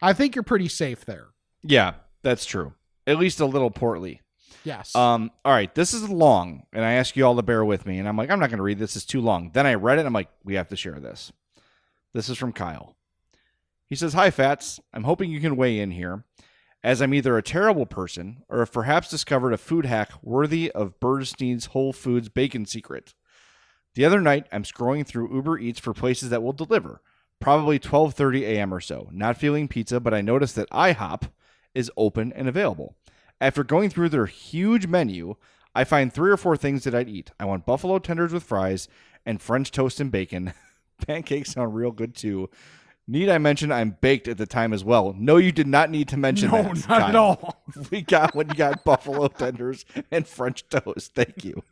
I 0.00 0.14
think 0.14 0.34
you're 0.34 0.42
pretty 0.42 0.68
safe 0.68 1.04
there. 1.04 1.28
Yeah, 1.62 1.94
that's 2.22 2.46
true. 2.46 2.72
At 3.06 3.18
least 3.18 3.40
a 3.40 3.46
little 3.46 3.70
portly. 3.70 4.22
Yes. 4.64 4.96
Um, 4.96 5.30
all 5.44 5.52
right, 5.52 5.72
this 5.74 5.92
is 5.92 6.08
long, 6.08 6.62
and 6.72 6.82
I 6.84 6.92
ask 6.92 7.14
you 7.14 7.26
all 7.26 7.36
to 7.36 7.42
bear 7.42 7.62
with 7.64 7.84
me. 7.84 7.98
And 7.98 8.08
I'm 8.08 8.16
like, 8.16 8.30
I'm 8.30 8.40
not 8.40 8.48
going 8.48 8.58
to 8.58 8.64
read 8.64 8.78
this; 8.78 8.96
it's 8.96 9.04
too 9.04 9.20
long. 9.20 9.50
Then 9.52 9.66
I 9.66 9.74
read 9.74 9.98
it. 9.98 10.00
And 10.00 10.06
I'm 10.06 10.12
like, 10.12 10.30
we 10.44 10.54
have 10.54 10.68
to 10.68 10.76
share 10.76 10.98
this. 10.98 11.30
This 12.14 12.28
is 12.28 12.38
from 12.38 12.52
Kyle. 12.52 12.96
He 13.88 13.96
says, 13.96 14.14
"Hi, 14.14 14.30
Fats. 14.30 14.80
I'm 14.94 15.04
hoping 15.04 15.30
you 15.30 15.40
can 15.40 15.56
weigh 15.56 15.80
in 15.80 15.90
here, 15.90 16.24
as 16.82 17.00
I'm 17.00 17.14
either 17.14 17.36
a 17.36 17.42
terrible 17.42 17.86
person 17.86 18.42
or 18.48 18.58
have 18.58 18.72
perhaps 18.72 19.08
discovered 19.08 19.52
a 19.52 19.58
food 19.58 19.86
hack 19.86 20.10
worthy 20.22 20.70
of 20.72 20.98
Bernstein's 20.98 21.66
Whole 21.66 21.92
Foods 21.92 22.28
bacon 22.28 22.66
secret. 22.66 23.14
The 23.94 24.04
other 24.04 24.20
night, 24.20 24.46
I'm 24.50 24.64
scrolling 24.64 25.06
through 25.06 25.34
Uber 25.34 25.58
Eats 25.58 25.78
for 25.78 25.92
places 25.92 26.30
that 26.30 26.42
will 26.42 26.52
deliver, 26.52 27.02
probably 27.40 27.78
12:30 27.78 28.42
a.m. 28.42 28.72
or 28.72 28.80
so. 28.80 29.08
Not 29.12 29.36
feeling 29.36 29.68
pizza, 29.68 30.00
but 30.00 30.14
I 30.14 30.22
noticed 30.22 30.56
that 30.56 30.70
IHOP 30.70 31.30
is 31.74 31.90
open 31.96 32.32
and 32.32 32.48
available." 32.48 32.96
After 33.40 33.64
going 33.64 33.90
through 33.90 34.10
their 34.10 34.26
huge 34.26 34.86
menu, 34.86 35.34
I 35.74 35.84
find 35.84 36.12
three 36.12 36.30
or 36.30 36.36
four 36.36 36.56
things 36.56 36.84
that 36.84 36.94
I'd 36.94 37.08
eat. 37.08 37.32
I 37.40 37.44
want 37.44 37.66
buffalo 37.66 37.98
tenders 37.98 38.32
with 38.32 38.44
fries 38.44 38.88
and 39.26 39.42
French 39.42 39.70
toast 39.70 40.00
and 40.00 40.10
bacon. 40.10 40.52
Pancakes 41.06 41.52
sound 41.52 41.74
real 41.74 41.90
good 41.90 42.14
too. 42.14 42.50
Need 43.08 43.28
I 43.28 43.38
mention 43.38 43.72
I'm 43.72 43.96
baked 44.00 44.28
at 44.28 44.38
the 44.38 44.46
time 44.46 44.72
as 44.72 44.84
well? 44.84 45.14
No, 45.18 45.36
you 45.36 45.50
did 45.50 45.66
not 45.66 45.90
need 45.90 46.06
to 46.08 46.16
mention 46.16 46.50
No, 46.50 46.62
that. 46.62 46.88
not 46.88 47.02
at 47.10 47.16
all. 47.16 47.62
We 47.90 48.02
got 48.02 48.34
when 48.34 48.48
you 48.48 48.54
got 48.54 48.84
buffalo 48.84 49.26
tenders 49.38 49.84
and 50.10 50.26
French 50.26 50.68
toast. 50.68 51.14
Thank 51.14 51.44
you. 51.44 51.62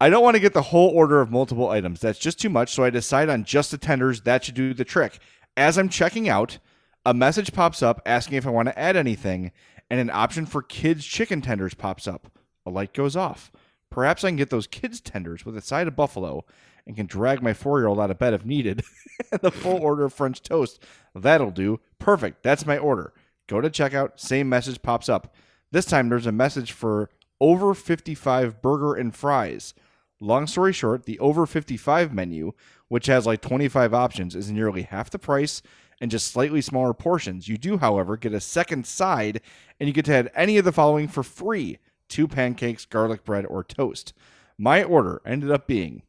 I 0.00 0.08
don't 0.08 0.22
want 0.22 0.34
to 0.36 0.40
get 0.40 0.52
the 0.54 0.62
whole 0.62 0.90
order 0.90 1.20
of 1.20 1.30
multiple 1.30 1.68
items. 1.70 2.00
That's 2.00 2.18
just 2.18 2.40
too 2.40 2.48
much. 2.50 2.72
So 2.72 2.84
I 2.84 2.90
decide 2.90 3.28
on 3.28 3.44
just 3.44 3.70
the 3.72 3.78
tenders. 3.78 4.20
That 4.22 4.44
should 4.44 4.54
do 4.54 4.72
the 4.72 4.84
trick. 4.84 5.18
As 5.56 5.78
I'm 5.78 5.88
checking 5.88 6.28
out, 6.28 6.58
a 7.04 7.12
message 7.12 7.52
pops 7.52 7.82
up 7.82 8.00
asking 8.06 8.38
if 8.38 8.46
I 8.46 8.50
want 8.50 8.68
to 8.68 8.78
add 8.78 8.96
anything, 8.96 9.50
and 9.90 9.98
an 10.00 10.10
option 10.10 10.46
for 10.46 10.62
kids 10.62 11.04
chicken 11.04 11.40
tenders 11.42 11.74
pops 11.74 12.06
up. 12.06 12.28
A 12.64 12.70
light 12.70 12.94
goes 12.94 13.16
off. 13.16 13.50
Perhaps 13.90 14.22
I 14.24 14.28
can 14.28 14.36
get 14.36 14.50
those 14.50 14.66
kids 14.68 15.00
tenders 15.00 15.44
with 15.44 15.56
a 15.56 15.60
side 15.60 15.88
of 15.88 15.96
buffalo 15.96 16.44
and 16.86 16.96
can 16.96 17.06
drag 17.06 17.42
my 17.42 17.52
four 17.52 17.78
year 17.78 17.88
old 17.88 18.00
out 18.00 18.10
of 18.10 18.18
bed 18.18 18.34
if 18.34 18.44
needed. 18.44 18.82
the 19.40 19.50
full 19.50 19.78
order 19.78 20.04
of 20.04 20.12
French 20.12 20.42
toast. 20.42 20.82
That'll 21.14 21.50
do. 21.50 21.80
Perfect. 21.98 22.42
That's 22.42 22.66
my 22.66 22.78
order. 22.78 23.12
Go 23.48 23.60
to 23.60 23.70
checkout. 23.70 24.18
Same 24.18 24.48
message 24.48 24.82
pops 24.82 25.08
up. 25.08 25.34
This 25.70 25.84
time 25.86 26.08
there's 26.08 26.26
a 26.26 26.32
message 26.32 26.72
for 26.72 27.10
over 27.40 27.74
55 27.74 28.62
burger 28.62 28.94
and 28.94 29.14
fries. 29.14 29.74
Long 30.20 30.46
story 30.46 30.72
short, 30.72 31.04
the 31.04 31.18
over 31.18 31.46
55 31.46 32.14
menu, 32.14 32.52
which 32.88 33.06
has 33.06 33.26
like 33.26 33.40
25 33.40 33.92
options, 33.92 34.36
is 34.36 34.52
nearly 34.52 34.82
half 34.82 35.10
the 35.10 35.18
price 35.18 35.62
and 36.00 36.10
just 36.10 36.28
slightly 36.28 36.60
smaller 36.60 36.94
portions. 36.94 37.48
You 37.48 37.58
do, 37.58 37.78
however, 37.78 38.16
get 38.16 38.32
a 38.32 38.40
second 38.40 38.86
side, 38.86 39.40
and 39.80 39.88
you 39.88 39.92
get 39.92 40.04
to 40.06 40.14
add 40.14 40.30
any 40.34 40.58
of 40.58 40.64
the 40.64 40.72
following 40.72 41.08
for 41.08 41.22
free 41.22 41.78
two 42.08 42.28
pancakes, 42.28 42.84
garlic 42.84 43.24
bread, 43.24 43.46
or 43.46 43.64
toast. 43.64 44.12
My 44.58 44.84
order 44.84 45.22
ended 45.24 45.50
up 45.50 45.66
being 45.66 46.02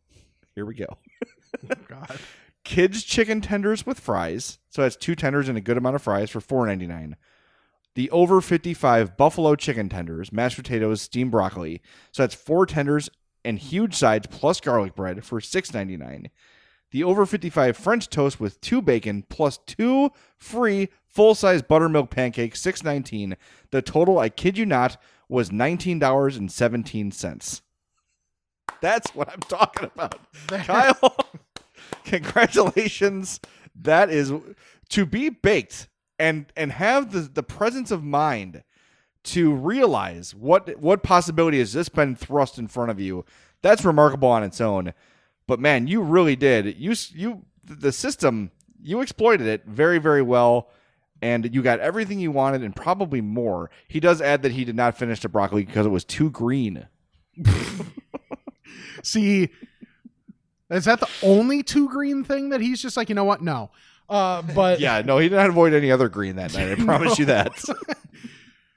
here 0.55 0.65
we 0.65 0.75
go. 0.75 0.97
Oh, 1.69 1.75
God. 1.87 2.17
Kids 2.63 3.03
chicken 3.03 3.41
tenders 3.41 3.85
with 3.85 3.99
fries. 3.99 4.59
So 4.69 4.81
that's 4.81 4.95
two 4.95 5.15
tenders 5.15 5.49
and 5.49 5.57
a 5.57 5.61
good 5.61 5.77
amount 5.77 5.95
of 5.95 6.01
fries 6.01 6.29
for 6.29 6.39
$4.99. 6.39 7.15
The 7.95 8.09
over 8.09 8.41
55 8.41 9.17
buffalo 9.17 9.55
chicken 9.55 9.89
tenders, 9.89 10.31
mashed 10.31 10.57
potatoes, 10.57 11.01
steamed 11.01 11.31
broccoli. 11.31 11.81
So 12.11 12.23
that's 12.23 12.33
four 12.33 12.65
tenders 12.65 13.09
and 13.45 13.59
huge 13.59 13.95
sides 13.95 14.27
plus 14.27 14.61
garlic 14.61 14.95
bread 14.95 15.23
for 15.23 15.39
$6.99. 15.39 16.29
The 16.91 17.03
over 17.03 17.25
55 17.25 17.75
French 17.75 18.09
toast 18.09 18.39
with 18.39 18.61
two 18.61 18.81
bacon 18.81 19.25
plus 19.27 19.57
two 19.57 20.11
free 20.37 20.89
full 21.05 21.35
size 21.35 21.61
buttermilk 21.61 22.09
pancakes, 22.09 22.61
$6.19. 22.61 23.35
The 23.71 23.81
total, 23.81 24.19
I 24.19 24.29
kid 24.29 24.57
you 24.57 24.65
not, 24.65 24.97
was 25.27 25.49
$19.17. 25.49 27.61
That's 28.81 29.13
what 29.15 29.31
I'm 29.31 29.39
talking 29.41 29.89
about. 29.93 30.19
Kyle, 30.47 31.15
congratulations. 32.05 33.39
That 33.75 34.09
is 34.09 34.33
to 34.89 35.05
be 35.05 35.29
baked 35.29 35.87
and 36.19 36.45
and 36.55 36.71
have 36.73 37.11
the, 37.11 37.21
the 37.21 37.43
presence 37.43 37.91
of 37.91 38.03
mind 38.03 38.63
to 39.23 39.53
realize 39.53 40.35
what 40.35 40.77
what 40.79 41.01
possibility 41.01 41.59
has 41.59 41.73
this 41.73 41.89
been 41.89 42.15
thrust 42.15 42.57
in 42.57 42.67
front 42.67 42.91
of 42.91 42.99
you. 42.99 43.25
That's 43.61 43.85
remarkable 43.85 44.29
on 44.29 44.43
its 44.43 44.59
own. 44.59 44.93
But 45.47 45.59
man, 45.59 45.87
you 45.87 46.01
really 46.01 46.35
did. 46.35 46.77
You 46.77 46.93
you 47.13 47.43
the 47.63 47.91
system 47.91 48.51
you 48.83 49.01
exploited 49.01 49.47
it 49.47 49.63
very, 49.65 49.97
very 49.97 50.21
well, 50.21 50.69
and 51.21 51.53
you 51.55 51.61
got 51.61 51.79
everything 51.79 52.19
you 52.19 52.31
wanted 52.31 52.63
and 52.63 52.75
probably 52.75 53.21
more. 53.21 53.71
He 53.87 53.99
does 53.99 54.21
add 54.21 54.41
that 54.43 54.51
he 54.51 54.65
did 54.65 54.75
not 54.75 54.97
finish 54.97 55.21
the 55.21 55.29
broccoli 55.29 55.63
because 55.63 55.85
it 55.85 55.89
was 55.89 56.03
too 56.03 56.29
green. 56.29 56.87
See, 59.03 59.49
is 60.69 60.85
that 60.85 60.99
the 60.99 61.09
only 61.21 61.63
two 61.63 61.89
green 61.89 62.23
thing 62.23 62.49
that 62.49 62.61
he's 62.61 62.81
just 62.81 62.97
like, 62.97 63.09
you 63.09 63.15
know 63.15 63.23
what? 63.23 63.41
No. 63.41 63.71
Uh, 64.09 64.41
but 64.41 64.79
Yeah, 64.79 65.01
no, 65.01 65.17
he 65.17 65.29
did 65.29 65.35
not 65.35 65.49
avoid 65.49 65.73
any 65.73 65.91
other 65.91 66.09
green 66.09 66.35
that 66.35 66.53
night. 66.53 66.71
I 66.71 66.75
promise 66.83 67.17
you 67.19 67.25
that. 67.25 67.63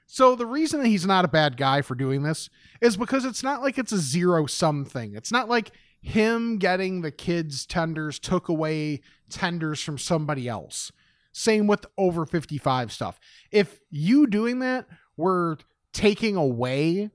So 0.09 0.35
the 0.35 0.47
reason 0.47 0.81
that 0.81 0.87
he's 0.87 1.05
not 1.05 1.25
a 1.25 1.27
bad 1.27 1.57
guy 1.57 1.83
for 1.83 1.93
doing 1.93 2.23
this 2.23 2.49
is 2.81 2.97
because 2.97 3.23
it's 3.23 3.43
not 3.43 3.61
like 3.61 3.77
it's 3.77 3.91
a 3.91 3.99
zero 3.99 4.47
sum 4.47 4.83
thing. 4.83 5.13
It's 5.13 5.31
not 5.31 5.47
like 5.47 5.69
him 6.01 6.57
getting 6.57 7.01
the 7.01 7.11
kids 7.11 7.67
tenders 7.67 8.17
took 8.17 8.47
away 8.49 9.01
tenders 9.29 9.79
from 9.79 9.99
somebody 9.99 10.47
else. 10.47 10.91
Same 11.33 11.67
with 11.67 11.85
over 11.99 12.25
55 12.25 12.91
stuff. 12.91 13.19
If 13.51 13.79
you 13.91 14.25
doing 14.25 14.57
that 14.59 14.87
were 15.17 15.59
taking 15.93 16.35
away 16.35 17.11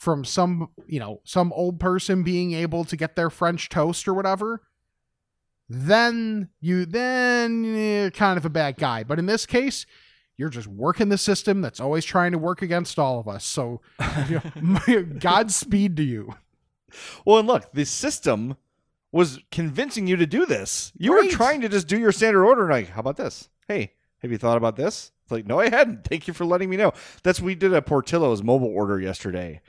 from 0.00 0.24
some, 0.24 0.70
you 0.86 0.98
know, 0.98 1.20
some 1.24 1.52
old 1.52 1.78
person 1.78 2.22
being 2.22 2.54
able 2.54 2.84
to 2.86 2.96
get 2.96 3.16
their 3.16 3.28
French 3.28 3.68
toast 3.68 4.08
or 4.08 4.14
whatever, 4.14 4.62
then 5.68 6.48
you 6.60 6.86
then 6.86 7.64
you're 7.64 8.10
kind 8.10 8.38
of 8.38 8.46
a 8.46 8.50
bad 8.50 8.78
guy. 8.78 9.04
But 9.04 9.18
in 9.18 9.26
this 9.26 9.44
case, 9.44 9.84
you're 10.38 10.48
just 10.48 10.66
working 10.66 11.10
the 11.10 11.18
system 11.18 11.60
that's 11.60 11.80
always 11.80 12.06
trying 12.06 12.32
to 12.32 12.38
work 12.38 12.62
against 12.62 12.98
all 12.98 13.20
of 13.20 13.28
us. 13.28 13.44
So, 13.44 13.82
you 14.28 14.40
know, 14.62 15.02
Godspeed 15.18 15.96
to 15.98 16.02
you. 16.02 16.34
Well, 17.26 17.38
and 17.38 17.46
look, 17.46 17.70
the 17.72 17.84
system 17.84 18.56
was 19.12 19.38
convincing 19.50 20.06
you 20.06 20.16
to 20.16 20.26
do 20.26 20.46
this. 20.46 20.92
You 20.96 21.14
Right. 21.14 21.26
were 21.26 21.30
trying 21.30 21.60
to 21.60 21.68
just 21.68 21.88
do 21.88 21.98
your 21.98 22.10
standard 22.12 22.44
order. 22.44 22.62
and 22.62 22.70
Like, 22.70 22.88
how 22.88 23.00
about 23.00 23.18
this? 23.18 23.50
Hey, 23.68 23.92
have 24.22 24.32
you 24.32 24.38
thought 24.38 24.56
about 24.56 24.76
this? 24.76 25.12
It's 25.24 25.30
like, 25.32 25.46
no, 25.46 25.60
I 25.60 25.68
hadn't. 25.68 26.04
Thank 26.04 26.26
you 26.26 26.32
for 26.34 26.46
letting 26.46 26.70
me 26.70 26.76
know. 26.78 26.92
That's 27.22 27.38
we 27.40 27.54
did 27.54 27.74
a 27.74 27.82
Portillo's 27.82 28.42
mobile 28.42 28.68
order 28.74 28.98
yesterday. 28.98 29.60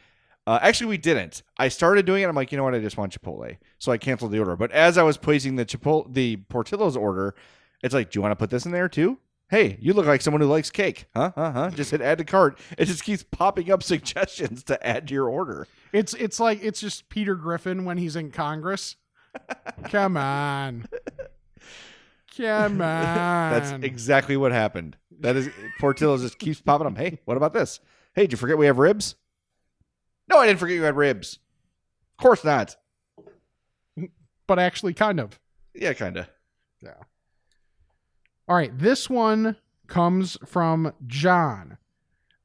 Uh, 0.51 0.59
actually, 0.61 0.87
we 0.87 0.97
didn't. 0.97 1.43
I 1.55 1.69
started 1.69 2.05
doing 2.05 2.23
it. 2.23 2.27
I'm 2.27 2.35
like, 2.35 2.51
you 2.51 2.57
know 2.57 2.65
what? 2.65 2.75
I 2.75 2.79
just 2.79 2.97
want 2.97 3.17
Chipotle, 3.17 3.55
so 3.79 3.89
I 3.89 3.97
canceled 3.97 4.33
the 4.33 4.39
order. 4.39 4.57
But 4.57 4.73
as 4.73 4.97
I 4.97 5.03
was 5.03 5.15
placing 5.15 5.55
the 5.55 5.65
Chipotle, 5.65 6.13
the 6.13 6.35
Portillo's 6.49 6.97
order, 6.97 7.35
it's 7.81 7.93
like, 7.93 8.11
do 8.11 8.17
you 8.17 8.21
want 8.21 8.33
to 8.33 8.35
put 8.35 8.49
this 8.49 8.65
in 8.65 8.73
there 8.73 8.89
too? 8.89 9.17
Hey, 9.49 9.77
you 9.79 9.93
look 9.93 10.05
like 10.07 10.19
someone 10.19 10.41
who 10.41 10.47
likes 10.47 10.69
cake. 10.69 11.05
Huh? 11.15 11.31
Huh? 11.35 11.51
Huh? 11.53 11.69
Just 11.69 11.91
hit 11.91 12.01
add 12.01 12.17
to 12.17 12.25
cart. 12.25 12.59
It 12.77 12.83
just 12.83 13.05
keeps 13.05 13.23
popping 13.23 13.71
up 13.71 13.81
suggestions 13.93 14.61
to 14.65 14.85
add 14.85 15.07
to 15.07 15.13
your 15.13 15.29
order. 15.29 15.69
It's 15.93 16.13
it's 16.15 16.37
like 16.37 16.61
it's 16.61 16.81
just 16.81 17.07
Peter 17.07 17.35
Griffin 17.35 17.85
when 17.85 17.97
he's 17.97 18.17
in 18.17 18.29
Congress. 18.29 18.97
Come 19.85 20.17
on. 20.17 20.85
Come 22.35 22.73
on. 22.81 23.51
That's 23.53 23.71
exactly 23.85 24.35
what 24.35 24.51
happened. 24.51 24.97
That 25.21 25.37
is 25.37 25.49
Portillo's 25.79 26.23
just 26.23 26.39
keeps 26.39 26.59
popping 26.59 26.87
up. 26.87 26.97
Hey, 26.97 27.19
what 27.23 27.37
about 27.37 27.53
this? 27.53 27.79
Hey, 28.15 28.23
did 28.23 28.33
you 28.33 28.37
forget 28.37 28.57
we 28.57 28.65
have 28.65 28.77
ribs? 28.77 29.15
No, 30.31 30.37
I 30.39 30.47
didn't 30.47 30.59
forget 30.59 30.77
you 30.77 30.83
had 30.83 30.95
ribs. 30.95 31.39
Of 32.17 32.23
course 32.23 32.43
not. 32.45 32.77
but 34.47 34.59
actually 34.59 34.93
kind 34.93 35.19
of. 35.19 35.37
Yeah, 35.75 35.93
kinda. 35.93 36.29
Yeah. 36.81 36.93
All 38.47 38.55
right, 38.55 38.77
this 38.77 39.09
one 39.09 39.57
comes 39.87 40.37
from 40.45 40.93
John. 41.05 41.77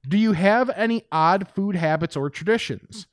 Do 0.08 0.18
you 0.18 0.32
have 0.32 0.68
any 0.70 1.04
odd 1.12 1.48
food 1.48 1.76
habits 1.76 2.16
or 2.16 2.28
traditions? 2.28 3.06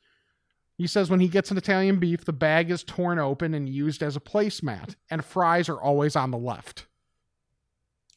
He 0.76 0.88
says 0.88 1.10
when 1.10 1.20
he 1.20 1.28
gets 1.28 1.52
an 1.52 1.58
Italian 1.58 2.00
beef, 2.00 2.26
the 2.26 2.34
bag 2.34 2.72
is 2.72 2.84
torn 2.84 3.20
open 3.20 3.54
and 3.54 3.70
used 3.70 4.02
as 4.02 4.16
a 4.16 4.20
placemat, 4.20 4.96
and 5.10 5.24
fries 5.24 5.70
are 5.70 5.80
always 5.80 6.16
on 6.16 6.32
the 6.32 6.38
left. 6.38 6.88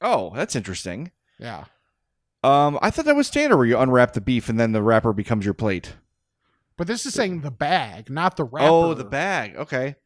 Oh, 0.00 0.32
that's 0.34 0.56
interesting. 0.56 1.10
Yeah. 1.38 1.64
Um, 2.42 2.78
I 2.80 2.90
thought 2.90 3.04
that 3.04 3.16
was 3.16 3.26
standard 3.26 3.56
where 3.56 3.66
you 3.66 3.78
unwrap 3.78 4.14
the 4.14 4.20
beef 4.20 4.48
and 4.48 4.58
then 4.58 4.72
the 4.72 4.82
wrapper 4.82 5.12
becomes 5.12 5.44
your 5.44 5.54
plate. 5.54 5.94
But 6.78 6.86
this 6.86 7.06
is 7.06 7.14
saying 7.14 7.40
the 7.40 7.50
bag, 7.50 8.10
not 8.10 8.36
the 8.36 8.44
wrapper. 8.44 8.66
Oh, 8.68 8.94
the 8.94 9.04
bag. 9.04 9.56
Okay. 9.56 9.96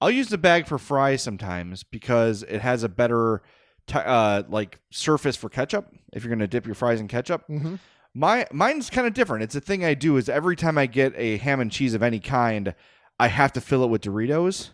I'll 0.00 0.10
use 0.10 0.28
the 0.28 0.38
bag 0.38 0.66
for 0.66 0.78
fries 0.78 1.22
sometimes 1.22 1.82
because 1.84 2.42
it 2.44 2.60
has 2.60 2.82
a 2.82 2.88
better 2.88 3.42
t- 3.86 3.98
uh 3.98 4.42
like 4.48 4.80
surface 4.90 5.36
for 5.36 5.48
ketchup 5.48 5.86
if 6.12 6.22
you're 6.24 6.30
going 6.30 6.38
to 6.40 6.46
dip 6.48 6.66
your 6.66 6.74
fries 6.74 7.00
in 7.00 7.08
ketchup. 7.08 7.44
Mhm. 7.48 7.78
My 8.14 8.46
mine's 8.52 8.90
kind 8.90 9.06
of 9.06 9.14
different. 9.14 9.42
It's 9.44 9.54
a 9.54 9.60
thing 9.60 9.84
I 9.84 9.94
do 9.94 10.16
is 10.16 10.28
every 10.28 10.54
time 10.56 10.76
I 10.76 10.86
get 10.86 11.12
a 11.16 11.38
ham 11.38 11.60
and 11.60 11.70
cheese 11.72 11.94
of 11.94 12.02
any 12.02 12.20
kind, 12.20 12.74
I 13.18 13.28
have 13.28 13.52
to 13.52 13.60
fill 13.60 13.84
it 13.84 13.90
with 13.90 14.02
Doritos. 14.02 14.70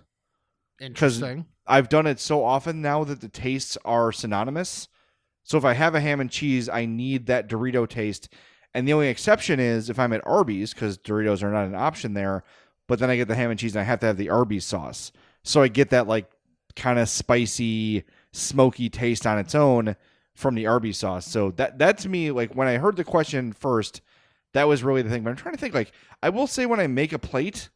Interesting. 0.81 1.47
I've 1.67 1.89
done 1.89 2.07
it 2.07 2.19
so 2.21 2.45
often 2.45 2.81
now 2.81 3.05
that 3.05 3.21
the 3.21 3.29
tastes 3.29 3.77
are 3.85 4.13
synonymous. 4.13 4.89
So 5.43 5.59
if 5.59 5.65
I 5.65 5.75
have 5.75 5.95
a 5.95 6.01
ham 6.01 6.21
and 6.21 6.31
cheese, 6.31 6.69
I 6.69 6.87
need 6.87 7.27
that 7.27 7.49
Dorito 7.49 7.89
taste. 7.89 8.33
And 8.75 8.87
the 8.87 8.93
only 8.93 9.09
exception 9.09 9.61
is 9.61 9.91
if 9.91 9.99
I'm 9.99 10.13
at 10.13 10.27
Arby's, 10.27 10.75
because 10.75 10.99
Doritos 10.99 11.43
are 11.43 11.51
not 11.51 11.67
an 11.67 11.75
option 11.75 12.15
there, 12.15 12.45
but 12.87 12.99
then 12.99 13.11
I 13.11 13.17
get 13.17 13.29
the 13.29 13.35
ham 13.35 13.51
and 13.51 13.59
cheese 13.59 13.75
and 13.75 13.81
I 13.81 13.85
have 13.85 14.01
to 14.01 14.07
have 14.07 14.17
the 14.17 14.31
Arby's 14.31 14.65
sauce. 14.65 15.13
So 15.43 15.63
I 15.63 15.69
get 15.69 15.91
that 15.91 16.07
like 16.07 16.31
kind 16.77 16.99
of 16.99 17.09
spicy, 17.09 18.05
smoky 18.33 18.89
taste 18.89 19.27
on 19.27 19.39
its 19.39 19.55
own 19.55 19.97
from 20.35 20.55
the 20.55 20.67
Arby's 20.67 20.99
sauce. 20.99 21.27
So 21.27 21.51
that 21.53 21.79
that 21.79 21.99
to 21.99 22.09
me, 22.09 22.31
like 22.31 22.55
when 22.55 22.69
I 22.69 22.77
heard 22.77 22.97
the 22.97 23.05
question 23.05 23.53
first, 23.53 24.01
that 24.55 24.69
was 24.69 24.83
really 24.83 25.03
the 25.03 25.11
thing. 25.11 25.23
But 25.23 25.31
I'm 25.31 25.37
trying 25.37 25.55
to 25.55 25.61
think 25.61 25.75
like 25.75 25.93
I 26.23 26.29
will 26.29 26.47
say 26.47 26.67
when 26.67 26.81
I 26.81 26.87
make 26.87 27.13
a 27.13 27.19
plate, 27.19 27.71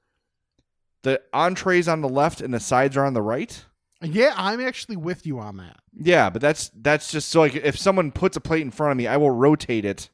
the 1.03 1.21
entrees 1.33 1.89
on 1.89 2.01
the 2.01 2.09
left 2.09 2.41
and 2.41 2.53
the 2.53 2.61
sides 2.61 2.97
are 2.97 3.05
on 3.05 3.15
the 3.15 3.23
right. 3.23 3.65
Yeah, 4.01 4.35
I'm 4.37 4.61
actually 4.61 4.97
with 4.97 5.27
you 5.27 5.39
on 5.39 5.59
that. 5.59 5.77
Yeah, 5.95 6.31
but 6.31 6.43
that's 6.43 6.71
that's 6.75 7.11
just 7.11 7.29
so 7.29 7.41
like 7.41 7.55
if 7.55 7.79
someone 7.79 8.13
puts 8.13 8.37
a 8.37 8.41
plate 8.41 8.63
in 8.63 8.71
front 8.71 8.93
of 8.93 8.97
me, 8.97 9.07
I 9.07 9.17
will 9.17 9.31
rotate 9.31 9.85
it 9.85 10.11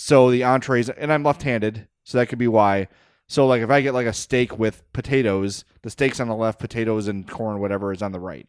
so 0.00 0.30
the 0.30 0.44
entrees 0.44 0.88
and 0.88 1.12
I'm 1.12 1.24
left-handed, 1.24 1.88
so 2.04 2.18
that 2.18 2.28
could 2.28 2.38
be 2.38 2.46
why. 2.46 2.86
So 3.26 3.48
like 3.48 3.62
if 3.62 3.68
I 3.68 3.80
get 3.80 3.94
like 3.94 4.06
a 4.06 4.12
steak 4.12 4.56
with 4.56 4.84
potatoes, 4.92 5.64
the 5.82 5.90
steak's 5.90 6.20
on 6.20 6.28
the 6.28 6.36
left, 6.36 6.60
potatoes 6.60 7.08
and 7.08 7.28
corn 7.28 7.58
whatever 7.58 7.92
is 7.92 8.00
on 8.00 8.12
the 8.12 8.20
right. 8.20 8.46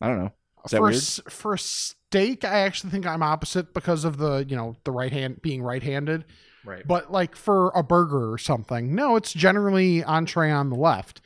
I 0.00 0.06
don't 0.06 0.18
know. 0.18 0.32
Is 0.64 0.70
that 0.70 0.76
for 0.76 0.86
a 0.86 0.90
weird? 0.90 0.94
s- 0.94 1.20
for 1.28 1.56
steak, 1.56 2.44
I 2.44 2.60
actually 2.60 2.90
think 2.90 3.06
I'm 3.06 3.24
opposite 3.24 3.74
because 3.74 4.04
of 4.04 4.18
the 4.18 4.46
you 4.48 4.54
know 4.54 4.76
the 4.84 4.92
right 4.92 5.10
hand 5.10 5.42
being 5.42 5.64
right-handed. 5.64 6.26
Right. 6.64 6.86
But 6.86 7.10
like 7.10 7.34
for 7.34 7.70
a 7.74 7.82
burger 7.82 8.32
or 8.32 8.38
something, 8.38 8.94
no, 8.94 9.16
it's 9.16 9.32
generally 9.32 10.04
entree 10.04 10.52
on 10.52 10.70
the 10.70 10.76
left. 10.76 11.20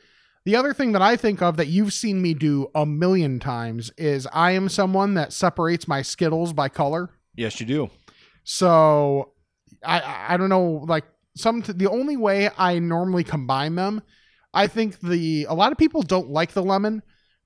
The 0.45 0.55
other 0.55 0.73
thing 0.73 0.93
that 0.93 1.01
I 1.03 1.15
think 1.15 1.43
of 1.43 1.57
that 1.57 1.67
you've 1.67 1.93
seen 1.93 2.23
me 2.23 2.33
do 2.33 2.71
a 2.73 2.87
million 2.87 3.39
times 3.39 3.91
is 3.97 4.27
I 4.33 4.51
am 4.53 4.67
someone 4.67 5.13
that 5.13 5.31
separates 5.31 5.87
my 5.87 6.01
Skittles 6.01 6.53
by 6.53 6.69
color. 6.69 7.11
Yes, 7.35 7.59
you 7.59 7.67
do. 7.67 7.91
So 8.49 9.33
I 9.83 10.29
I 10.29 10.37
don't 10.37 10.47
know 10.47 10.85
like 10.87 11.03
some 11.35 11.59
the 11.67 11.89
only 11.89 12.15
way 12.15 12.49
I 12.57 12.79
normally 12.79 13.25
combine 13.25 13.75
them, 13.75 14.01
I 14.53 14.67
think 14.67 15.01
the 15.01 15.45
a 15.49 15.53
lot 15.53 15.73
of 15.73 15.77
people 15.77 16.01
don't 16.01 16.29
like 16.29 16.53
the 16.53 16.63
lemon. 16.63 17.03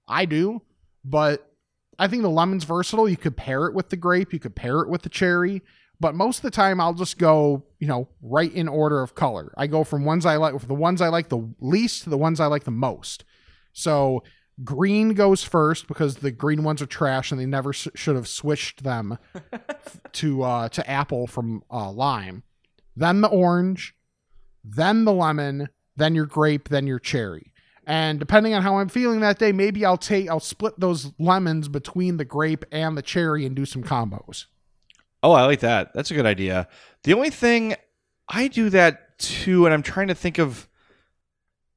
I 0.07 0.25
do, 0.25 0.61
but 1.03 1.51
I 1.97 2.07
think 2.07 2.21
the 2.21 2.29
lemon's 2.29 2.65
versatile. 2.65 3.09
You 3.09 3.17
could 3.17 3.35
pair 3.35 3.65
it 3.65 3.73
with 3.73 3.89
the 3.89 3.97
grape, 3.97 4.31
you 4.31 4.37
could 4.37 4.55
pair 4.55 4.81
it 4.81 4.89
with 4.89 5.01
the 5.01 5.09
cherry, 5.09 5.63
but 5.99 6.13
most 6.13 6.37
of 6.37 6.43
the 6.43 6.51
time 6.51 6.79
I'll 6.79 6.93
just 6.93 7.17
go, 7.17 7.63
you 7.79 7.87
know, 7.87 8.07
right 8.21 8.53
in 8.53 8.67
order 8.67 9.01
of 9.01 9.15
color. 9.15 9.51
I 9.57 9.65
go 9.65 9.83
from 9.83 10.05
ones 10.05 10.27
I 10.27 10.35
like 10.35 10.67
the 10.67 10.75
ones 10.75 11.01
I 11.01 11.07
like 11.07 11.29
the 11.29 11.51
least 11.59 12.03
to 12.03 12.11
the 12.11 12.17
ones 12.17 12.39
I 12.39 12.45
like 12.45 12.65
the 12.65 12.69
most. 12.69 13.23
So 13.73 14.21
green 14.63 15.13
goes 15.13 15.43
first 15.43 15.87
because 15.87 16.17
the 16.17 16.31
green 16.31 16.63
ones 16.63 16.81
are 16.81 16.85
trash 16.87 17.31
and 17.31 17.39
they 17.39 17.45
never 17.45 17.71
s- 17.71 17.87
should 17.95 18.15
have 18.15 18.27
switched 18.27 18.83
them 18.83 19.17
to 20.11 20.43
uh 20.43 20.69
to 20.69 20.87
apple 20.89 21.25
from 21.27 21.63
uh 21.71 21.89
lime 21.91 22.43
then 22.95 23.21
the 23.21 23.27
orange 23.29 23.95
then 24.63 25.05
the 25.05 25.13
lemon 25.13 25.67
then 25.95 26.13
your 26.13 26.25
grape 26.25 26.69
then 26.69 26.85
your 26.85 26.99
cherry 26.99 27.51
and 27.87 28.19
depending 28.19 28.53
on 28.53 28.61
how 28.61 28.77
i'm 28.77 28.89
feeling 28.89 29.21
that 29.21 29.39
day 29.39 29.51
maybe 29.51 29.83
i'll 29.85 29.97
take 29.97 30.29
i'll 30.29 30.39
split 30.39 30.79
those 30.79 31.11
lemons 31.17 31.67
between 31.67 32.17
the 32.17 32.25
grape 32.25 32.63
and 32.71 32.95
the 32.97 33.01
cherry 33.01 33.45
and 33.45 33.55
do 33.55 33.65
some 33.65 33.83
combos 33.83 34.45
Oh, 35.23 35.33
I 35.33 35.45
like 35.45 35.59
that. 35.59 35.93
That's 35.93 36.09
a 36.09 36.15
good 36.15 36.25
idea. 36.25 36.67
The 37.03 37.13
only 37.13 37.29
thing 37.29 37.75
I 38.27 38.47
do 38.47 38.71
that 38.71 39.19
too, 39.19 39.67
and 39.67 39.73
I'm 39.75 39.83
trying 39.83 40.07
to 40.07 40.15
think 40.15 40.39
of. 40.39 40.67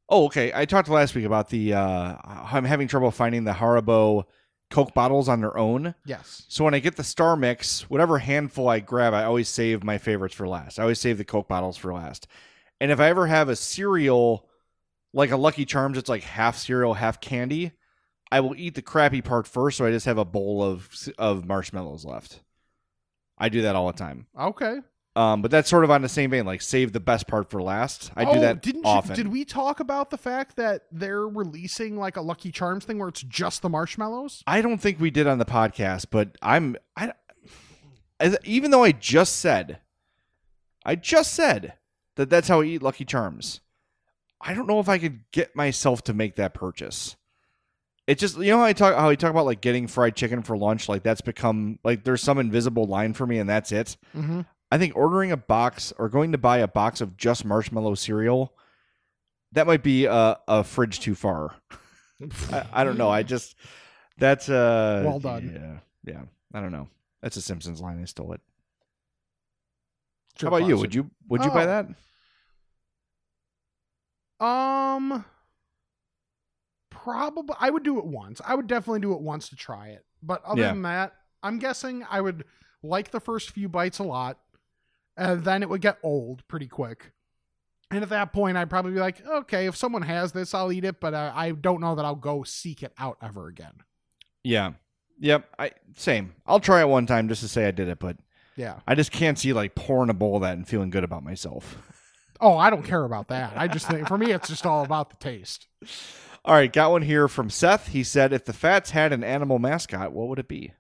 Oh, 0.09 0.27
okay. 0.27 0.53
I 0.55 0.65
talked 0.65 0.89
last 0.89 1.15
week 1.15 1.25
about 1.25 1.49
the. 1.49 1.75
Uh, 1.75 2.17
I'm 2.25 2.65
having 2.65 2.89
trouble 2.89 3.11
finding 3.11 3.45
the 3.45 3.53
Haribo 3.53 4.25
Coke 4.71 4.95
bottles 4.95 5.29
on 5.29 5.41
their 5.41 5.57
own. 5.57 5.95
yes 6.05 6.45
So 6.49 6.65
when 6.65 6.75
I 6.75 6.79
get 6.79 6.97
the 6.97 7.05
Star 7.05 7.37
Mix, 7.37 7.89
whatever 7.89 8.19
handful 8.19 8.69
I 8.69 8.81
grab, 8.81 9.15
I 9.15 9.25
always 9.25 9.49
save 9.49 9.85
my 9.85 9.99
favorites 9.99 10.35
for 10.35 10.49
last. 10.49 10.79
I 10.79 10.83
always 10.83 11.01
save 11.01 11.19
the 11.19 11.25
Coke 11.25 11.49
bottles 11.49 11.77
for 11.77 11.93
last. 11.93 12.27
And 12.81 12.91
if 12.91 13.01
I 13.01 13.09
ever 13.09 13.27
have 13.27 13.49
a 13.49 13.57
cereal, 13.57 14.49
like 15.13 15.31
a 15.31 15.37
Lucky 15.37 15.65
Charms, 15.65 15.97
it's 15.97 16.09
like 16.09 16.25
half 16.25 16.57
cereal, 16.57 16.95
half 16.95 17.21
candy. 17.21 17.73
I 18.33 18.41
will 18.41 18.57
eat 18.57 18.75
the 18.75 18.83
crappy 18.83 19.23
part 19.23 19.47
first, 19.47 19.79
so 19.79 19.87
I 19.87 19.91
just 19.91 20.07
have 20.07 20.19
a 20.19 20.25
bowl 20.25 20.63
of 20.63 20.91
of 21.19 21.45
marshmallows 21.45 22.05
left. 22.05 22.41
I 23.39 23.49
do 23.49 23.63
that 23.63 23.77
all 23.77 23.87
the 23.87 23.99
time. 23.99 24.27
okay 24.39 24.79
Um, 25.17 25.43
but 25.43 25.51
that's 25.53 25.71
sort 25.71 25.85
of 25.85 25.93
on 25.93 26.03
the 26.03 26.09
same 26.09 26.31
vein, 26.31 26.45
like 26.45 26.61
save 26.61 26.93
the 26.93 26.99
best 26.99 27.29
part 27.29 27.49
for 27.49 27.63
last. 27.63 28.11
I 28.17 28.25
do 28.25 28.31
Oh, 28.33 28.41
that 28.41 28.63
didn't 28.63 28.85
often. 28.85 29.13
You, 29.13 29.17
did 29.17 29.29
we 29.33 29.45
talk 29.45 29.79
about 29.79 30.11
the 30.11 30.19
fact 30.19 30.57
that 30.57 30.87
they're 30.91 31.29
releasing 31.29 31.97
like 31.97 32.17
a 32.17 32.21
Lucky 32.21 32.51
Charms 32.51 32.85
thing 32.85 32.99
where 32.99 33.09
it's 33.09 33.23
just 33.23 33.63
the 33.63 33.69
marshmallows? 33.69 34.43
I 34.47 34.61
don't 34.61 34.79
think 34.79 34.99
we 34.99 35.11
did 35.11 35.29
on 35.29 35.39
the 35.39 35.45
podcast, 35.45 36.07
but 36.11 36.37
I'm 36.43 36.77
I 36.97 37.13
as, 38.19 38.37
even 38.43 38.73
though 38.73 38.83
I 38.83 38.91
just 38.91 39.37
said 39.37 39.79
I 40.85 40.97
just 40.97 41.33
said 41.33 41.75
that 42.17 42.29
that's 42.29 42.49
how 42.49 42.61
I 42.61 42.65
eat 42.65 42.83
Lucky 42.83 43.05
Charms. 43.05 43.61
I 44.41 44.53
don't 44.53 44.67
know 44.67 44.81
if 44.81 44.89
I 44.89 44.99
could 44.99 45.21
get 45.33 45.57
myself 45.57 46.03
to 46.05 46.13
make 46.13 46.37
that 46.37 46.55
purchase. 46.55 47.17
It 48.07 48.19
just 48.19 48.37
you 48.37 48.51
know 48.51 48.59
how 48.59 48.65
I 48.65 48.75
talk 48.75 48.95
how 48.95 49.09
I 49.09 49.15
talk 49.15 49.31
about 49.31 49.47
like 49.47 49.63
getting 49.63 49.87
fried 49.87 50.15
chicken 50.15 50.43
for 50.43 50.59
lunch 50.59 50.91
like 50.91 51.03
that's 51.03 51.23
become 51.23 51.79
like 51.83 52.05
there's 52.05 52.21
some 52.21 52.39
invisible 52.39 52.85
line 52.85 53.15
for 53.15 53.27
me 53.27 53.39
and 53.39 53.49
that's 53.49 53.73
it. 53.73 53.97
Mm-hmm. 54.15 54.43
I 54.75 54.79
think 54.79 54.97
ordering 54.97 55.31
a 55.31 55.37
box 55.37 55.93
or 55.99 56.09
going 56.09 56.33
to 56.33 56.39
buy 56.39 56.59
a 56.59 56.67
box 56.67 57.01
of 57.01 57.17
just 57.17 57.45
marshmallow 57.45 57.95
cereal 57.95 58.53
that 59.53 59.69
might 59.69 59.85
be 59.85 60.07
a, 60.07 60.37
a 60.49 60.65
fridge 60.65 60.99
too 60.99 61.15
far. 61.15 61.55
I, 62.51 62.67
I 62.73 62.83
don't 62.83 62.99
know. 62.99 63.09
I 63.09 63.23
just 63.35 63.55
that's 64.19 64.49
uh 64.49 65.03
Well 65.07 65.21
done. 65.21 65.81
Yeah, 66.05 66.13
yeah. 66.13 66.23
I 66.53 66.61
don't 66.61 66.73
know. 66.73 66.89
That's 67.23 67.37
a 67.37 67.41
Simpsons 67.41 67.81
line. 67.81 68.01
I 68.03 68.05
stole 68.07 68.33
it. 68.33 68.41
Sure, 70.41 70.51
How 70.51 70.57
about 70.57 70.67
you? 70.69 70.77
Would 70.77 70.93
you 70.93 71.09
would 71.29 71.45
you 71.45 71.53
buy 71.53 71.63
Oh. 71.63 71.85
that? 74.41 74.45
Um, 74.45 75.25
probably. 76.91 77.55
I 77.61 77.71
would 77.71 77.85
do 77.85 77.99
it 77.99 78.05
once. 78.07 78.41
I 78.45 78.57
would 78.57 78.67
definitely 78.67 79.01
do 79.01 79.13
it 79.13 79.21
once 79.21 79.49
to 79.51 79.57
try 79.57 79.91
it. 79.91 80.05
But 80.21 80.43
other 80.45 80.63
Yeah. 80.63 80.73
than 80.73 80.83
that, 80.83 81.15
I'm 81.45 81.61
guessing 81.61 82.05
I 82.11 82.21
would 82.21 82.45
like 82.83 83.13
the 83.13 83.21
first 83.21 83.51
few 83.53 83.69
bites 83.69 84.01
a 84.01 84.03
lot, 84.03 84.41
and 85.17 85.45
then 85.45 85.63
it 85.63 85.69
would 85.69 85.81
get 85.81 85.99
old 86.03 86.47
pretty 86.49 86.67
quick. 86.69 87.13
And 87.91 88.03
at 88.03 88.09
that 88.09 88.33
point, 88.33 88.57
I'd 88.57 88.71
probably 88.71 88.93
be 88.93 88.99
like, 89.01 89.25
okay, 89.27 89.67
if 89.67 89.77
someone 89.77 90.03
has 90.03 90.33
this, 90.33 90.55
I'll 90.55 90.73
eat 90.73 90.85
it. 90.85 91.01
But 91.01 91.15
uh, 91.15 91.33
I 91.35 91.53
don't 91.53 91.81
know 91.81 91.95
that 91.95 92.05
I'll 92.05 92.15
go 92.17 92.43
seek 92.43 92.83
it 92.83 92.93
out 92.99 93.19
ever 93.23 93.47
again. 93.49 93.75
Yeah. 94.43 94.73
Yep. 95.21 95.49
I 95.59 95.71
same. 95.97 96.35
I'll 96.47 96.61
try 96.61 96.81
it 96.81 96.89
one 96.89 97.07
time 97.07 97.29
just 97.29 97.43
to 97.43 97.49
say 97.49 97.67
I 97.67 97.71
did 97.71 97.89
it, 97.89 97.99
but 98.01 98.17
Yeah. 98.57 98.81
I 98.87 98.95
just 98.95 99.13
can't 99.13 99.39
see 99.39 99.53
like 99.53 99.75
pouring 99.75 100.11
a 100.11 100.15
bowl 100.15 100.37
of 100.37 100.43
that 100.43 100.57
and 100.57 100.67
feeling 100.67 100.91
good 100.91 101.05
about 101.05 101.23
myself. 101.23 101.77
Oh, 102.41 102.59
I 102.59 102.69
don't 102.69 102.83
care 102.83 103.05
about 103.05 103.29
that. 103.29 103.53
I 103.57 103.69
just 103.69 103.87
think 103.87 104.09
for 104.09 104.19
me, 104.19 104.33
it's 104.33 104.49
just 104.49 104.67
all 104.67 104.85
about 104.85 105.09
the 105.09 105.17
taste. 105.17 105.69
All 106.45 106.53
right, 106.53 106.71
got 106.71 106.91
one 106.91 107.03
here 107.03 107.29
from 107.29 107.49
Seth. 107.49 107.89
He 107.89 108.03
said, 108.03 108.33
"If 108.33 108.45
the 108.45 108.53
Fats 108.53 108.91
had 108.91 109.13
an 109.13 109.23
animal 109.23 109.61
mascot, 109.61 110.13
what 110.13 110.29
would 110.29 110.41
it 110.41 110.49
be?" 110.49 110.73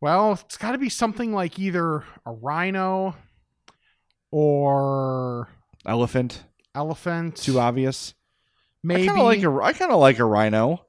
Well, 0.00 0.32
it's 0.32 0.56
got 0.56 0.72
to 0.72 0.78
be 0.78 0.88
something 0.88 1.32
like 1.32 1.58
either 1.58 2.04
a 2.24 2.32
rhino 2.32 3.14
or 4.30 5.48
Elephant. 5.86 6.44
elephant. 6.74 7.36
Too 7.36 7.58
obvious. 7.58 8.14
Maybe. 8.82 9.02
I 9.04 9.06
kind 9.06 9.18
of 9.18 9.24
like 9.24 9.42
a. 9.42 9.60
I 9.62 9.72
kind 9.72 9.92
of 9.92 10.00
like 10.00 10.18
a 10.18 10.24
rhino 10.24 10.86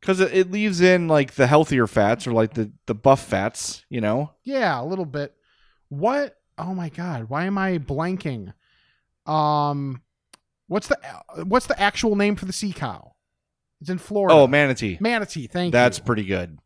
because 0.00 0.18
it, 0.20 0.34
it 0.34 0.50
leaves 0.50 0.80
in 0.80 1.06
like 1.06 1.34
the 1.34 1.46
healthier 1.46 1.86
fats 1.86 2.26
or 2.26 2.32
like 2.32 2.54
the 2.54 2.72
the 2.86 2.94
buff 2.94 3.22
fats. 3.24 3.84
You 3.88 4.00
know. 4.00 4.30
yeah, 4.42 4.80
a 4.80 4.84
little 4.84 5.04
bit. 5.04 5.34
What? 5.88 6.36
Oh 6.58 6.74
my 6.74 6.88
god, 6.88 7.28
why 7.28 7.44
am 7.44 7.56
I 7.56 7.78
blanking? 7.78 8.52
Um, 9.26 10.02
what's 10.66 10.88
the 10.88 10.98
what's 11.44 11.66
the 11.66 11.80
actual 11.80 12.16
name 12.16 12.34
for 12.34 12.46
the 12.46 12.52
sea 12.52 12.72
cow? 12.72 13.12
It's 13.80 13.90
in 13.90 13.98
Florida. 13.98 14.34
Oh, 14.34 14.46
manatee. 14.46 14.96
manatee. 15.00 15.46
Thank 15.46 15.72
That's 15.72 15.98
you. 15.98 16.00
That's 16.00 16.06
pretty 16.06 16.24
good. 16.24 16.58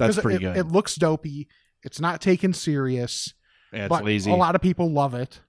That's 0.00 0.16
'Cause 0.16 0.22
pretty 0.22 0.44
it, 0.44 0.54
good. 0.54 0.56
It 0.56 0.66
looks 0.68 0.96
dopey. 0.96 1.48
It's 1.82 2.00
not 2.00 2.20
taken 2.20 2.52
serious. 2.52 3.32
yeah, 3.72 3.84
it's 3.84 3.88
but 3.88 4.04
lazy. 4.04 4.30
a 4.30 4.34
lot 4.34 4.54
of 4.54 4.60
people 4.60 4.90
love 4.90 5.14
it. 5.14 5.40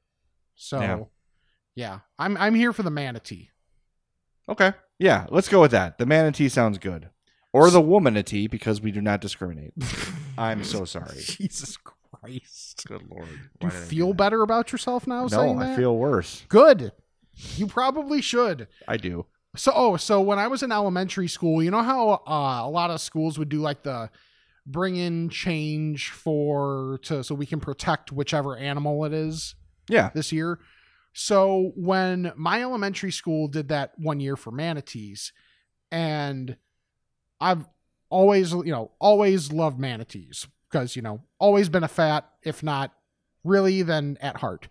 So, 0.56 0.80
Yeah. 0.80 0.99
yeah, 1.76 1.99
I'm 2.20 2.38
I'm 2.38 2.54
here 2.56 2.72
for 2.74 2.84
the 2.84 2.91
manatee. 2.91 3.49
Okay. 4.47 4.74
Yeah, 4.99 5.26
let's 5.30 5.49
go 5.49 5.62
with 5.62 5.72
that. 5.72 5.97
The 5.97 6.06
manatee 6.06 6.49
sounds 6.49 6.78
good. 6.78 7.10
Or 7.54 7.70
the 7.70 7.82
womanatee 7.82 8.47
because 8.47 8.80
we 8.82 8.91
do 8.91 9.02
not 9.02 9.20
discriminate. 9.22 9.74
I'm 10.38 10.64
so 10.64 10.86
sorry. 10.95 11.20
Jesus 11.22 11.78
Christ. 11.78 12.86
Good 12.88 13.04
lord. 13.10 13.28
Do 13.60 13.68
you 13.68 13.72
feel 13.72 14.14
better 14.14 14.41
about 14.41 14.72
yourself 14.72 15.06
now 15.08 15.24
No, 15.24 15.28
saying 15.28 15.62
I 15.62 15.76
feel 15.76 15.97
worse. 15.97 16.43
good. 16.47 16.91
You 17.56 17.68
probably 17.68 18.22
should. 18.22 18.68
I 18.88 18.97
do. 18.97 19.26
So, 19.56 19.72
oh, 19.76 19.97
so 19.97 20.22
when 20.22 20.39
I 20.39 20.47
was 20.47 20.64
in 20.64 20.72
elementary 20.72 21.28
school, 21.28 21.62
you 21.64 21.72
know 21.72 21.82
how 21.84 22.22
uh, 22.28 22.66
a 22.66 22.70
lot 22.70 22.89
of 22.89 23.02
schools 23.02 23.38
would 23.39 23.49
do 23.49 23.60
like 23.60 23.84
the 23.84 24.10
bring 24.66 24.95
in 24.95 25.30
change 25.30 26.09
for 26.12 26.99
to 27.03 27.24
so 27.24 27.34
we 27.36 27.45
can 27.45 27.59
protect 27.59 28.12
whichever 28.12 28.55
animal 28.55 29.03
it 29.05 29.14
is 29.14 29.55
Yeah. 29.89 30.12
this 30.14 30.32
year. 30.32 30.59
So 31.14 31.72
when 31.76 32.32
my 32.36 32.62
elementary 32.62 33.12
school 33.12 33.47
did 33.47 33.68
that 33.70 33.93
one 33.97 34.20
year 34.20 34.36
for 34.36 34.51
manatees, 34.51 35.34
and 35.91 36.55
I've 37.39 37.68
always, 38.09 38.51
you 38.51 38.72
know, 38.72 38.91
always 38.99 39.51
loved 39.51 39.80
manatees 39.80 40.47
because, 40.70 40.95
you 40.95 41.01
know, 41.01 41.24
always 41.39 41.68
been 41.68 41.84
a 41.84 41.89
fat, 41.89 42.30
if 42.43 42.64
not 42.64 42.93
really, 43.43 43.82
then 43.82 44.18
at 44.22 44.38
heart. 44.38 44.70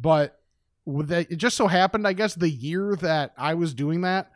But 0.00 0.40
with 0.84 1.08
the, 1.08 1.20
it 1.30 1.36
just 1.36 1.56
so 1.56 1.68
happened, 1.68 2.08
I 2.08 2.12
guess, 2.12 2.34
the 2.34 2.50
year 2.50 2.96
that 2.96 3.34
I 3.36 3.54
was 3.54 3.74
doing 3.74 4.00
that, 4.00 4.32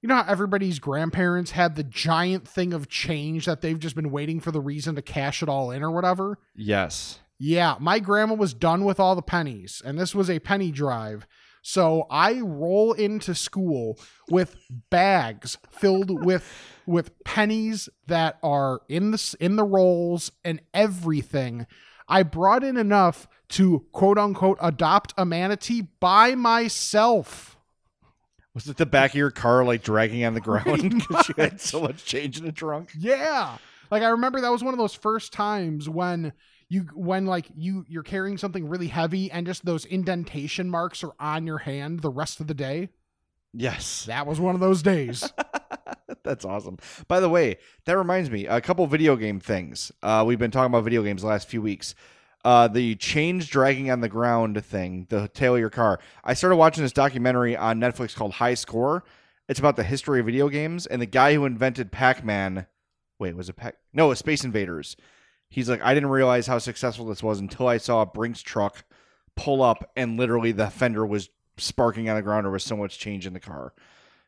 you 0.00 0.08
know 0.08 0.16
how 0.16 0.30
everybody's 0.30 0.78
grandparents 0.78 1.52
had 1.52 1.76
the 1.76 1.84
giant 1.84 2.46
thing 2.46 2.72
of 2.72 2.88
change 2.88 3.46
that 3.46 3.60
they've 3.60 3.78
just 3.78 3.96
been 3.96 4.10
waiting 4.10 4.40
for 4.40 4.50
the 4.50 4.60
reason 4.60 4.94
to 4.94 5.02
cash 5.02 5.42
it 5.42 5.48
all 5.48 5.70
in 5.70 5.82
or 5.82 5.90
whatever? 5.90 6.38
Yes. 6.54 7.18
Yeah, 7.38 7.76
my 7.78 7.98
grandma 7.98 8.34
was 8.34 8.54
done 8.54 8.84
with 8.84 8.98
all 8.98 9.14
the 9.14 9.22
pennies, 9.22 9.80
and 9.84 9.98
this 9.98 10.14
was 10.14 10.28
a 10.28 10.40
penny 10.40 10.72
drive. 10.72 11.26
So 11.62 12.06
I 12.10 12.40
roll 12.40 12.92
into 12.92 13.34
school 13.34 13.98
with 14.30 14.56
bags 14.90 15.58
filled 15.70 16.24
with 16.24 16.50
with 16.86 17.12
pennies 17.24 17.88
that 18.06 18.38
are 18.42 18.80
in 18.88 19.10
the 19.10 19.36
in 19.38 19.56
the 19.56 19.64
rolls 19.64 20.32
and 20.44 20.60
everything. 20.72 21.66
I 22.08 22.22
brought 22.22 22.64
in 22.64 22.76
enough 22.76 23.28
to 23.50 23.84
quote 23.92 24.18
unquote 24.18 24.58
adopt 24.60 25.12
a 25.18 25.24
manatee 25.24 25.88
by 26.00 26.34
myself. 26.34 27.57
Was 28.54 28.66
it 28.66 28.76
the 28.76 28.86
back 28.86 29.10
of 29.10 29.16
your 29.16 29.30
car 29.30 29.64
like 29.64 29.82
dragging 29.82 30.24
on 30.24 30.34
the 30.34 30.40
ground 30.42 30.94
because 30.98 31.28
you 31.28 31.34
had 31.36 31.60
so 31.60 31.80
much 31.80 32.04
change 32.04 32.38
in 32.38 32.44
the 32.44 32.52
trunk? 32.52 32.90
Yeah. 32.98 33.58
Like 33.90 34.02
I 34.02 34.08
remember 34.08 34.40
that 34.40 34.50
was 34.50 34.64
one 34.64 34.74
of 34.74 34.78
those 34.78 34.94
first 34.94 35.32
times 35.32 35.88
when 35.88 36.32
you 36.68 36.82
when 36.94 37.26
like 37.26 37.46
you 37.56 37.84
you're 37.88 38.02
carrying 38.02 38.36
something 38.36 38.68
really 38.68 38.88
heavy 38.88 39.30
and 39.30 39.46
just 39.46 39.64
those 39.64 39.84
indentation 39.84 40.68
marks 40.68 41.02
are 41.02 41.14
on 41.18 41.46
your 41.46 41.58
hand 41.58 42.00
the 42.00 42.10
rest 42.10 42.40
of 42.40 42.46
the 42.46 42.54
day. 42.54 42.90
Yes. 43.54 44.04
That 44.04 44.26
was 44.26 44.38
one 44.38 44.54
of 44.54 44.60
those 44.60 44.82
days. 44.82 45.30
That's 46.22 46.44
awesome. 46.44 46.78
By 47.06 47.20
the 47.20 47.28
way, 47.28 47.56
that 47.86 47.96
reminds 47.96 48.30
me, 48.30 48.46
a 48.46 48.60
couple 48.60 48.86
video 48.86 49.16
game 49.16 49.40
things. 49.40 49.90
Uh, 50.02 50.24
we've 50.26 50.38
been 50.38 50.50
talking 50.50 50.66
about 50.66 50.84
video 50.84 51.02
games 51.02 51.22
the 51.22 51.28
last 51.28 51.48
few 51.48 51.62
weeks. 51.62 51.94
Uh, 52.44 52.68
the 52.68 52.94
change 52.96 53.50
dragging 53.50 53.90
on 53.90 54.00
the 54.00 54.08
ground 54.08 54.64
thing, 54.64 55.06
the 55.10 55.28
tail 55.28 55.54
of 55.54 55.60
your 55.60 55.70
car. 55.70 55.98
I 56.24 56.34
started 56.34 56.56
watching 56.56 56.82
this 56.84 56.92
documentary 56.92 57.56
on 57.56 57.80
Netflix 57.80 58.14
called 58.14 58.32
High 58.34 58.54
Score. 58.54 59.04
It's 59.48 59.58
about 59.58 59.76
the 59.76 59.82
history 59.82 60.20
of 60.20 60.26
video 60.26 60.48
games 60.48 60.86
and 60.86 61.02
the 61.02 61.06
guy 61.06 61.34
who 61.34 61.44
invented 61.44 61.90
Pac-Man. 61.90 62.66
Wait, 63.18 63.34
was 63.36 63.48
it 63.48 63.56
Pac? 63.56 63.76
No, 63.92 64.06
it 64.06 64.08
was 64.10 64.18
Space 64.20 64.44
Invaders. 64.44 64.96
He's 65.50 65.68
like, 65.68 65.82
I 65.82 65.94
didn't 65.94 66.10
realize 66.10 66.46
how 66.46 66.58
successful 66.58 67.06
this 67.06 67.22
was 67.22 67.40
until 67.40 67.66
I 67.66 67.78
saw 67.78 68.02
a 68.02 68.06
Brinks 68.06 68.40
truck 68.42 68.84
pull 69.34 69.62
up 69.62 69.90
and 69.96 70.16
literally 70.18 70.52
the 70.52 70.68
fender 70.70 71.04
was 71.04 71.30
sparking 71.56 72.08
on 72.08 72.16
the 72.16 72.22
ground. 72.22 72.44
There 72.44 72.52
was 72.52 72.62
so 72.64 72.76
much 72.76 72.98
change 72.98 73.26
in 73.26 73.32
the 73.32 73.40
car. 73.40 73.72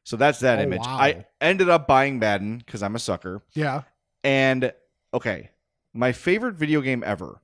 So 0.03 0.17
that's 0.17 0.41
that 0.41 0.59
Oh, 0.59 0.63
image. 0.63 0.81
wow. 0.81 0.97
I 0.99 1.27
ended 1.41 1.69
up 1.69 1.87
buying 1.87 2.19
Madden 2.19 2.59
because 2.59 2.83
I'm 2.83 2.97
a 2.97 2.99
sucker. 2.99 3.43
yeah. 3.55 3.83
And 4.25 4.73
okay, 5.15 5.51
my 5.95 6.13
favorite 6.13 6.55
video 6.57 6.81
game 6.81 7.03
ever. 7.07 7.41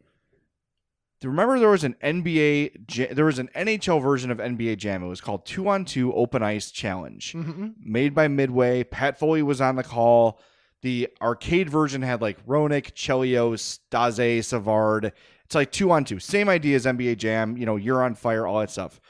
Remember, 1.24 1.58
there 1.58 1.70
was 1.70 1.84
an 1.84 1.96
NBA, 2.02 3.14
there 3.14 3.24
was 3.24 3.38
an 3.38 3.48
NHL 3.56 4.02
version 4.02 4.30
of 4.30 4.38
NBA 4.38 4.76
Jam. 4.76 5.02
It 5.02 5.08
was 5.08 5.20
called 5.20 5.46
Two 5.46 5.68
on 5.68 5.84
Two 5.84 6.12
Open 6.12 6.42
Ice 6.42 6.70
Challenge, 6.70 7.32
hmm 7.32 7.68
made 7.80 8.14
by 8.14 8.28
Midway. 8.28 8.84
Pat 8.84 9.18
Foley 9.18 9.42
was 9.42 9.60
on 9.60 9.76
the 9.76 9.82
call. 9.82 10.40
The 10.82 11.08
arcade 11.22 11.70
version 11.70 12.02
had 12.02 12.20
like 12.20 12.44
Roenick, 12.46 12.92
Chelios, 12.92 13.78
Daze, 13.90 14.46
Savard. 14.46 15.12
It's 15.44 15.54
like 15.54 15.72
two 15.72 15.90
on 15.90 16.04
two, 16.04 16.18
same 16.18 16.48
idea 16.48 16.76
as 16.76 16.86
NBA 16.86 17.16
Jam. 17.16 17.56
You 17.56 17.66
know, 17.66 17.76
you're 17.76 18.02
on 18.02 18.14
fire, 18.14 18.46
all 18.46 18.60
that 18.60 18.70
stuff. 18.70 19.00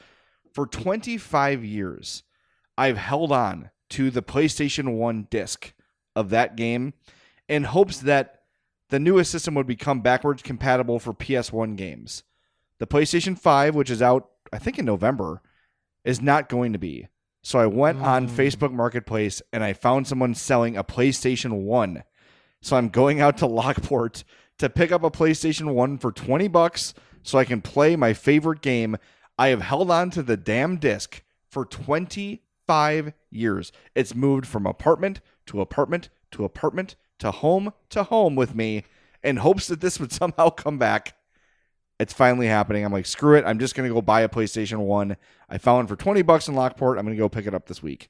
For 0.53 0.65
25 0.65 1.63
years, 1.65 2.23
I've 2.77 2.97
held 2.97 3.31
on 3.31 3.69
to 3.89 4.09
the 4.09 4.21
PlayStation 4.23 4.95
1 4.97 5.27
disc 5.29 5.73
of 6.15 6.29
that 6.29 6.55
game 6.55 6.93
in 7.47 7.63
hopes 7.65 7.99
that 7.99 8.36
the 8.89 8.99
newest 8.99 9.31
system 9.31 9.53
would 9.55 9.67
become 9.67 10.01
backwards 10.01 10.41
compatible 10.41 10.99
for 10.99 11.13
PS1 11.13 11.75
games. 11.75 12.23
The 12.79 12.87
PlayStation 12.87 13.37
5, 13.37 13.75
which 13.75 13.89
is 13.89 14.01
out, 14.01 14.29
I 14.53 14.59
think, 14.59 14.77
in 14.79 14.85
November, 14.85 15.41
is 16.05 16.21
not 16.21 16.49
going 16.49 16.73
to 16.73 16.79
be. 16.79 17.07
So 17.41 17.59
I 17.59 17.65
went 17.65 18.01
on 18.01 18.27
Mm. 18.27 18.31
Facebook 18.31 18.71
Marketplace 18.73 19.41
and 19.53 19.63
I 19.63 19.73
found 19.73 20.07
someone 20.07 20.35
selling 20.35 20.77
a 20.77 20.83
PlayStation 20.83 21.63
1. 21.63 22.03
So 22.61 22.75
I'm 22.75 22.89
going 22.89 23.21
out 23.21 23.37
to 23.37 23.45
Lockport 23.45 24.23
to 24.57 24.69
pick 24.69 24.91
up 24.91 25.03
a 25.03 25.11
PlayStation 25.11 25.73
1 25.73 25.97
for 25.97 26.11
20 26.11 26.47
bucks 26.47 26.93
so 27.23 27.37
I 27.37 27.45
can 27.45 27.61
play 27.61 27.95
my 27.95 28.13
favorite 28.13 28.61
game. 28.61 28.97
I 29.37 29.49
have 29.49 29.61
held 29.61 29.91
on 29.91 30.09
to 30.11 30.23
the 30.23 30.37
damn 30.37 30.77
disc 30.77 31.23
for 31.49 31.65
25 31.65 33.13
years. 33.29 33.71
It's 33.95 34.15
moved 34.15 34.45
from 34.47 34.65
apartment 34.65 35.21
to 35.47 35.61
apartment 35.61 36.09
to 36.31 36.43
apartment 36.43 36.95
to 37.19 37.31
home 37.31 37.73
to 37.89 38.03
home 38.03 38.35
with 38.35 38.55
me 38.55 38.83
in 39.23 39.37
hopes 39.37 39.67
that 39.67 39.81
this 39.81 39.99
would 39.99 40.11
somehow 40.11 40.49
come 40.49 40.77
back. 40.77 41.15
It's 41.99 42.13
finally 42.13 42.47
happening. 42.47 42.85
I'm 42.85 42.91
like, 42.93 43.07
screw 43.07 43.35
it. 43.35 43.45
I'm 43.45 43.57
just 43.57 43.73
going 43.73 43.89
to 43.89 43.93
go 43.93 44.01
buy 44.01 44.21
a 44.21 44.29
PlayStation 44.29 44.79
1. 44.79 45.17
I 45.49 45.57
found 45.57 45.87
for 45.87 45.95
20 45.95 46.21
bucks 46.21 46.47
in 46.47 46.53
Lockport. 46.53 46.99
I'm 46.99 47.05
going 47.05 47.17
to 47.17 47.19
go 47.19 47.27
pick 47.27 47.47
it 47.47 47.55
up 47.55 47.65
this 47.67 47.81
week. 47.81 48.09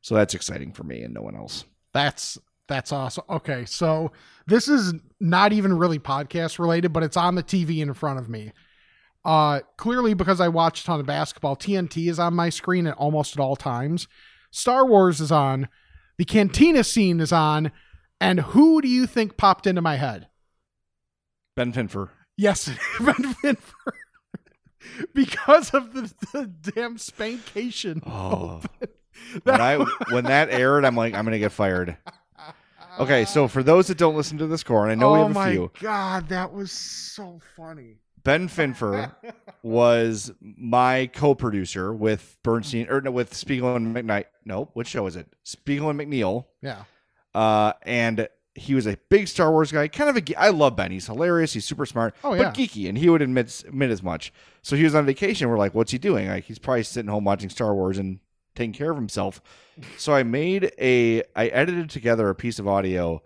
So 0.00 0.16
that's 0.16 0.34
exciting 0.34 0.72
for 0.72 0.82
me 0.82 1.02
and 1.02 1.14
no 1.14 1.22
one 1.22 1.36
else. 1.36 1.64
That's 1.92 2.38
that's 2.68 2.92
awesome. 2.92 3.24
Okay, 3.28 3.64
so 3.64 4.12
this 4.46 4.66
is 4.66 4.94
not 5.20 5.52
even 5.52 5.76
really 5.76 5.98
podcast 5.98 6.58
related, 6.58 6.92
but 6.92 7.02
it's 7.02 7.16
on 7.16 7.34
the 7.34 7.42
TV 7.42 7.80
in 7.80 7.92
front 7.94 8.18
of 8.18 8.28
me. 8.28 8.52
Uh 9.24 9.60
clearly 9.76 10.14
because 10.14 10.40
I 10.40 10.48
watch 10.48 10.80
a 10.80 10.84
ton 10.84 10.98
of 10.98 11.06
basketball, 11.06 11.56
TNT 11.56 12.08
is 12.08 12.18
on 12.18 12.34
my 12.34 12.48
screen 12.48 12.88
at 12.88 12.96
almost 12.96 13.36
at 13.36 13.40
all 13.40 13.54
times. 13.54 14.08
Star 14.50 14.84
Wars 14.86 15.20
is 15.20 15.30
on, 15.32 15.68
the 16.18 16.24
cantina 16.24 16.84
scene 16.84 17.20
is 17.20 17.32
on, 17.32 17.72
and 18.22 18.40
who 18.40 18.80
do 18.80 18.88
you 18.88 19.06
think 19.06 19.36
popped 19.36 19.66
into 19.66 19.82
my 19.82 19.96
head? 19.96 20.28
Ben 21.56 21.72
Finfer. 21.72 22.08
Yes, 22.36 22.66
Ben 23.00 23.14
Finfer. 23.14 23.92
because 25.12 25.70
of 25.74 25.92
the, 25.92 26.12
the 26.32 26.46
damn 26.72 26.98
spankation. 26.98 28.00
Oh. 28.06 28.62
when 29.42 29.60
I 29.60 29.76
when 30.10 30.24
that 30.24 30.50
aired, 30.50 30.84
I'm 30.84 30.96
like, 30.96 31.14
I'm 31.14 31.24
gonna 31.24 31.38
get 31.38 31.52
fired. 31.52 31.96
Okay, 32.98 33.24
so 33.24 33.48
for 33.48 33.62
those 33.62 33.88
that 33.88 33.96
don't 33.98 34.16
listen 34.16 34.38
to 34.38 34.46
the 34.46 34.58
score, 34.58 34.82
and 34.82 34.92
I 34.92 34.94
know 34.94 35.10
oh 35.10 35.12
we 35.14 35.18
have 35.20 35.30
a 35.30 35.34
my 35.34 35.50
few, 35.50 35.70
god, 35.80 36.28
that 36.28 36.52
was 36.52 36.70
so 36.70 37.40
funny. 37.56 37.98
Ben 38.22 38.48
Finfer 38.48 39.12
was 39.64 40.30
my 40.40 41.10
co-producer 41.12 41.92
with 41.92 42.36
Bernstein 42.44 42.88
or 42.88 43.00
no, 43.00 43.10
with 43.10 43.34
Spiegel 43.34 43.74
and 43.74 43.96
McKnight. 43.96 44.26
No, 44.44 44.70
what 44.74 44.86
show 44.86 45.06
is 45.06 45.16
it? 45.16 45.26
Spiegel 45.42 45.90
and 45.90 45.98
McNeil. 45.98 46.44
Yeah. 46.60 46.84
Uh, 47.34 47.72
and 47.82 48.28
he 48.54 48.74
was 48.74 48.86
a 48.86 48.98
big 49.08 49.28
Star 49.28 49.50
Wars 49.50 49.72
guy. 49.72 49.88
Kind 49.88 50.10
of 50.10 50.16
a 50.16 50.20
ge- 50.20 50.34
I 50.36 50.50
love 50.50 50.76
Ben. 50.76 50.90
He's 50.90 51.06
hilarious. 51.06 51.52
He's 51.54 51.64
super 51.64 51.86
smart. 51.86 52.14
Oh, 52.22 52.34
yeah. 52.34 52.44
but 52.44 52.54
geeky, 52.54 52.88
and 52.88 52.98
he 52.98 53.08
would 53.08 53.22
admit 53.22 53.64
admit 53.66 53.90
as 53.90 54.02
much. 54.02 54.32
So 54.62 54.76
he 54.76 54.84
was 54.84 54.94
on 54.94 55.06
vacation. 55.06 55.48
We're 55.48 55.58
like, 55.58 55.74
what's 55.74 55.92
he 55.92 55.98
doing? 55.98 56.28
Like 56.28 56.44
he's 56.44 56.58
probably 56.58 56.82
sitting 56.82 57.10
home 57.10 57.24
watching 57.24 57.48
Star 57.48 57.74
Wars 57.74 57.98
and 57.98 58.20
taking 58.54 58.74
care 58.74 58.90
of 58.90 58.96
himself. 58.96 59.40
So 59.96 60.12
I 60.12 60.22
made 60.22 60.72
a 60.78 61.22
I 61.34 61.46
edited 61.48 61.88
together 61.88 62.28
a 62.28 62.34
piece 62.34 62.58
of 62.58 62.68
audio 62.68 63.22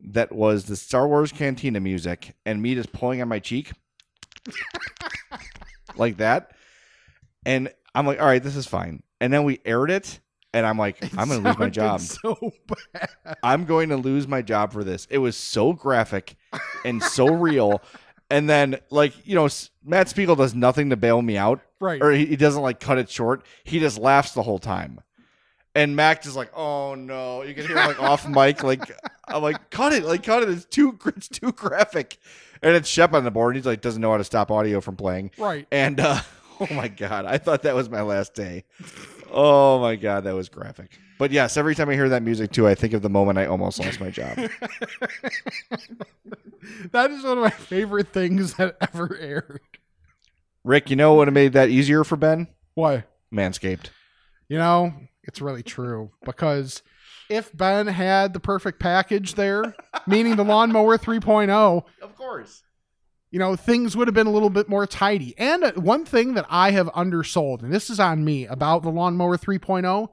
that 0.00 0.30
was 0.32 0.66
the 0.66 0.76
Star 0.76 1.08
Wars 1.08 1.32
Cantina 1.32 1.80
music 1.80 2.36
and 2.46 2.62
me 2.62 2.76
just 2.76 2.92
pulling 2.92 3.20
on 3.20 3.26
my 3.26 3.40
cheek 3.40 3.72
like 5.96 6.18
that. 6.18 6.52
And 7.44 7.72
I'm 7.94 8.06
like, 8.06 8.20
all 8.20 8.26
right, 8.26 8.42
this 8.42 8.56
is 8.56 8.66
fine. 8.66 9.02
And 9.20 9.32
then 9.32 9.44
we 9.44 9.60
aired 9.64 9.90
it, 9.90 10.20
and 10.52 10.66
I'm 10.66 10.78
like, 10.78 11.02
I'm 11.18 11.28
going 11.28 11.42
to 11.42 11.48
lose 11.48 11.58
my 11.58 11.70
job. 11.70 12.00
So 12.00 12.52
bad. 12.92 13.10
I'm 13.42 13.64
going 13.64 13.90
to 13.90 13.96
lose 13.96 14.26
my 14.26 14.42
job 14.42 14.72
for 14.72 14.84
this. 14.84 15.06
It 15.10 15.18
was 15.18 15.36
so 15.36 15.72
graphic 15.72 16.36
and 16.84 17.02
so 17.02 17.26
real. 17.26 17.82
And 18.30 18.48
then, 18.48 18.78
like, 18.90 19.26
you 19.26 19.34
know, 19.34 19.48
Matt 19.84 20.08
Spiegel 20.08 20.36
does 20.36 20.54
nothing 20.54 20.90
to 20.90 20.96
bail 20.96 21.22
me 21.22 21.36
out. 21.36 21.60
Right. 21.80 22.02
Or 22.02 22.10
he, 22.12 22.26
he 22.26 22.36
doesn't, 22.36 22.60
like, 22.60 22.78
cut 22.80 22.98
it 22.98 23.08
short. 23.08 23.44
He 23.64 23.80
just 23.80 23.98
laughs 23.98 24.32
the 24.32 24.42
whole 24.42 24.58
time. 24.58 25.00
And 25.74 25.94
Mac 25.94 26.22
just 26.22 26.34
like, 26.34 26.50
oh 26.56 26.94
no. 26.96 27.42
You 27.42 27.54
can 27.54 27.66
hear 27.66 27.76
like, 27.76 28.02
off 28.02 28.28
mic. 28.28 28.62
Like, 28.68 28.90
I'm 29.28 29.42
like, 29.42 29.70
cut 29.70 29.92
it. 29.92 30.04
Like, 30.04 30.24
cut 30.24 30.42
it. 30.42 30.48
It's 30.48 30.64
too, 30.64 30.98
it's 31.06 31.28
too 31.28 31.52
graphic. 31.52 32.18
And 32.62 32.74
it's 32.74 32.88
Shep 32.88 33.14
on 33.14 33.24
the 33.24 33.30
board. 33.30 33.54
He's 33.54 33.64
like, 33.64 33.80
doesn't 33.80 34.02
know 34.02 34.10
how 34.10 34.18
to 34.18 34.24
stop 34.24 34.50
audio 34.50 34.80
from 34.80 34.96
playing. 34.96 35.30
Right. 35.38 35.66
And, 35.70 36.00
uh, 36.00 36.20
oh 36.60 36.66
my 36.72 36.88
God. 36.88 37.24
I 37.26 37.38
thought 37.38 37.62
that 37.62 37.76
was 37.76 37.88
my 37.88 38.02
last 38.02 38.34
day. 38.34 38.64
Oh 39.30 39.78
my 39.80 39.96
God. 39.96 40.24
That 40.24 40.34
was 40.34 40.48
graphic. 40.48 40.98
But 41.18 41.30
yes, 41.32 41.56
every 41.56 41.74
time 41.74 41.88
I 41.88 41.94
hear 41.94 42.08
that 42.08 42.22
music 42.22 42.52
too, 42.52 42.66
I 42.68 42.74
think 42.74 42.92
of 42.94 43.02
the 43.02 43.10
moment 43.10 43.38
I 43.38 43.46
almost 43.46 43.80
lost 43.80 44.00
my 44.00 44.10
job. 44.10 44.38
That 46.92 47.10
is 47.10 47.24
one 47.24 47.38
of 47.38 47.44
my 47.44 47.50
favorite 47.50 48.08
things 48.12 48.54
that 48.54 48.76
ever 48.80 49.16
aired. 49.18 49.60
Rick, 50.64 50.90
you 50.90 50.96
know 50.96 51.12
what 51.12 51.18
would 51.18 51.28
have 51.28 51.34
made 51.34 51.52
that 51.54 51.70
easier 51.70 52.04
for 52.04 52.16
Ben? 52.16 52.48
Why? 52.74 53.04
Manscaped. 53.32 53.86
You 54.48 54.58
know, 54.58 54.92
it's 55.22 55.40
really 55.40 55.62
true 55.62 56.10
because 56.24 56.82
if 57.30 57.56
Ben 57.56 57.86
had 57.86 58.32
the 58.34 58.40
perfect 58.40 58.80
package 58.80 59.34
there, 59.34 59.74
meaning 60.06 60.36
the 60.36 60.44
lawnmower 60.44 60.98
3.0, 60.98 61.84
Of 62.02 62.16
course. 62.16 62.62
You 63.30 63.38
know, 63.38 63.56
things 63.56 63.96
would 63.96 64.08
have 64.08 64.14
been 64.14 64.26
a 64.26 64.32
little 64.32 64.50
bit 64.50 64.68
more 64.68 64.86
tidy. 64.86 65.34
And 65.36 65.64
uh, 65.64 65.72
one 65.72 66.04
thing 66.04 66.34
that 66.34 66.46
I 66.48 66.70
have 66.70 66.88
undersold, 66.94 67.62
and 67.62 67.72
this 67.72 67.90
is 67.90 68.00
on 68.00 68.24
me 68.24 68.46
about 68.46 68.82
the 68.82 68.90
lawnmower 68.90 69.36
3.0, 69.36 70.08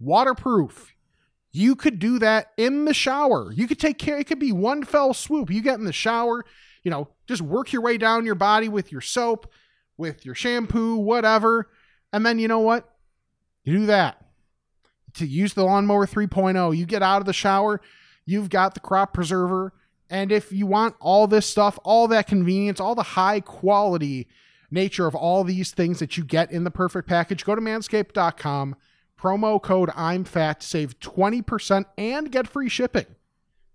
waterproof. 0.00 0.94
You 1.52 1.76
could 1.76 2.00
do 2.00 2.18
that 2.18 2.48
in 2.56 2.84
the 2.84 2.94
shower. 2.94 3.52
You 3.52 3.68
could 3.68 3.78
take 3.78 3.98
care, 3.98 4.18
it 4.18 4.26
could 4.26 4.40
be 4.40 4.50
one 4.50 4.82
fell 4.82 5.14
swoop. 5.14 5.50
You 5.50 5.62
get 5.62 5.78
in 5.78 5.84
the 5.84 5.92
shower, 5.92 6.44
you 6.82 6.90
know, 6.90 7.08
just 7.28 7.42
work 7.42 7.72
your 7.72 7.82
way 7.82 7.96
down 7.96 8.26
your 8.26 8.34
body 8.34 8.68
with 8.68 8.90
your 8.90 9.00
soap, 9.00 9.50
with 9.96 10.26
your 10.26 10.34
shampoo, 10.34 10.96
whatever. 10.96 11.70
And 12.12 12.26
then 12.26 12.40
you 12.40 12.48
know 12.48 12.58
what? 12.58 12.88
You 13.62 13.78
do 13.78 13.86
that. 13.86 14.20
To 15.14 15.26
use 15.26 15.54
the 15.54 15.62
lawnmower 15.62 16.06
3.0, 16.06 16.76
you 16.76 16.86
get 16.86 17.04
out 17.04 17.22
of 17.22 17.26
the 17.26 17.32
shower, 17.32 17.80
you've 18.26 18.50
got 18.50 18.74
the 18.74 18.80
crop 18.80 19.14
preserver. 19.14 19.72
And 20.10 20.30
if 20.30 20.52
you 20.52 20.66
want 20.66 20.96
all 21.00 21.26
this 21.26 21.46
stuff, 21.46 21.78
all 21.84 22.08
that 22.08 22.26
convenience, 22.26 22.80
all 22.80 22.94
the 22.94 23.02
high 23.02 23.40
quality 23.40 24.28
nature 24.70 25.06
of 25.06 25.14
all 25.14 25.44
these 25.44 25.70
things 25.70 25.98
that 26.00 26.16
you 26.16 26.24
get 26.24 26.50
in 26.50 26.64
the 26.64 26.70
perfect 26.70 27.08
package, 27.08 27.44
go 27.44 27.54
to 27.54 27.60
manscaped.com, 27.60 28.76
promo 29.18 29.62
code 29.62 29.90
I'm 29.94 30.24
fat 30.24 30.62
save 30.62 30.98
20% 31.00 31.84
and 31.96 32.30
get 32.30 32.46
free 32.46 32.68
shipping. 32.68 33.06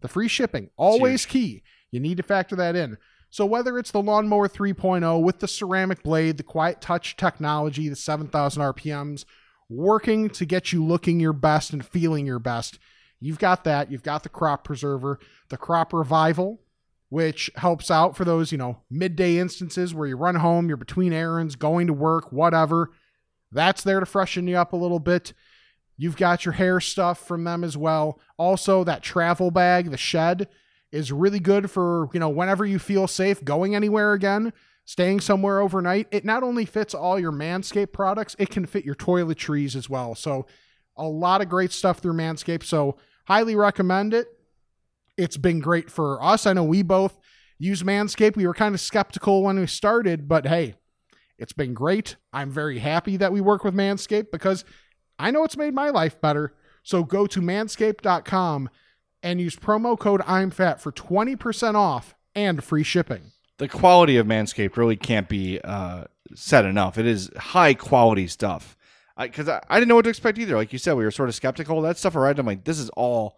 The 0.02 0.08
free 0.08 0.28
shipping, 0.28 0.70
always 0.78 1.26
key. 1.26 1.64
You 1.92 2.00
need 2.00 2.18
to 2.18 2.24
factor 2.24 2.56
that 2.58 2.76
in. 2.76 2.98
So 3.32 3.46
whether 3.46 3.78
it's 3.78 3.92
the 3.92 4.02
lawnmower 4.02 4.48
3.0 4.48 5.22
with 5.22 5.40
the 5.40 5.48
ceramic 5.48 6.04
blade, 6.04 6.38
the 6.38 6.44
quiet 6.44 6.82
touch 6.82 7.16
technology, 7.16 7.90
the 7.90 7.96
7,000 7.96 8.62
RPMs, 8.62 9.26
working 9.70 10.30
to 10.32 10.46
get 10.46 10.74
you 10.74 10.84
looking 10.84 11.20
your 11.20 11.34
best 11.34 11.72
and 11.72 11.86
feeling 11.86 12.26
your 12.26 12.40
best, 12.40 12.80
you've 13.20 13.40
got 13.40 13.64
that. 13.64 13.92
You've 13.92 14.04
got 14.04 14.24
the 14.24 14.30
crop 14.30 14.64
preserver, 14.64 15.20
the 15.50 15.58
crop 15.58 15.94
revival, 15.94 16.62
which 17.10 17.50
helps 17.56 17.90
out 17.90 18.16
for 18.16 18.24
those, 18.26 18.52
you 18.52 18.58
know, 18.58 18.82
midday 18.90 19.38
instances 19.38 19.94
where 19.94 20.08
you 20.08 20.16
run 20.16 20.36
home, 20.36 20.68
you're 20.68 20.78
between 20.78 21.12
errands, 21.14 21.56
going 21.56 21.88
to 21.88 21.94
work, 21.94 22.32
whatever. 22.32 22.92
That's 23.52 23.84
there 23.84 24.00
to 24.00 24.06
freshen 24.06 24.48
you 24.48 24.58
up 24.58 24.74
a 24.74 24.78
little 24.78 25.00
bit. 25.00 25.34
You've 25.98 26.18
got 26.18 26.46
your 26.46 26.54
hair 26.54 26.80
stuff 26.80 27.20
from 27.20 27.44
them 27.44 27.64
as 27.64 27.76
well. 27.76 28.20
Also, 28.38 28.84
that 28.84 29.04
travel 29.04 29.52
bag, 29.52 29.92
the 29.92 29.98
shed, 29.98 30.48
is 30.92 31.12
really 31.12 31.40
good 31.40 31.70
for, 31.70 32.10
you 32.14 32.20
know, 32.20 32.30
whenever 32.30 32.66
you 32.66 32.80
feel 32.80 33.08
safe 33.08 33.44
going 33.44 33.76
anywhere 33.76 34.14
again, 34.14 34.54
staying 34.86 35.20
somewhere 35.20 35.60
overnight. 35.60 36.08
It 36.12 36.24
not 36.24 36.42
only 36.42 36.66
fits 36.66 36.94
all 36.94 37.20
your 37.20 37.32
Manscaped 37.32 37.92
products, 37.92 38.36
it 38.40 38.50
can 38.50 38.66
fit 38.66 38.86
your 38.86 38.96
toiletries 38.96 39.76
as 39.76 39.90
well. 39.90 40.16
So, 40.16 40.46
a 40.96 41.04
lot 41.04 41.42
of 41.42 41.50
great 41.50 41.72
stuff 41.72 42.00
through 42.00 42.14
Manscaped. 42.14 42.64
So, 42.64 42.98
highly 43.30 43.56
recommend 43.56 44.14
it. 44.14 44.28
It's 45.18 45.38
been 45.38 45.60
great 45.60 45.92
for 45.92 46.22
us. 46.24 46.48
I 46.48 46.54
know 46.54 46.64
we 46.64 46.82
both 46.82 47.18
use 47.60 47.84
Manscaped. 47.84 48.36
We 48.36 48.48
were 48.48 48.54
kind 48.54 48.74
of 48.74 48.82
skeptical 48.82 49.44
when 49.44 49.60
we 49.60 49.68
started, 49.68 50.28
but 50.28 50.48
hey, 50.48 50.76
it's 51.38 51.54
been 51.54 51.74
great. 51.74 52.16
I'm 52.34 52.50
very 52.50 52.80
happy 52.80 53.18
that 53.18 53.32
we 53.32 53.40
work 53.40 53.64
with 53.64 53.76
Manscaped 53.76 54.32
because 54.32 54.66
I 55.20 55.30
know 55.32 55.44
it's 55.44 55.58
made 55.58 55.76
my 55.76 55.90
life 55.90 56.20
better. 56.20 56.56
So 56.82 57.04
go 57.04 57.28
to 57.28 57.40
manscaped.com 57.40 58.70
and 59.22 59.42
use 59.42 59.56
promo 59.56 60.00
code 60.00 60.22
I'm 60.26 60.50
fat 60.50 60.82
for 60.82 60.92
20% 60.92 61.76
off 61.76 62.16
and 62.34 62.64
free 62.64 62.84
shipping. 62.84 63.32
The 63.58 63.68
quality 63.68 64.18
of 64.18 64.26
Manscaped 64.26 64.78
really 64.78 64.96
can't 64.96 65.28
be 65.28 65.60
uh, 65.62 66.06
said 66.34 66.66
enough. 66.66 66.98
It 66.98 67.06
is 67.06 67.30
high 67.38 67.74
quality 67.74 68.28
stuff. 68.28 68.78
Because 69.20 69.50
I, 69.50 69.62
I, 69.70 69.80
didn't 69.80 69.90
know 69.90 69.96
what 69.96 70.04
to 70.04 70.10
expect 70.10 70.38
either. 70.38 70.56
Like 70.56 70.72
you 70.72 70.80
said, 70.80 70.94
we 70.94 71.04
were 71.04 71.12
sort 71.12 71.30
of 71.30 71.36
skeptical. 71.36 71.82
That 71.82 71.98
stuff 71.98 72.16
arrived. 72.16 72.40
I'm 72.40 72.46
like, 72.46 72.64
this 72.64 72.80
is 72.80 72.90
all 72.92 73.38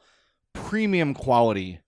premium 0.53 1.13
quality 1.13 1.79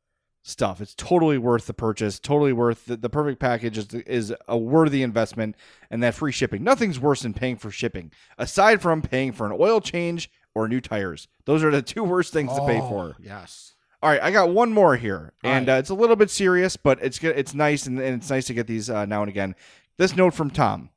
stuff. 0.44 0.82
It's 0.82 0.94
totally 0.96 1.38
worth 1.38 1.68
the 1.68 1.74
purchase. 1.74 2.20
Totally 2.20 2.54
worth 2.54 2.86
the, 2.86 2.98
the 2.98 3.10
perfect 3.10 3.40
package 3.40 3.78
is, 3.78 3.94
is 3.94 4.34
a 4.48 4.58
worthy 4.58 5.02
investment, 5.02 5.56
and 5.90 6.04
that 6.04 6.14
free 6.14 6.32
shipping. 6.32 6.64
Nothing's 6.64 7.00
worse 7.00 7.22
than 7.22 7.34
paying 7.34 7.56
for 7.56 7.72
shipping, 7.72 8.12
aside 8.38 8.82
from 8.82 9.02
paying 9.02 9.32
for 9.32 9.46
an 9.46 9.58
oil 9.60 9.82
change 9.82 10.30
or 10.54 10.68
new 10.68 10.82
tires. 10.82 11.28
Those 11.46 11.64
are 11.64 11.72
the 11.72 11.82
two 11.82 12.04
worst 12.04 12.34
things 12.34 12.54
to 12.54 12.66
pay 12.66 12.80
for. 12.80 13.16
Yes. 13.20 13.74
All 14.02 14.10
right, 14.10 14.22
I 14.22 14.32
got 14.32 14.50
one 14.50 14.74
more 14.74 14.98
here, 14.98 15.32
All 15.46 15.52
and 15.52 15.68
right. 15.68 15.76
uh, 15.76 15.78
it's 15.78 15.90
a 15.90 15.96
little 15.96 16.18
bit 16.18 16.30
serious, 16.30 16.76
but 16.76 17.00
it's 17.02 17.20
good. 17.20 17.38
It's 17.38 17.54
nice, 17.54 17.86
and, 17.86 17.98
and 18.00 18.16
it's 18.22 18.30
nice 18.30 18.48
to 18.48 18.54
get 18.54 18.68
these 18.68 18.90
uh, 18.90 19.06
now 19.06 19.22
and 19.22 19.30
again. 19.30 19.56
This 19.98 20.14
note 20.14 20.34
from 20.34 20.50
Tom: 20.50 20.90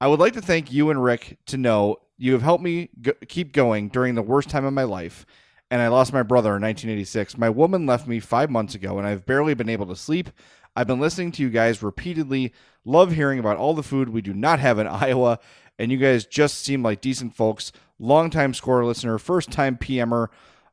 I 0.00 0.06
would 0.06 0.20
like 0.20 0.34
to 0.34 0.40
thank 0.40 0.72
you 0.72 0.90
and 0.90 1.02
Rick 1.02 1.38
to 1.46 1.56
know 1.56 1.96
you 2.18 2.32
have 2.32 2.42
helped 2.42 2.64
me 2.64 2.90
go- 3.00 3.12
keep 3.28 3.52
going 3.52 3.88
during 3.88 4.14
the 4.14 4.22
worst 4.22 4.48
time 4.48 4.64
of 4.64 4.72
my 4.72 4.84
life, 4.84 5.26
and 5.70 5.82
I 5.82 5.88
lost 5.88 6.12
my 6.12 6.22
brother 6.22 6.56
in 6.56 6.62
1986. 6.62 7.36
My 7.36 7.50
woman 7.50 7.86
left 7.86 8.06
me 8.06 8.20
five 8.20 8.50
months 8.50 8.74
ago, 8.74 8.98
and 8.98 9.06
I've 9.06 9.26
barely 9.26 9.54
been 9.54 9.68
able 9.68 9.86
to 9.86 9.96
sleep. 9.96 10.30
I've 10.74 10.86
been 10.86 11.00
listening 11.00 11.32
to 11.32 11.42
you 11.42 11.50
guys 11.50 11.82
repeatedly. 11.82 12.52
Love 12.84 13.12
hearing 13.12 13.38
about 13.38 13.56
all 13.56 13.74
the 13.74 13.82
food 13.82 14.10
we 14.10 14.20
do 14.22 14.34
not 14.34 14.60
have 14.60 14.78
in 14.78 14.86
Iowa, 14.86 15.38
and 15.78 15.90
you 15.90 15.98
guys 15.98 16.26
just 16.26 16.64
seem 16.64 16.82
like 16.82 17.00
decent 17.00 17.34
folks. 17.34 17.72
Longtime 17.98 18.54
score 18.54 18.84
listener, 18.84 19.18
first 19.18 19.50
time 19.50 19.76
PMer. 19.76 20.28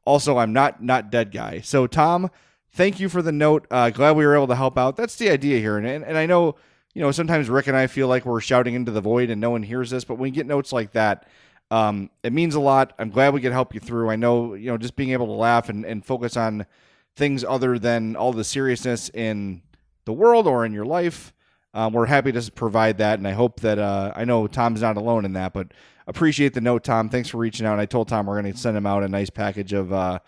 Also, 0.05 0.37
I'm 0.37 0.51
not 0.51 0.83
not 0.83 1.09
dead 1.09 1.31
guy. 1.31 1.61
So 1.61 1.87
Tom, 1.87 2.29
thank 2.73 2.99
you 2.99 3.07
for 3.07 3.21
the 3.21 3.31
note. 3.31 3.65
Uh, 3.71 3.89
glad 3.89 4.17
we 4.17 4.25
were 4.25 4.35
able 4.35 4.47
to 4.47 4.55
help 4.55 4.77
out. 4.77 4.97
That's 4.97 5.15
the 5.15 5.29
idea 5.29 5.59
here, 5.59 5.77
and 5.77 5.87
and 5.87 6.17
I 6.17 6.25
know 6.25 6.55
you 6.93 7.01
know 7.01 7.11
sometimes 7.11 7.49
Rick 7.49 7.67
and 7.67 7.77
I 7.77 7.87
feel 7.87 8.07
like 8.07 8.25
we're 8.25 8.41
shouting 8.41 8.75
into 8.75 8.91
the 8.91 9.01
void 9.01 9.29
and 9.29 9.39
no 9.41 9.49
one 9.49 9.63
hears 9.63 9.89
this, 9.89 10.03
but 10.03 10.15
when 10.15 10.29
you 10.29 10.35
get 10.35 10.47
notes 10.47 10.71
like 10.71 10.91
that. 10.93 11.27
Um, 11.71 12.11
it 12.21 12.33
means 12.33 12.53
a 12.53 12.59
lot. 12.59 12.93
I'm 12.99 13.09
glad 13.09 13.33
we 13.33 13.41
could 13.41 13.51
help 13.51 13.73
you 13.73 13.79
through. 13.79 14.11
I 14.11 14.15
know, 14.15 14.53
you 14.53 14.67
know, 14.67 14.77
just 14.77 14.95
being 14.95 15.09
able 15.09 15.25
to 15.25 15.31
laugh 15.31 15.69
and, 15.69 15.85
and 15.85 16.05
focus 16.05 16.37
on 16.37 16.67
things 17.15 17.43
other 17.43 17.79
than 17.79 18.15
all 18.15 18.31
the 18.31 18.43
seriousness 18.43 19.09
in 19.09 19.63
the 20.05 20.13
world 20.13 20.45
or 20.45 20.65
in 20.65 20.73
your 20.73 20.85
life. 20.85 21.33
Um, 21.73 21.93
we're 21.93 22.05
happy 22.05 22.31
to 22.31 22.51
provide 22.51 22.99
that, 22.99 23.17
and 23.17 23.27
I 23.27 23.31
hope 23.31 23.61
that 23.61 23.79
uh, 23.79 24.13
I 24.15 24.25
know 24.25 24.45
Tom's 24.45 24.81
not 24.81 24.97
alone 24.97 25.25
in 25.25 25.33
that, 25.33 25.53
but 25.53 25.73
appreciate 26.05 26.53
the 26.53 26.61
note, 26.61 26.83
Tom. 26.83 27.09
Thanks 27.09 27.29
for 27.29 27.37
reaching 27.37 27.65
out. 27.65 27.73
And 27.73 27.81
I 27.81 27.85
told 27.85 28.07
Tom 28.07 28.27
we're 28.27 28.39
going 28.39 28.53
to 28.53 28.59
send 28.59 28.77
him 28.77 28.85
out 28.85 29.03
a 29.03 29.07
nice 29.07 29.31
package 29.31 29.73
of 29.73 29.91
uh, 29.91 30.19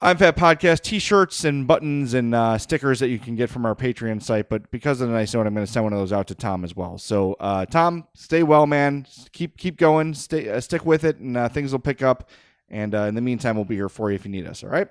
I'm 0.00 0.16
Fat 0.16 0.36
Podcast 0.36 0.82
T-shirts 0.82 1.44
and 1.44 1.66
buttons 1.66 2.14
and 2.14 2.32
uh, 2.32 2.56
stickers 2.58 3.00
that 3.00 3.08
you 3.08 3.18
can 3.18 3.34
get 3.34 3.50
from 3.50 3.66
our 3.66 3.74
Patreon 3.74 4.22
site. 4.22 4.48
But 4.48 4.70
because 4.70 5.00
of 5.00 5.08
the 5.08 5.14
nice 5.14 5.34
note, 5.34 5.44
I'm 5.44 5.54
going 5.54 5.66
to 5.66 5.72
send 5.72 5.82
one 5.82 5.92
of 5.92 5.98
those 5.98 6.12
out 6.12 6.28
to 6.28 6.36
Tom 6.36 6.62
as 6.62 6.76
well. 6.76 6.98
So, 6.98 7.32
uh, 7.40 7.66
Tom, 7.66 8.06
stay 8.14 8.44
well, 8.44 8.64
man. 8.68 9.06
Keep 9.32 9.56
keep 9.56 9.76
going. 9.76 10.14
Stay 10.14 10.48
uh, 10.48 10.60
stick 10.60 10.86
with 10.86 11.02
it, 11.02 11.18
and 11.18 11.36
uh, 11.36 11.48
things 11.48 11.72
will 11.72 11.80
pick 11.80 12.00
up. 12.00 12.30
And 12.68 12.94
uh, 12.94 13.02
in 13.02 13.16
the 13.16 13.20
meantime, 13.20 13.56
we'll 13.56 13.64
be 13.64 13.74
here 13.74 13.88
for 13.88 14.08
you 14.08 14.14
if 14.14 14.24
you 14.24 14.30
need 14.30 14.46
us. 14.46 14.62
All 14.62 14.70
right. 14.70 14.86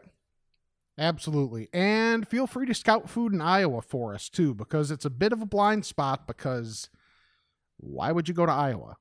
Absolutely. 0.98 1.70
And 1.72 2.28
feel 2.28 2.46
free 2.46 2.66
to 2.66 2.74
scout 2.74 3.10
food 3.10 3.32
in 3.32 3.40
Iowa 3.40 3.82
for 3.82 4.14
us 4.14 4.28
too, 4.28 4.54
because 4.54 4.92
it's 4.92 5.06
a 5.06 5.10
bit 5.10 5.32
of 5.32 5.42
a 5.42 5.46
blind 5.46 5.86
spot. 5.86 6.28
Because 6.28 6.90
why 7.78 8.12
would 8.12 8.28
you 8.28 8.34
go 8.34 8.46
to 8.46 8.52
Iowa? 8.52 8.98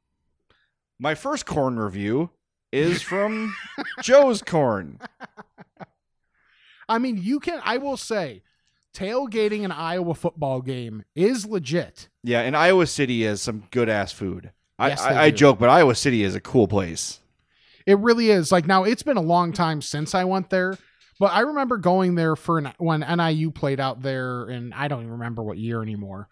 My 1.00 1.16
first 1.16 1.46
corn 1.46 1.80
review 1.80 2.30
is 2.70 3.02
from 3.02 3.56
Joe's 4.02 4.42
Corn. 4.42 5.00
I 6.88 6.98
mean, 6.98 7.18
you 7.18 7.40
can, 7.40 7.60
I 7.64 7.78
will 7.78 7.96
say, 7.96 8.42
tailgating 8.94 9.64
an 9.64 9.72
Iowa 9.72 10.14
football 10.14 10.62
game 10.62 11.04
is 11.14 11.46
legit. 11.46 12.08
Yeah, 12.22 12.40
and 12.40 12.56
Iowa 12.56 12.86
City 12.86 13.24
has 13.24 13.42
some 13.42 13.64
good 13.70 13.88
ass 13.88 14.12
food. 14.12 14.52
I, 14.78 14.88
Yes, 14.88 15.02
I, 15.02 15.12
they 15.12 15.18
I 15.18 15.30
joke, 15.30 15.58
but 15.58 15.68
Iowa 15.68 15.94
City 15.94 16.22
is 16.22 16.34
a 16.34 16.40
cool 16.40 16.68
place. 16.68 17.20
It 17.86 17.98
really 17.98 18.30
is. 18.30 18.50
Like 18.50 18.66
now, 18.66 18.84
it's 18.84 19.02
been 19.02 19.16
a 19.16 19.22
long 19.22 19.52
time 19.52 19.80
since 19.80 20.14
I 20.14 20.24
went 20.24 20.50
there, 20.50 20.76
but 21.20 21.32
I 21.32 21.40
remember 21.40 21.78
going 21.78 22.14
there 22.14 22.36
for 22.36 22.58
an, 22.58 22.72
when 22.78 23.00
NIU 23.00 23.50
played 23.50 23.80
out 23.80 24.02
there, 24.02 24.44
and 24.44 24.74
I 24.74 24.88
don't 24.88 25.00
even 25.00 25.12
remember 25.12 25.42
what 25.42 25.58
year 25.58 25.82
anymore. 25.82 26.28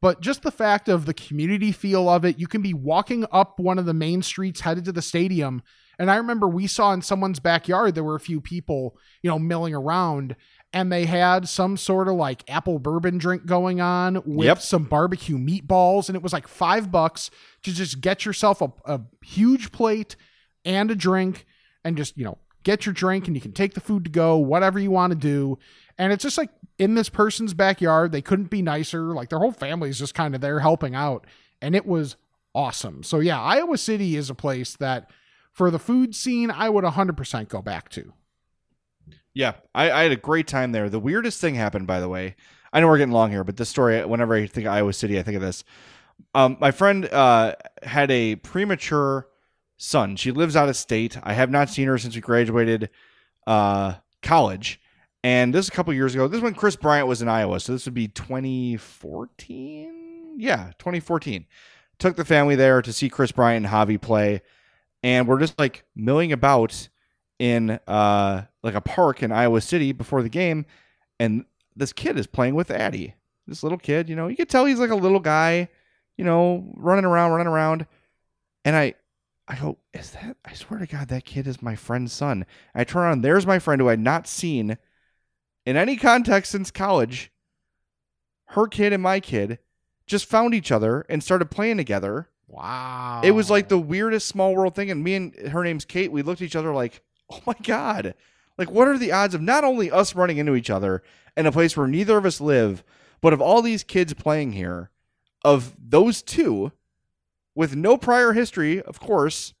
But 0.00 0.20
just 0.20 0.42
the 0.42 0.50
fact 0.50 0.88
of 0.88 1.06
the 1.06 1.14
community 1.14 1.72
feel 1.72 2.08
of 2.08 2.24
it, 2.24 2.38
you 2.38 2.46
can 2.46 2.60
be 2.60 2.74
walking 2.74 3.24
up 3.32 3.58
one 3.58 3.78
of 3.78 3.86
the 3.86 3.94
main 3.94 4.22
streets 4.22 4.60
headed 4.60 4.84
to 4.84 4.92
the 4.92 5.02
stadium. 5.02 5.62
And 5.98 6.10
I 6.10 6.16
remember 6.16 6.48
we 6.48 6.66
saw 6.66 6.92
in 6.92 7.02
someone's 7.02 7.40
backyard 7.40 7.94
there 7.94 8.04
were 8.04 8.16
a 8.16 8.20
few 8.20 8.40
people, 8.40 8.96
you 9.22 9.30
know, 9.30 9.38
milling 9.38 9.74
around, 9.74 10.36
and 10.72 10.90
they 10.90 11.04
had 11.06 11.48
some 11.48 11.76
sort 11.76 12.08
of 12.08 12.14
like 12.14 12.48
apple 12.50 12.78
bourbon 12.78 13.18
drink 13.18 13.46
going 13.46 13.80
on 13.80 14.22
with 14.26 14.46
Yep. 14.46 14.60
some 14.60 14.84
barbecue 14.84 15.38
meatballs, 15.38 16.08
and 16.08 16.16
it 16.16 16.22
was 16.22 16.32
like 16.32 16.48
five 16.48 16.90
bucks 16.90 17.30
to 17.62 17.72
just 17.72 18.00
get 18.00 18.24
yourself 18.24 18.60
a, 18.60 18.72
a 18.84 19.00
huge 19.22 19.70
plate 19.72 20.16
and 20.64 20.90
a 20.90 20.94
drink 20.96 21.46
and 21.84 21.96
just, 21.96 22.16
you 22.18 22.24
know, 22.24 22.38
get 22.64 22.86
your 22.86 22.92
drink 22.94 23.26
and 23.26 23.36
you 23.36 23.42
can 23.42 23.52
take 23.52 23.74
the 23.74 23.80
food 23.80 24.04
to 24.04 24.10
go, 24.10 24.36
whatever 24.38 24.78
you 24.78 24.90
want 24.90 25.12
to 25.12 25.18
do. 25.18 25.58
And 25.98 26.12
it's 26.12 26.22
just 26.22 26.38
like 26.38 26.50
in 26.78 26.94
this 26.94 27.08
person's 27.10 27.54
backyard. 27.54 28.10
They 28.10 28.22
couldn't 28.22 28.50
be 28.50 28.62
nicer. 28.62 29.14
Like 29.14 29.28
their 29.28 29.38
whole 29.38 29.52
family's 29.52 29.98
just 29.98 30.14
kind 30.14 30.34
of 30.34 30.40
there 30.40 30.60
helping 30.60 30.94
out. 30.94 31.26
And 31.60 31.76
it 31.76 31.86
was 31.86 32.16
awesome. 32.54 33.02
So 33.02 33.20
yeah, 33.20 33.40
Iowa 33.40 33.76
City 33.76 34.16
is 34.16 34.30
a 34.30 34.34
place 34.34 34.76
that 34.76 35.10
for 35.54 35.70
the 35.70 35.78
food 35.78 36.14
scene, 36.14 36.50
I 36.50 36.68
would 36.68 36.84
100% 36.84 37.48
go 37.48 37.62
back 37.62 37.88
to. 37.90 38.12
Yeah, 39.32 39.54
I, 39.74 39.90
I 39.90 40.02
had 40.02 40.12
a 40.12 40.16
great 40.16 40.46
time 40.46 40.72
there. 40.72 40.90
The 40.90 41.00
weirdest 41.00 41.40
thing 41.40 41.54
happened, 41.54 41.86
by 41.86 42.00
the 42.00 42.08
way. 42.08 42.36
I 42.72 42.80
know 42.80 42.88
we're 42.88 42.98
getting 42.98 43.14
long 43.14 43.30
here, 43.30 43.44
but 43.44 43.56
this 43.56 43.68
story, 43.68 44.04
whenever 44.04 44.34
I 44.34 44.46
think 44.46 44.66
of 44.66 44.72
Iowa 44.72 44.92
City, 44.92 45.18
I 45.18 45.22
think 45.22 45.36
of 45.36 45.42
this. 45.42 45.64
Um, 46.34 46.56
my 46.60 46.72
friend 46.72 47.06
uh, 47.06 47.54
had 47.82 48.10
a 48.10 48.36
premature 48.36 49.28
son. 49.76 50.16
She 50.16 50.32
lives 50.32 50.56
out 50.56 50.68
of 50.68 50.76
state. 50.76 51.16
I 51.22 51.34
have 51.34 51.50
not 51.50 51.70
seen 51.70 51.86
her 51.86 51.98
since 51.98 52.16
we 52.16 52.20
graduated 52.20 52.90
uh, 53.46 53.94
college. 54.22 54.80
And 55.22 55.54
this 55.54 55.66
is 55.66 55.68
a 55.68 55.72
couple 55.72 55.94
years 55.94 56.14
ago. 56.14 56.26
This 56.26 56.38
is 56.38 56.42
when 56.42 56.54
Kris 56.54 56.76
Bryant 56.76 57.06
was 57.06 57.22
in 57.22 57.28
Iowa. 57.28 57.60
So 57.60 57.72
this 57.72 57.84
would 57.84 57.94
be 57.94 58.08
2014. 58.08 60.34
Yeah, 60.36 60.72
2014. 60.78 61.46
Took 61.98 62.16
the 62.16 62.24
family 62.24 62.56
there 62.56 62.82
to 62.82 62.92
see 62.92 63.08
Kris 63.08 63.30
Bryant 63.30 63.64
and 63.64 63.72
Javi 63.72 64.00
play. 64.00 64.42
And 65.04 65.28
we're 65.28 65.38
just 65.38 65.58
like 65.58 65.84
milling 65.94 66.32
about 66.32 66.88
in 67.38 67.78
uh 67.86 68.42
like 68.62 68.74
a 68.74 68.80
park 68.80 69.22
in 69.22 69.30
Iowa 69.30 69.60
City 69.60 69.92
before 69.92 70.22
the 70.22 70.28
game, 70.28 70.64
and 71.20 71.44
this 71.76 71.92
kid 71.92 72.18
is 72.18 72.26
playing 72.26 72.54
with 72.54 72.70
Addie. 72.70 73.14
This 73.46 73.62
little 73.62 73.78
kid, 73.78 74.08
you 74.08 74.16
know, 74.16 74.28
you 74.28 74.36
could 74.36 74.48
tell 74.48 74.64
he's 74.64 74.78
like 74.78 74.90
a 74.90 74.96
little 74.96 75.20
guy, 75.20 75.68
you 76.16 76.24
know, 76.24 76.72
running 76.74 77.04
around, 77.04 77.32
running 77.32 77.46
around. 77.46 77.86
And 78.64 78.74
I 78.74 78.94
I 79.46 79.56
go, 79.56 79.76
is 79.92 80.12
that 80.12 80.38
I 80.42 80.54
swear 80.54 80.80
to 80.80 80.86
God, 80.86 81.08
that 81.08 81.26
kid 81.26 81.46
is 81.46 81.60
my 81.60 81.76
friend's 81.76 82.12
son. 82.12 82.46
I 82.74 82.84
turn 82.84 83.02
around, 83.02 83.20
there's 83.20 83.46
my 83.46 83.58
friend 83.58 83.80
who 83.82 83.90
I'd 83.90 84.00
not 84.00 84.26
seen 84.26 84.78
in 85.66 85.76
any 85.76 85.96
context 85.96 86.50
since 86.50 86.70
college. 86.70 87.30
Her 88.46 88.66
kid 88.66 88.94
and 88.94 89.02
my 89.02 89.20
kid 89.20 89.58
just 90.06 90.24
found 90.24 90.54
each 90.54 90.72
other 90.72 91.04
and 91.10 91.22
started 91.22 91.50
playing 91.50 91.76
together. 91.76 92.30
Wow. 92.46 93.22
It 93.24 93.32
was 93.32 93.50
like 93.50 93.68
the 93.68 93.78
weirdest 93.78 94.28
small 94.28 94.54
world 94.54 94.74
thing. 94.74 94.90
And 94.90 95.02
me 95.02 95.14
and 95.14 95.34
her 95.48 95.64
name's 95.64 95.84
Kate. 95.84 96.12
We 96.12 96.22
looked 96.22 96.40
at 96.42 96.46
each 96.46 96.56
other 96.56 96.72
like, 96.72 97.02
oh 97.30 97.40
my 97.46 97.54
God. 97.62 98.14
Like, 98.56 98.70
what 98.70 98.86
are 98.86 98.98
the 98.98 99.12
odds 99.12 99.34
of 99.34 99.42
not 99.42 99.64
only 99.64 99.90
us 99.90 100.14
running 100.14 100.36
into 100.36 100.54
each 100.54 100.70
other 100.70 101.02
in 101.36 101.46
a 101.46 101.52
place 101.52 101.76
where 101.76 101.88
neither 101.88 102.16
of 102.16 102.24
us 102.24 102.40
live, 102.40 102.84
but 103.20 103.32
of 103.32 103.40
all 103.40 103.62
these 103.62 103.82
kids 103.82 104.14
playing 104.14 104.52
here, 104.52 104.90
of 105.44 105.74
those 105.78 106.22
two 106.22 106.70
with 107.54 107.74
no 107.74 107.96
prior 107.96 108.32
history, 108.32 108.80
of 108.80 109.00
course, 109.00 109.54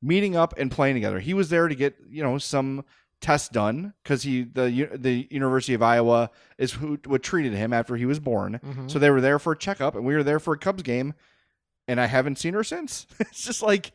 meeting 0.00 0.36
up 0.36 0.54
and 0.58 0.70
playing 0.70 0.94
together. 0.94 1.20
He 1.20 1.34
was 1.34 1.48
there 1.50 1.68
to 1.68 1.74
get, 1.74 1.96
you 2.08 2.22
know, 2.22 2.38
some 2.38 2.84
tests 3.20 3.48
done 3.48 3.94
because 4.02 4.22
he 4.22 4.42
the 4.44 4.88
the 4.94 5.26
University 5.30 5.72
of 5.74 5.82
Iowa 5.82 6.30
is 6.58 6.72
who 6.72 6.98
what 7.06 7.22
treated 7.22 7.54
him 7.54 7.72
after 7.72 7.96
he 7.96 8.04
was 8.06 8.20
born. 8.20 8.60
Mhm. 8.62 8.90
So 8.90 8.98
they 8.98 9.10
were 9.10 9.20
there 9.20 9.38
for 9.38 9.52
a 9.52 9.56
checkup, 9.58 9.94
and 9.94 10.04
we 10.04 10.14
were 10.14 10.22
there 10.24 10.38
for 10.40 10.52
a 10.54 10.58
Cubs 10.58 10.82
game, 10.82 11.14
and 11.86 12.00
I 12.00 12.06
haven't 12.06 12.38
seen 12.38 12.54
her 12.54 12.64
since. 12.64 13.06
it's 13.20 13.44
just 13.44 13.62
like 13.62 13.92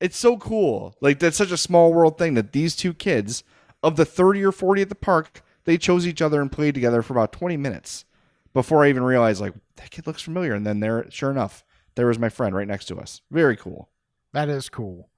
it's 0.00 0.16
so 0.16 0.36
cool. 0.36 0.96
Like 1.00 1.18
that's 1.18 1.36
such 1.36 1.52
a 1.52 1.56
small 1.56 1.92
world 1.92 2.18
thing 2.18 2.34
that 2.34 2.52
these 2.52 2.76
two 2.76 2.94
kids 2.94 3.44
of 3.82 3.96
the 3.96 4.04
30 4.04 4.44
or 4.44 4.52
40 4.52 4.82
at 4.82 4.88
the 4.88 4.94
park, 4.94 5.42
they 5.64 5.78
chose 5.78 6.06
each 6.06 6.22
other 6.22 6.40
and 6.40 6.50
played 6.50 6.74
together 6.74 7.02
for 7.02 7.14
about 7.14 7.32
20 7.32 7.56
minutes 7.56 8.04
before 8.54 8.84
I 8.84 8.88
even 8.88 9.02
realized 9.02 9.40
like 9.40 9.54
that 9.76 9.90
kid 9.90 10.06
looks 10.06 10.22
familiar 10.22 10.54
and 10.54 10.66
then 10.66 10.80
there 10.80 11.06
sure 11.10 11.30
enough, 11.30 11.64
there 11.94 12.06
was 12.06 12.18
my 12.18 12.28
friend 12.28 12.54
right 12.54 12.68
next 12.68 12.86
to 12.86 12.96
us. 12.98 13.22
Very 13.30 13.56
cool. 13.56 13.88
That 14.32 14.48
is 14.48 14.68
cool. 14.68 15.08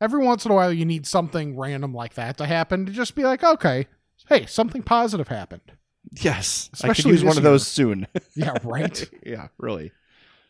Every 0.00 0.24
once 0.24 0.46
in 0.46 0.50
a 0.50 0.54
while, 0.54 0.72
you 0.72 0.86
need 0.86 1.06
something 1.06 1.58
random 1.58 1.92
like 1.92 2.14
that 2.14 2.38
to 2.38 2.46
happen 2.46 2.86
to 2.86 2.92
just 2.92 3.14
be 3.14 3.24
like, 3.24 3.44
okay, 3.44 3.86
hey, 4.28 4.46
something 4.46 4.82
positive 4.82 5.28
happened. 5.28 5.72
Yes. 6.12 6.70
I 6.72 6.88
Especially 6.88 7.02
could 7.02 7.20
use 7.20 7.24
one 7.24 7.36
of 7.36 7.42
those 7.42 7.66
soon. 7.66 8.06
Yeah, 8.34 8.56
right. 8.64 9.08
yeah, 9.26 9.48
really. 9.58 9.92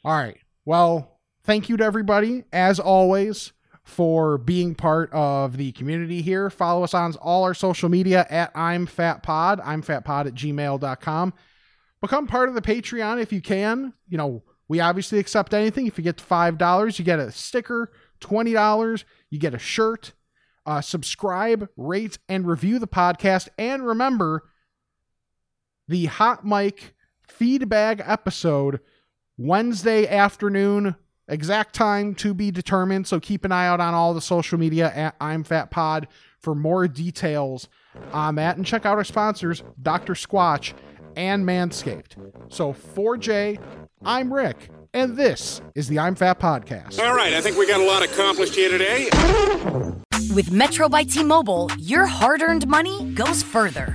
All 0.05 0.17
right. 0.17 0.39
Well, 0.65 1.19
thank 1.51 1.69
you 1.69 1.77
to 1.77 1.83
everybody, 1.83 2.45
as 2.53 2.79
always, 2.79 3.51
for 3.83 4.39
being 4.39 4.73
part 4.73 5.13
of 5.13 5.57
the 5.57 5.73
community 5.73 6.23
here. 6.23 6.49
Follow 6.49 6.85
us 6.85 6.95
on 6.95 7.13
all 7.17 7.43
our 7.43 7.55
social 7.55 7.89
media 7.89 8.25
at 8.31 8.53
I'm 8.55 8.87
Fat 8.87 9.25
Pod. 9.25 9.61
I'm 9.65 9.83
Fat 9.83 10.05
Pod 10.05 10.29
at 10.29 10.35
gmail.com. 10.35 11.35
Become 12.01 12.29
part 12.29 12.49
of 12.49 12.55
the 12.55 12.63
Patreon 12.63 13.21
if 13.21 13.33
you 13.33 13.41
can. 13.41 13.95
You 14.09 14.17
know, 14.17 14.45
we 14.69 14.79
obviously 14.79 15.19
accept 15.19 15.53
anything. 15.53 15.89
If 15.89 15.99
you 15.99 16.05
get 16.05 16.19
to 16.19 16.25
$5, 16.25 16.99
you 17.01 17.05
get 17.05 17.19
a 17.19 17.33
sticker. 17.33 17.91
$20, 18.21 19.05
you 19.31 19.41
get 19.41 19.53
a 19.53 19.59
shirt. 19.59 20.13
Uh, 20.65 20.81
subscribe, 20.81 21.69
rate, 21.77 22.17
and 22.29 22.47
review 22.47 22.79
the 22.79 22.87
podcast. 22.87 23.49
And 23.59 23.85
remember, 23.85 24.45
the 25.89 26.05
Hot 26.05 26.47
Mic 26.47 26.95
feedback 27.27 28.01
episode 28.05 28.79
Wednesday 29.37 30.07
afternoon, 30.07 30.95
exact 31.31 31.75
time 31.75 32.15
to 32.17 32.35
be 32.35 32.51
determined. 32.51 33.07
So 33.07 33.21
keep 33.21 33.45
an 33.45 33.53
eye 33.53 33.67
out 33.67 33.81
on 33.81 33.95
all 33.95 34.13
the 34.13 34.21
social 34.21 34.59
media 34.59 34.93
at 34.95 35.15
I'm 35.21 35.45
Fat 35.45 35.71
Pod 35.71 36.09
for 36.39 36.55
more 36.55 36.87
details 36.89 37.69
on 38.13 38.35
that. 38.37 38.57
And 38.57 38.67
check 38.67 38.85
out 38.85 38.99
our 38.99 39.05
sponsors, 39.05 39.63
Dr. 39.83 40.15
Squatch 40.15 40.75
and 41.17 41.45
Manscaped. 41.45 42.17
So 42.49 42.73
for 42.73 43.17
Jay, 43.17 43.59
I'm 44.05 44.33
Rick, 44.33 44.71
and 44.95 45.17
this 45.17 45.61
is 45.75 45.89
the 45.89 45.99
I'm 45.99 46.15
Fat 46.15 46.39
Podcast. 46.39 46.99
All 47.05 47.15
right, 47.15 47.35
I 47.35 47.41
think 47.41 47.57
we 47.57 47.67
got 47.67 47.81
a 47.81 47.85
lot 47.85 48.03
accomplished 48.03 48.55
here 48.55 48.71
today. 48.71 49.11
With 50.35 50.51
Metro 50.53 50.89
by 50.89 51.05
T 51.05 51.25
Mobile, 51.25 51.71
your 51.79 52.07
hard 52.07 52.43
earned 52.43 52.69
money 52.69 53.13
goes 53.13 53.43
further. 53.43 53.95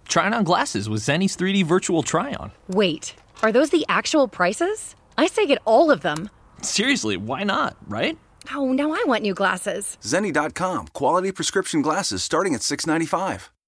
Trying 0.11 0.33
on 0.33 0.43
glasses 0.43 0.89
with 0.89 0.99
Zenni's 0.99 1.37
3D 1.37 1.63
virtual 1.63 2.03
try-on. 2.03 2.51
Wait, 2.67 3.15
are 3.43 3.53
those 3.53 3.69
the 3.69 3.85
actual 3.87 4.27
prices? 4.27 4.93
I 5.17 5.27
say 5.27 5.45
get 5.45 5.61
all 5.63 5.89
of 5.89 6.01
them. 6.01 6.29
Seriously, 6.61 7.15
why 7.15 7.45
not, 7.45 7.77
right? 7.87 8.17
Oh, 8.53 8.73
now 8.73 8.91
I 8.91 9.01
want 9.07 9.23
new 9.23 9.33
glasses. 9.33 9.97
Zenni.com. 10.01 10.89
Quality 10.89 11.31
prescription 11.31 11.81
glasses 11.81 12.23
starting 12.23 12.53
at 12.55 12.61
695. 12.61 13.51